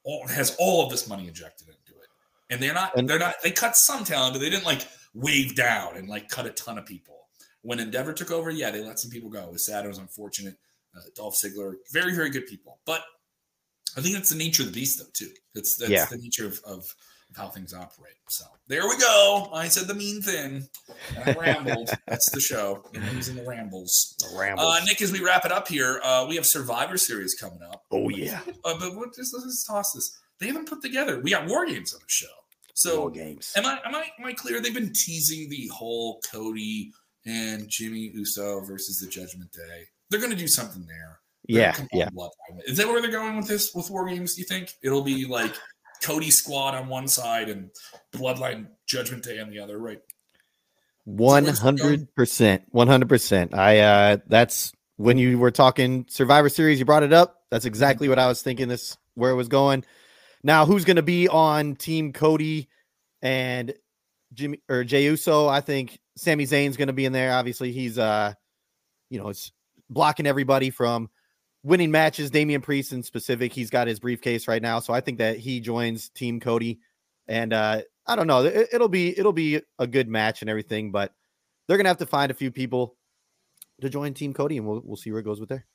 all 0.04 0.28
has 0.28 0.56
all 0.60 0.84
of 0.84 0.92
this 0.92 1.08
money 1.08 1.28
injected 1.28 1.68
into 1.68 2.00
it, 2.00 2.08
and 2.52 2.62
they're 2.62 2.74
not 2.74 2.96
and, 2.96 3.10
they're 3.10 3.20
not 3.20 3.36
they 3.44 3.52
cut 3.52 3.76
some 3.76 4.04
talent, 4.04 4.34
but 4.34 4.40
they 4.40 4.50
didn't 4.50 4.66
like 4.66 4.88
wave 5.16 5.56
down 5.56 5.96
and 5.96 6.08
like 6.08 6.30
cut 6.30 6.46
a 6.46 6.52
ton 6.52 6.78
of 6.78 6.86
people. 6.86 7.16
When 7.62 7.80
Endeavor 7.80 8.14
took 8.14 8.30
over, 8.30 8.52
yeah, 8.52 8.70
they 8.70 8.84
let 8.84 9.00
some 9.00 9.10
people 9.10 9.30
go. 9.30 9.44
It 9.46 9.52
was 9.52 9.66
sad. 9.66 9.86
It 9.86 9.88
was 9.88 9.98
unfortunate. 9.98 10.56
Uh, 10.96 11.02
Dolph 11.16 11.36
Ziggler, 11.36 11.74
very, 11.92 12.14
very 12.14 12.30
good 12.30 12.46
people. 12.46 12.80
But 12.86 13.02
I 13.98 14.02
think 14.02 14.14
that's 14.14 14.30
the 14.30 14.38
nature 14.38 14.64
of 14.64 14.68
the 14.72 14.80
beast, 14.80 15.00
though, 15.00 15.10
too. 15.14 15.32
That's, 15.54 15.78
that's 15.78 15.92
yeah. 15.92 16.06
the 16.06 16.18
nature 16.18 16.46
of, 16.46 16.60
of, 16.66 16.86
of, 17.30 17.36
how 17.36 17.50
things 17.50 17.74
operate. 17.74 18.16
So 18.30 18.46
there 18.68 18.88
we 18.88 18.98
go. 18.98 19.50
I 19.54 19.68
said 19.68 19.88
the 19.88 19.94
mean 19.94 20.22
thing. 20.22 20.68
I 21.26 21.34
rambled. 21.34 21.92
that's 22.08 22.30
the 22.32 22.40
show. 22.40 22.84
Using 23.14 23.36
the 23.36 23.46
rambles. 23.46 24.16
The 24.20 24.38
rambles. 24.38 24.66
Uh, 24.66 24.84
Nick, 24.86 25.02
as 25.02 25.12
we 25.12 25.24
wrap 25.24 25.46
it 25.46 25.52
up 25.52 25.68
here, 25.68 26.00
uh, 26.04 26.26
we 26.28 26.36
have 26.36 26.46
Survivor 26.46 26.98
Series 26.98 27.36
coming 27.36 27.62
up. 27.62 27.84
Oh, 27.92 28.10
yeah. 28.10 28.40
Uh, 28.64 28.76
but 28.80 28.96
what, 28.96 29.16
just, 29.16 29.34
let's 29.34 29.46
just 29.46 29.68
toss 29.68 29.94
this. 29.94 30.18
They 30.40 30.48
haven't 30.48 30.68
put 30.68 30.82
together. 30.82 31.20
We 31.22 31.32
got 31.32 31.48
War 31.48 31.66
Games 31.66 31.94
on 31.94 32.00
the 32.00 32.06
show. 32.08 32.28
So 32.76 33.02
War 33.02 33.12
games. 33.12 33.54
Am 33.56 33.66
I 33.66 33.80
am 33.86 33.96
I 33.96 34.06
am 34.20 34.26
I 34.26 34.34
clear? 34.34 34.60
They've 34.60 34.74
been 34.74 34.92
teasing 34.92 35.50
the 35.50 35.70
whole 35.74 36.20
Cody 36.30 36.92
and 37.26 37.70
Jimmy 37.70 38.12
Uso 38.14 38.60
versus 38.62 39.00
the 39.00 39.08
Judgment 39.08 39.52
Day. 39.54 39.86
They're 40.10 40.20
going 40.20 40.32
to 40.32 40.38
do 40.38 40.48
something 40.48 40.86
there. 40.86 41.20
yeah, 41.48 41.76
yeah. 41.94 42.10
Is 42.68 42.78
that 42.78 42.88
where 42.88 43.02
they're 43.02 43.12
going 43.12 43.38
with 43.38 43.48
this 43.48 43.74
with 43.74 43.90
War 43.90 44.06
Games? 44.08 44.38
You 44.38 44.44
think 44.44 44.74
it'll 44.84 45.04
be 45.04 45.26
like 45.26 45.54
Cody 46.02 46.32
Squad 46.32 46.76
on 46.76 46.88
one 46.88 47.08
side 47.08 47.50
and 47.50 47.72
Bloodline 48.14 48.68
Judgment 48.88 49.24
Day 49.24 49.40
on 49.40 49.50
the 49.50 49.60
other? 49.60 49.78
Right. 49.78 50.02
One 51.06 51.46
hundred 51.46 52.14
percent, 52.16 52.64
one 52.70 52.88
hundred 52.88 53.10
percent. 53.10 53.54
I 53.54 53.80
uh, 53.80 54.18
that's 54.28 54.74
when 54.98 55.18
you 55.18 55.38
were 55.38 55.52
talking 55.52 56.06
Survivor 56.10 56.50
Series. 56.50 56.80
You 56.80 56.86
brought 56.86 57.04
it 57.04 57.14
up. 57.14 57.44
That's 57.52 57.66
exactly 57.66 58.10
what 58.10 58.18
I 58.18 58.28
was 58.28 58.42
thinking. 58.42 58.68
This 58.68 58.98
where 59.14 59.32
it 59.32 59.36
was 59.36 59.48
going. 59.48 59.86
Now, 60.44 60.66
who's 60.66 60.86
going 60.86 60.96
to 60.96 61.04
be 61.04 61.28
on 61.28 61.76
Team 61.76 62.12
Cody 62.12 62.70
and 63.22 63.74
Jimmy 64.34 64.62
or 64.68 64.84
Jey 64.84 65.04
Uso? 65.06 65.48
I 65.48 65.62
think 65.62 66.00
Sami 66.18 66.46
Zayn's 66.46 66.78
going 66.78 66.88
to 66.88 66.94
be 66.94 67.06
in 67.06 67.14
there. 67.14 67.34
Obviously, 67.34 67.72
he's 67.72 68.00
uh, 68.00 68.34
you 69.10 69.20
know, 69.20 69.30
it's 69.30 69.52
blocking 69.90 70.26
everybody 70.26 70.72
from 70.72 71.10
winning 71.66 71.90
matches. 71.90 72.30
Damian 72.30 72.62
Priest 72.62 72.94
in 72.94 73.04
specific, 73.04 73.52
he's 73.52 73.70
got 73.70 73.88
his 73.88 74.00
briefcase 74.00 74.48
right 74.48 74.62
now, 74.62 74.80
so 74.80 74.94
I 74.94 75.02
think 75.02 75.18
that 75.18 75.38
he 75.38 75.60
joins 75.60 76.10
Team 76.10 76.40
Cody, 76.40 76.80
and 77.28 77.52
uh, 77.52 77.82
I 78.06 78.16
don't 78.16 78.28
know, 78.28 78.46
it, 78.46 78.70
it'll 78.72 78.88
be 78.88 79.18
it'll 79.18 79.34
be 79.34 79.62
a 79.80 79.88
good 79.88 80.08
match 80.08 80.42
and 80.42 80.50
everything, 80.50 80.92
but 80.92 81.12
they're 81.68 81.78
gonna 81.78 81.90
have 81.90 81.98
to 81.98 82.06
find 82.06 82.32
a 82.32 82.36
few 82.36 82.52
people 82.52 82.96
to 83.82 83.90
join 83.90 84.14
Team 84.14 84.34
Cody, 84.34 84.58
and 84.58 84.66
we'll 84.66 84.82
we'll 84.86 84.96
see 84.96 85.12
where 85.12 85.20
it 85.20 85.26
goes 85.26 85.40
with 85.40 85.50
there. 85.50 85.66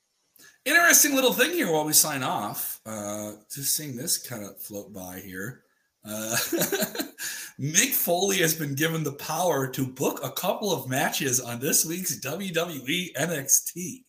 Interesting 0.65 1.13
little 1.13 1.33
thing 1.33 1.51
here 1.51 1.71
while 1.71 1.85
we 1.85 1.93
sign 1.93 2.23
off. 2.23 2.79
Uh, 2.85 3.33
just 3.53 3.75
seeing 3.75 3.95
this 3.95 4.17
kind 4.17 4.43
of 4.43 4.59
float 4.59 4.91
by 4.91 5.19
here. 5.19 5.63
Uh, 6.03 6.35
Mick 7.59 7.93
Foley 7.93 8.37
has 8.37 8.55
been 8.55 8.73
given 8.73 9.03
the 9.03 9.13
power 9.13 9.67
to 9.67 9.85
book 9.85 10.19
a 10.23 10.31
couple 10.31 10.71
of 10.71 10.89
matches 10.89 11.39
on 11.39 11.59
this 11.59 11.85
week's 11.85 12.19
WWE 12.19 13.13
NXT. 13.15 14.03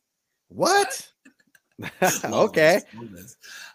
What? 0.48 1.11
okay. 2.24 2.80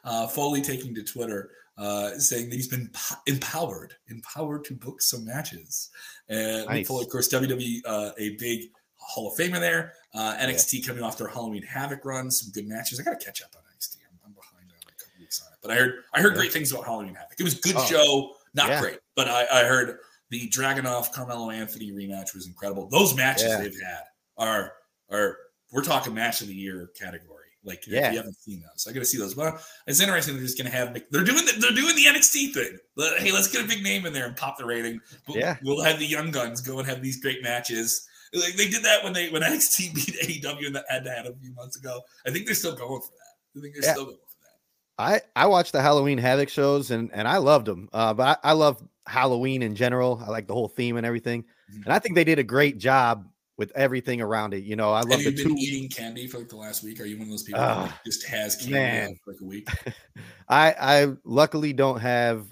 Uh, 0.04 0.28
Foley 0.28 0.62
taking 0.62 0.94
to 0.96 1.04
Twitter 1.04 1.52
uh, 1.78 2.18
saying 2.18 2.50
that 2.50 2.56
he's 2.56 2.68
been 2.68 2.90
empowered, 3.28 3.94
empowered 4.10 4.66
to 4.66 4.74
book 4.74 5.02
some 5.02 5.26
matches. 5.26 5.90
And 6.30 6.66
nice. 6.68 6.88
Foley, 6.88 7.06
of 7.06 7.12
course, 7.12 7.30
WWE, 7.30 7.82
uh, 7.86 8.12
a 8.18 8.36
big 8.38 8.72
Hall 8.96 9.32
of 9.32 9.38
Famer 9.38 9.60
there. 9.60 9.94
Uh, 10.14 10.36
NXT 10.38 10.80
yeah. 10.80 10.88
coming 10.88 11.04
off 11.04 11.18
their 11.18 11.28
Halloween 11.28 11.64
Havoc 11.64 12.04
run, 12.04 12.32
some 12.32 12.52
good 12.52 12.68
matches. 12.68 13.00
I 13.00 13.04
got 13.04 13.20
to 13.20 13.26
catch 13.26 13.42
up 13.42 13.50
on 13.56 13.62
NXT. 13.62 13.98
I'm, 14.10 14.20
I'm 14.26 14.34
behind 14.34 14.70
on 14.72 14.78
a 14.82 14.92
couple 14.92 15.20
weeks 15.20 15.42
on 15.46 15.54
it, 15.54 15.60
but 15.62 15.72
I 15.72 15.76
heard 15.76 16.04
I 16.14 16.22
heard 16.22 16.34
yeah. 16.34 16.40
great 16.40 16.52
things 16.52 16.72
about 16.72 16.86
Halloween 16.86 17.16
Havoc. 17.16 17.40
It 17.40 17.44
was 17.44 17.54
good 17.56 17.76
oh. 17.78 17.86
show, 17.86 18.32
not 18.54 18.70
yeah. 18.70 18.82
great, 18.82 19.00
but 19.16 19.28
I, 19.28 19.46
I 19.52 19.64
heard 19.64 20.00
the 20.30 20.50
Dragunov 20.50 21.12
Carmelo 21.12 21.52
Anthony 21.52 21.92
rematch 21.92 22.34
was 22.34 22.48
incredible. 22.48 22.90
Those 22.90 23.16
matches 23.16 23.58
they've 23.58 23.80
had 23.82 24.04
are 24.38 24.74
are 25.12 25.38
we're 25.72 25.84
talking 25.84 26.14
match 26.14 26.42
of 26.42 26.48
the 26.48 26.56
year 26.56 26.90
category. 27.00 27.37
Like 27.68 27.86
yeah. 27.86 28.08
if 28.08 28.14
you 28.14 28.18
haven't 28.20 28.40
seen 28.40 28.62
those, 28.62 28.88
I 28.90 28.94
got 28.94 29.02
to 29.02 29.06
see 29.06 29.18
those. 29.18 29.34
But 29.34 29.62
it's 29.86 30.00
interesting. 30.00 30.36
They're 30.36 30.44
just 30.44 30.58
going 30.58 30.72
to 30.72 30.76
have 30.76 30.94
they're 31.12 31.24
doing 31.24 31.46
the, 31.46 31.54
they're 31.60 31.72
doing 31.72 31.96
the 31.96 32.06
NXT 32.06 32.54
thing. 32.54 32.78
Hey, 33.20 33.32
let's 33.32 33.52
get 33.52 33.64
a 33.64 33.68
big 33.68 33.84
name 33.84 34.06
in 34.06 34.14
there 34.14 34.26
and 34.26 34.36
pop 34.36 34.58
the 34.58 34.66
rating. 34.66 35.02
We'll, 35.28 35.38
yeah, 35.38 35.58
we'll 35.64 35.84
have 35.84 36.00
the 36.00 36.06
young 36.06 36.32
guns 36.32 36.62
go 36.62 36.80
and 36.80 36.88
have 36.88 37.04
these 37.04 37.20
great 37.20 37.44
matches. 37.44 38.08
Like 38.34 38.56
they 38.56 38.70
did 38.70 38.84
that 38.84 39.04
when 39.04 39.14
they 39.14 39.30
when 39.30 39.42
NXT 39.44 39.94
beat 39.94 40.44
AEW 40.44 40.68
in 40.68 40.74
the 40.74 40.84
head 40.90 41.04
to 41.04 41.12
head 41.12 41.26
a 41.26 41.36
few 41.36 41.54
months 41.54 41.78
ago. 41.78 42.02
I 42.26 42.32
think 42.32 42.46
they're 42.46 42.56
still 42.56 42.76
going 42.76 43.02
for 43.02 43.12
that. 43.12 43.60
I 43.60 43.62
think 43.62 43.76
they're 43.76 43.84
yeah. 43.84 43.94
still 43.94 44.06
going 44.06 44.18
for 44.18 45.12
that. 45.18 45.22
I 45.36 45.44
I 45.44 45.48
watched 45.48 45.74
the 45.74 45.82
Halloween 45.82 46.18
Havoc 46.18 46.50
shows 46.50 46.92
and 46.92 47.12
and 47.14 47.28
I 47.28 47.38
loved 47.38 47.66
them. 47.66 47.90
Uh, 47.92 48.14
but 48.14 48.40
I, 48.44 48.50
I 48.50 48.54
love 48.54 48.82
Halloween 49.06 49.62
in 49.62 49.76
general. 49.76 50.24
I 50.26 50.30
like 50.30 50.48
the 50.48 50.54
whole 50.54 50.70
theme 50.70 50.96
and 50.96 51.06
everything. 51.06 51.44
Mm-hmm. 51.44 51.84
And 51.84 51.94
I 51.94 52.00
think 52.00 52.16
they 52.16 52.24
did 52.24 52.40
a 52.40 52.44
great 52.44 52.78
job 52.78 53.28
with 53.58 53.72
everything 53.76 54.22
around 54.22 54.54
it. 54.54 54.64
You 54.64 54.76
know, 54.76 54.92
I 54.94 55.02
love. 55.02 55.22
Have 55.22 55.22
you 55.22 55.32
been 55.32 55.56
two- 55.56 55.56
eating 55.58 55.90
candy 55.90 56.28
for 56.28 56.38
like 56.40 56.50
the 56.50 56.56
last 56.56 56.84
week? 56.84 57.02
Are 57.02 57.06
you 57.06 57.18
one 57.18 57.24
of 57.24 57.32
those 57.32 57.44
people 57.44 57.62
uh, 57.62 57.88
that 57.88 58.00
just 58.06 58.26
has 58.28 58.56
candy 58.56 59.20
for 59.24 59.34
like 59.34 59.42
a 59.42 59.46
week? 59.46 59.68
I 60.50 60.76
I 60.80 61.08
luckily 61.24 61.74
don't 61.74 62.00
have 62.00 62.46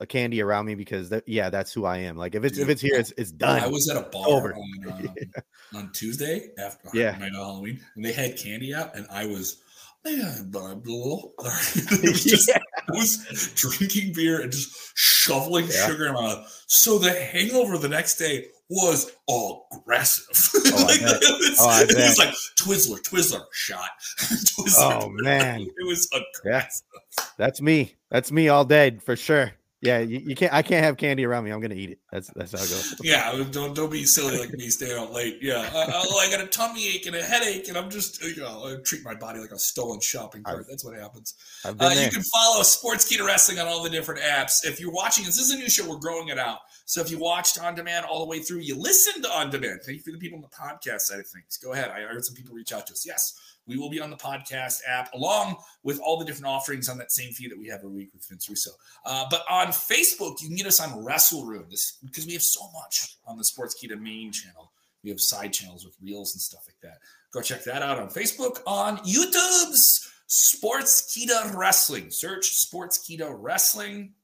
a 0.00 0.06
candy 0.06 0.40
around 0.40 0.64
me 0.64 0.74
because 0.74 1.10
that, 1.10 1.28
yeah, 1.28 1.50
that's 1.50 1.72
who 1.72 1.84
I 1.84 1.98
am. 1.98 2.16
Like 2.16 2.34
if 2.34 2.44
it's 2.44 2.56
Dude, 2.56 2.64
if 2.64 2.70
it's 2.70 2.80
here, 2.80 2.96
it's 2.96 3.12
it's 3.16 3.32
done. 3.32 3.60
I 3.60 3.66
was 3.66 3.88
at 3.90 3.96
a 3.96 4.08
bar 4.08 4.26
Over. 4.26 4.54
on, 4.54 4.92
um, 4.92 5.14
yeah. 5.16 5.78
on 5.78 5.92
Tuesday 5.92 6.50
after 6.58 6.88
yeah. 6.94 7.12
night 7.18 7.32
of 7.32 7.34
Halloween, 7.34 7.80
and 7.96 8.04
they 8.04 8.12
had 8.12 8.36
candy 8.38 8.74
out, 8.74 8.96
and 8.96 9.06
I 9.10 9.26
was 9.26 9.62
man, 10.04 10.50
little. 10.52 11.34
was 11.38 12.24
just, 12.24 12.48
yeah. 12.48 12.58
I 12.94 12.98
was 12.98 13.52
drinking 13.54 14.12
beer 14.14 14.40
and 14.40 14.52
just 14.52 14.92
shoveling 14.94 15.66
yeah. 15.66 15.86
sugar 15.86 16.06
in 16.06 16.14
my 16.14 16.22
mouth. 16.22 16.64
So 16.66 16.98
the 16.98 17.12
hangover 17.12 17.78
the 17.78 17.88
next 17.88 18.16
day 18.16 18.46
was 18.68 19.10
aggressive. 19.28 20.26
Oh, 20.72 20.84
like, 20.86 21.00
it, 21.00 21.20
was, 21.20 21.58
oh, 21.60 21.80
it 21.82 21.96
was 21.96 22.18
like 22.18 22.34
Twizzler, 22.60 23.00
Twizzler 23.02 23.42
shot. 23.52 23.88
Twizzler, 24.20 25.02
oh 25.02 25.08
man, 25.10 25.62
it 25.62 25.86
was 25.86 26.08
aggressive. 26.12 26.86
Yeah. 27.18 27.24
That's 27.38 27.60
me. 27.60 27.96
That's 28.10 28.30
me 28.30 28.48
all 28.48 28.64
day 28.64 28.98
for 29.04 29.16
sure. 29.16 29.52
Yeah, 29.82 30.00
you, 30.00 30.18
you, 30.18 30.34
can't. 30.34 30.52
I 30.52 30.60
can't 30.60 30.84
have 30.84 30.98
candy 30.98 31.24
around 31.24 31.44
me. 31.44 31.52
I'm 31.52 31.60
gonna 31.60 31.74
eat 31.74 31.90
it. 31.90 32.00
That's 32.12 32.28
that's 32.36 32.52
how 32.52 32.58
it 32.58 32.68
goes. 32.68 32.96
yeah, 33.02 33.32
don't 33.50 33.74
don't 33.74 33.90
be 33.90 34.04
silly 34.04 34.38
like 34.38 34.52
me 34.52 34.68
staying 34.68 34.98
out 34.98 35.10
late. 35.10 35.38
Yeah, 35.40 35.70
I, 35.72 35.84
I, 35.84 36.26
I, 36.26 36.30
got 36.30 36.42
a 36.42 36.46
tummy 36.48 36.86
ache 36.86 37.06
and 37.06 37.16
a 37.16 37.22
headache, 37.22 37.66
and 37.68 37.78
I'm 37.78 37.88
just 37.88 38.22
you 38.22 38.42
know 38.42 38.66
I 38.66 38.76
treat 38.84 39.02
my 39.04 39.14
body 39.14 39.40
like 39.40 39.52
a 39.52 39.58
stolen 39.58 39.98
shopping 40.00 40.42
cart. 40.42 40.60
I've, 40.60 40.66
that's 40.66 40.84
what 40.84 40.98
happens. 40.98 41.34
Uh, 41.64 41.72
you 41.98 42.10
can 42.10 42.22
follow 42.22 42.60
Sportskeeda 42.60 43.24
Wrestling 43.24 43.58
on 43.58 43.68
all 43.68 43.82
the 43.82 43.88
different 43.88 44.20
apps. 44.20 44.66
If 44.66 44.80
you're 44.80 44.92
watching, 44.92 45.24
this 45.24 45.38
is 45.38 45.50
a 45.50 45.56
new 45.56 45.70
show. 45.70 45.88
We're 45.88 45.98
growing 45.98 46.28
it 46.28 46.38
out. 46.38 46.58
So 46.84 47.00
if 47.00 47.10
you 47.10 47.18
watched 47.18 47.58
on 47.58 47.74
demand 47.74 48.04
all 48.04 48.20
the 48.20 48.26
way 48.26 48.40
through, 48.40 48.58
you 48.58 48.76
listened 48.76 49.24
on 49.24 49.48
demand. 49.48 49.80
Thank 49.86 49.98
you 49.98 50.02
for 50.02 50.12
the 50.12 50.18
people 50.18 50.36
on 50.36 50.42
the 50.42 50.48
podcast 50.48 51.02
side 51.02 51.20
of 51.20 51.26
things. 51.26 51.56
Go 51.56 51.72
ahead. 51.72 51.90
I 51.90 52.00
heard 52.02 52.24
some 52.24 52.34
people 52.34 52.54
reach 52.54 52.72
out 52.72 52.86
to 52.88 52.92
us. 52.92 53.06
Yes 53.06 53.49
we 53.66 53.76
will 53.76 53.90
be 53.90 54.00
on 54.00 54.10
the 54.10 54.16
podcast 54.16 54.80
app 54.86 55.12
along 55.14 55.56
with 55.82 56.00
all 56.00 56.18
the 56.18 56.24
different 56.24 56.46
offerings 56.46 56.88
on 56.88 56.98
that 56.98 57.12
same 57.12 57.32
feed 57.32 57.50
that 57.50 57.58
we 57.58 57.68
have 57.68 57.80
every 57.80 57.90
week 57.90 58.10
with 58.12 58.26
Vince 58.28 58.48
Russo. 58.48 58.70
Uh, 59.04 59.26
but 59.30 59.42
on 59.48 59.68
Facebook, 59.68 60.40
you 60.40 60.48
can 60.48 60.56
get 60.56 60.66
us 60.66 60.80
on 60.80 61.04
Wrestle 61.04 61.44
Room 61.44 61.66
this, 61.70 61.98
because 62.04 62.26
we 62.26 62.32
have 62.32 62.42
so 62.42 62.62
much 62.72 63.16
on 63.26 63.36
the 63.36 63.44
Sportskeeda 63.44 64.00
main 64.00 64.32
channel. 64.32 64.72
We 65.02 65.10
have 65.10 65.20
side 65.20 65.52
channels 65.52 65.84
with 65.84 65.96
reels 66.02 66.34
and 66.34 66.40
stuff 66.40 66.64
like 66.66 66.80
that. 66.82 66.98
Go 67.32 67.40
check 67.40 67.64
that 67.64 67.82
out 67.82 67.98
on 67.98 68.08
Facebook. 68.08 68.60
On 68.66 68.98
YouTube's 68.98 70.10
Sportskeeda 70.28 71.54
Wrestling. 71.54 72.10
Search 72.10 72.50
Sportskeeda 72.66 73.34
Wrestling. 73.38 74.14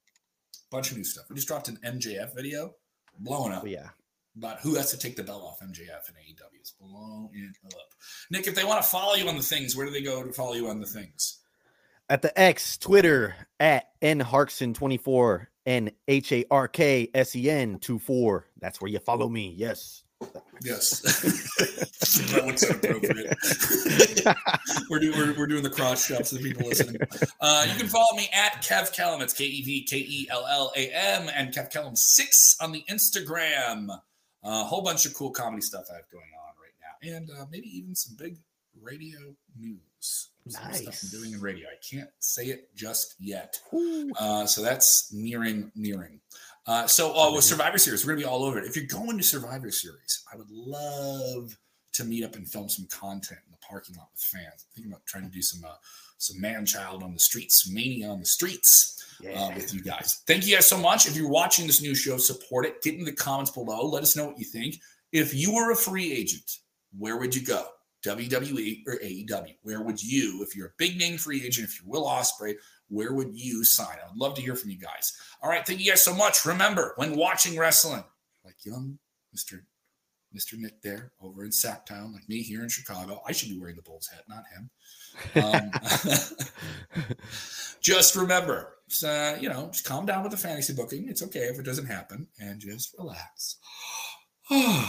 Bunch 0.71 0.91
of 0.91 0.97
new 0.97 1.05
stuff. 1.05 1.27
We 1.31 1.37
just 1.37 1.49
dropped 1.49 1.69
an 1.69 1.79
MJF 1.85 2.35
video. 2.35 2.75
Blowing 3.19 3.53
up. 3.53 3.63
Oh, 3.65 3.67
yeah 3.67 3.89
about 4.37 4.61
who 4.61 4.75
has 4.75 4.91
to 4.91 4.99
take 4.99 5.17
the 5.17 5.23
belt 5.23 5.43
off 5.43 5.61
MJF 5.61 6.09
and 6.09 6.17
AEW. 6.17 6.61
It's 6.61 6.73
blowing 6.73 7.53
up. 7.65 7.73
Nick, 8.31 8.47
if 8.47 8.55
they 8.55 8.65
want 8.65 8.83
to 8.83 8.89
follow 8.89 9.15
you 9.15 9.29
on 9.29 9.37
the 9.37 9.43
things, 9.43 9.77
where 9.77 9.87
do 9.87 9.93
they 9.93 10.03
go 10.03 10.23
to 10.23 10.33
follow 10.33 10.55
you 10.55 10.69
on 10.69 10.81
the 10.81 10.87
things? 10.87 11.39
At 12.09 12.23
the 12.23 12.39
X, 12.39 12.79
Twitter, 12.79 13.35
at 13.59 13.89
nharksen24, 14.01 15.47
N 15.67 15.91
H 16.07 16.33
A 16.33 16.45
R 16.51 16.69
K 16.69 17.11
S 17.15 17.35
E 17.35 17.51
N 17.51 17.79
24. 17.81 18.47
That's 18.61 18.81
where 18.81 18.91
you 18.91 19.01
follow 19.01 19.29
me. 19.29 19.55
Yes. 19.57 20.05
Yes. 20.63 21.01
that 22.33 22.47
looks 22.47 22.63
appropriate. 22.63 23.37
we're, 24.91 25.01
doing, 25.01 25.19
we're, 25.19 25.39
we're, 25.39 25.47
doing 25.47 25.63
the 25.63 25.71
cross 25.71 26.07
shops 26.07 26.31
to 26.31 26.37
the 26.37 26.43
people 26.43 26.69
listening. 26.69 27.01
Uh, 27.41 27.67
you 27.69 27.75
can 27.79 27.89
follow 27.89 28.17
me 28.17 28.29
at 28.33 28.63
Kev 28.63 28.95
Kellam. 28.95 29.21
It's 29.21 29.35
K 29.35 29.45
E 29.45 29.63
V 29.63 29.83
K 29.83 29.99
E 29.99 30.29
L 30.31 30.47
L 30.49 30.73
A 30.77 30.91
M 30.91 31.29
and 31.35 31.53
Kev 31.53 31.73
Kellam6 31.73 32.63
on 32.63 32.73
the 32.73 32.85
Instagram. 32.89 33.89
A 34.45 34.49
uh, 34.49 34.65
whole 34.65 34.83
bunch 34.83 35.07
of 35.07 35.15
cool 35.15 35.31
comedy 35.31 35.63
stuff 35.63 35.87
I 35.91 35.97
have 35.97 36.11
going 36.11 36.25
on 36.25 36.55
right 36.63 36.75
now, 36.81 37.17
and 37.17 37.31
uh, 37.31 37.47
maybe 37.51 37.69
even 37.77 37.95
some 37.95 38.17
big 38.17 38.39
radio 38.81 39.19
news. 39.59 40.29
Nice. 40.47 40.83
Stuff 40.83 41.01
I'm 41.03 41.21
doing 41.21 41.33
in 41.33 41.41
radio. 41.41 41.67
I 41.67 41.79
can't 41.83 42.11
say 42.21 42.47
it 42.47 42.75
just 42.77 43.17
yet. 43.19 43.59
Uh, 44.19 44.47
so 44.47 44.63
that's 44.63 45.13
nearing, 45.13 45.73
nearing. 45.75 46.21
Uh, 46.67 46.87
so 46.87 47.17
uh, 47.17 47.33
with 47.33 47.45
Survivor 47.45 47.79
Series, 47.79 48.05
we're 48.05 48.13
gonna 48.13 48.21
be 48.21 48.29
all 48.29 48.45
over 48.45 48.59
it. 48.59 48.65
If 48.65 48.77
you're 48.77 48.87
going 48.87 49.17
to 49.19 49.25
Survivor 49.25 49.71
Series, 49.71 50.25
I 50.33 50.37
would 50.37 50.51
love 50.51 51.57
to 51.95 52.05
meet 52.05 52.25
up 52.25 52.37
and 52.37 52.49
film 52.49 52.69
some 52.69 52.87
content 52.87 53.41
in 53.47 53.53
the 53.53 53.59
parking 53.67 53.97
lot 53.97 54.09
with 54.13 54.23
fans. 54.23 54.65
I'm 54.65 54.75
thinking 54.75 54.93
about 54.93 55.07
trying 55.07 55.25
to 55.25 55.31
do 55.31 55.43
some 55.43 55.65
uh, 55.65 55.75
some 56.19 56.41
man 56.41 56.67
child 56.67 57.03
on 57.03 57.13
the 57.13 57.19
streets, 57.19 57.69
mania 57.69 58.09
on 58.09 58.21
the 58.21 58.27
streets 58.27 58.97
yeah. 59.21 59.41
uh, 59.41 59.55
with 59.55 59.73
you 59.75 59.83
guys. 59.83 60.23
Thank 60.27 60.47
you 60.47 60.55
guys 60.55 60.69
so 60.69 60.79
much. 60.79 61.07
If 61.07 61.17
you're 61.17 61.29
watching 61.29 61.67
this 61.67 61.83
new 61.83 61.95
show, 61.95 62.17
support 62.19 62.67
it. 62.67 62.83
Get 62.83 62.95
in 62.95 63.05
the 63.05 63.13
comments 63.13 63.51
below. 63.51 63.87
Let 63.87 64.03
us 64.03 64.17
know 64.17 64.27
what 64.27 64.39
you 64.39 64.45
think. 64.45 64.81
If 65.13 65.35
you 65.35 65.55
were 65.55 65.71
a 65.73 65.77
free 65.77 66.13
agent, 66.13 66.59
where 66.97 67.17
would 67.17 67.35
you 67.35 67.45
go? 67.45 67.67
WWE 68.05 68.83
or 68.87 68.99
AEW? 68.99 69.57
Where 69.63 69.83
would 69.83 70.03
you, 70.03 70.43
if 70.43 70.55
you're 70.55 70.69
a 70.69 70.75
big 70.79 70.99
name 70.99 71.19
free 71.19 71.45
agent, 71.45 71.69
if 71.69 71.81
you're 71.81 71.91
Will 71.91 72.07
Ospreay, 72.07 72.55
where 72.89 73.13
would 73.13 73.35
you 73.35 73.65
sign? 73.65 73.97
I'd 74.05 74.17
love 74.17 74.35
to 74.35 74.43
hear 74.43 74.55
from 74.55 74.71
you 74.71 74.79
guys. 74.79 75.13
All 75.43 75.51
right, 75.51 75.67
thank 75.67 75.81
you 75.81 75.91
guys 75.91 76.05
so 76.05 76.15
much. 76.15 76.45
Remember, 76.45 76.93
when 76.97 77.17
watching 77.17 77.59
wrestling, 77.59 78.05
like 78.45 78.57
young 78.65 78.99
Mr. 79.37 79.61
Mr. 80.37 80.59
Nick 80.59 80.83
there 80.83 81.13
over 81.21 81.45
in 81.45 81.51
Sacktown, 81.51 82.13
like 82.13 82.29
me 82.29 82.43
here 82.43 82.63
in 82.63 82.69
Chicago, 82.69 83.23
I 83.27 83.33
should 83.33 83.49
be 83.49 83.59
wearing 83.59 83.77
the 83.77 83.83
Bulls 83.83 84.09
hat, 84.09 84.25
not 84.29 84.45
him. 84.55 84.71
Um, 85.43 85.71
just 87.81 88.15
remember, 88.17 88.75
uh, 89.05 89.37
you 89.41 89.49
know, 89.49 89.69
just 89.73 89.85
calm 89.85 90.07
down 90.07 90.23
with 90.23 90.33
the 90.33 90.39
fantasy 90.39 90.75
booking. 90.75 91.09
It's 91.09 91.23
okay 91.23 91.45
if 91.45 91.59
it 91.59 91.65
doesn't 91.65 91.87
happen, 91.87 92.29
and 92.39 92.61
just 92.61 92.95
relax 92.99 93.57
and 94.51 94.87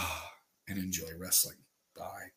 enjoy 0.68 1.08
wrestling. 1.18 1.56
Bye. 1.96 2.28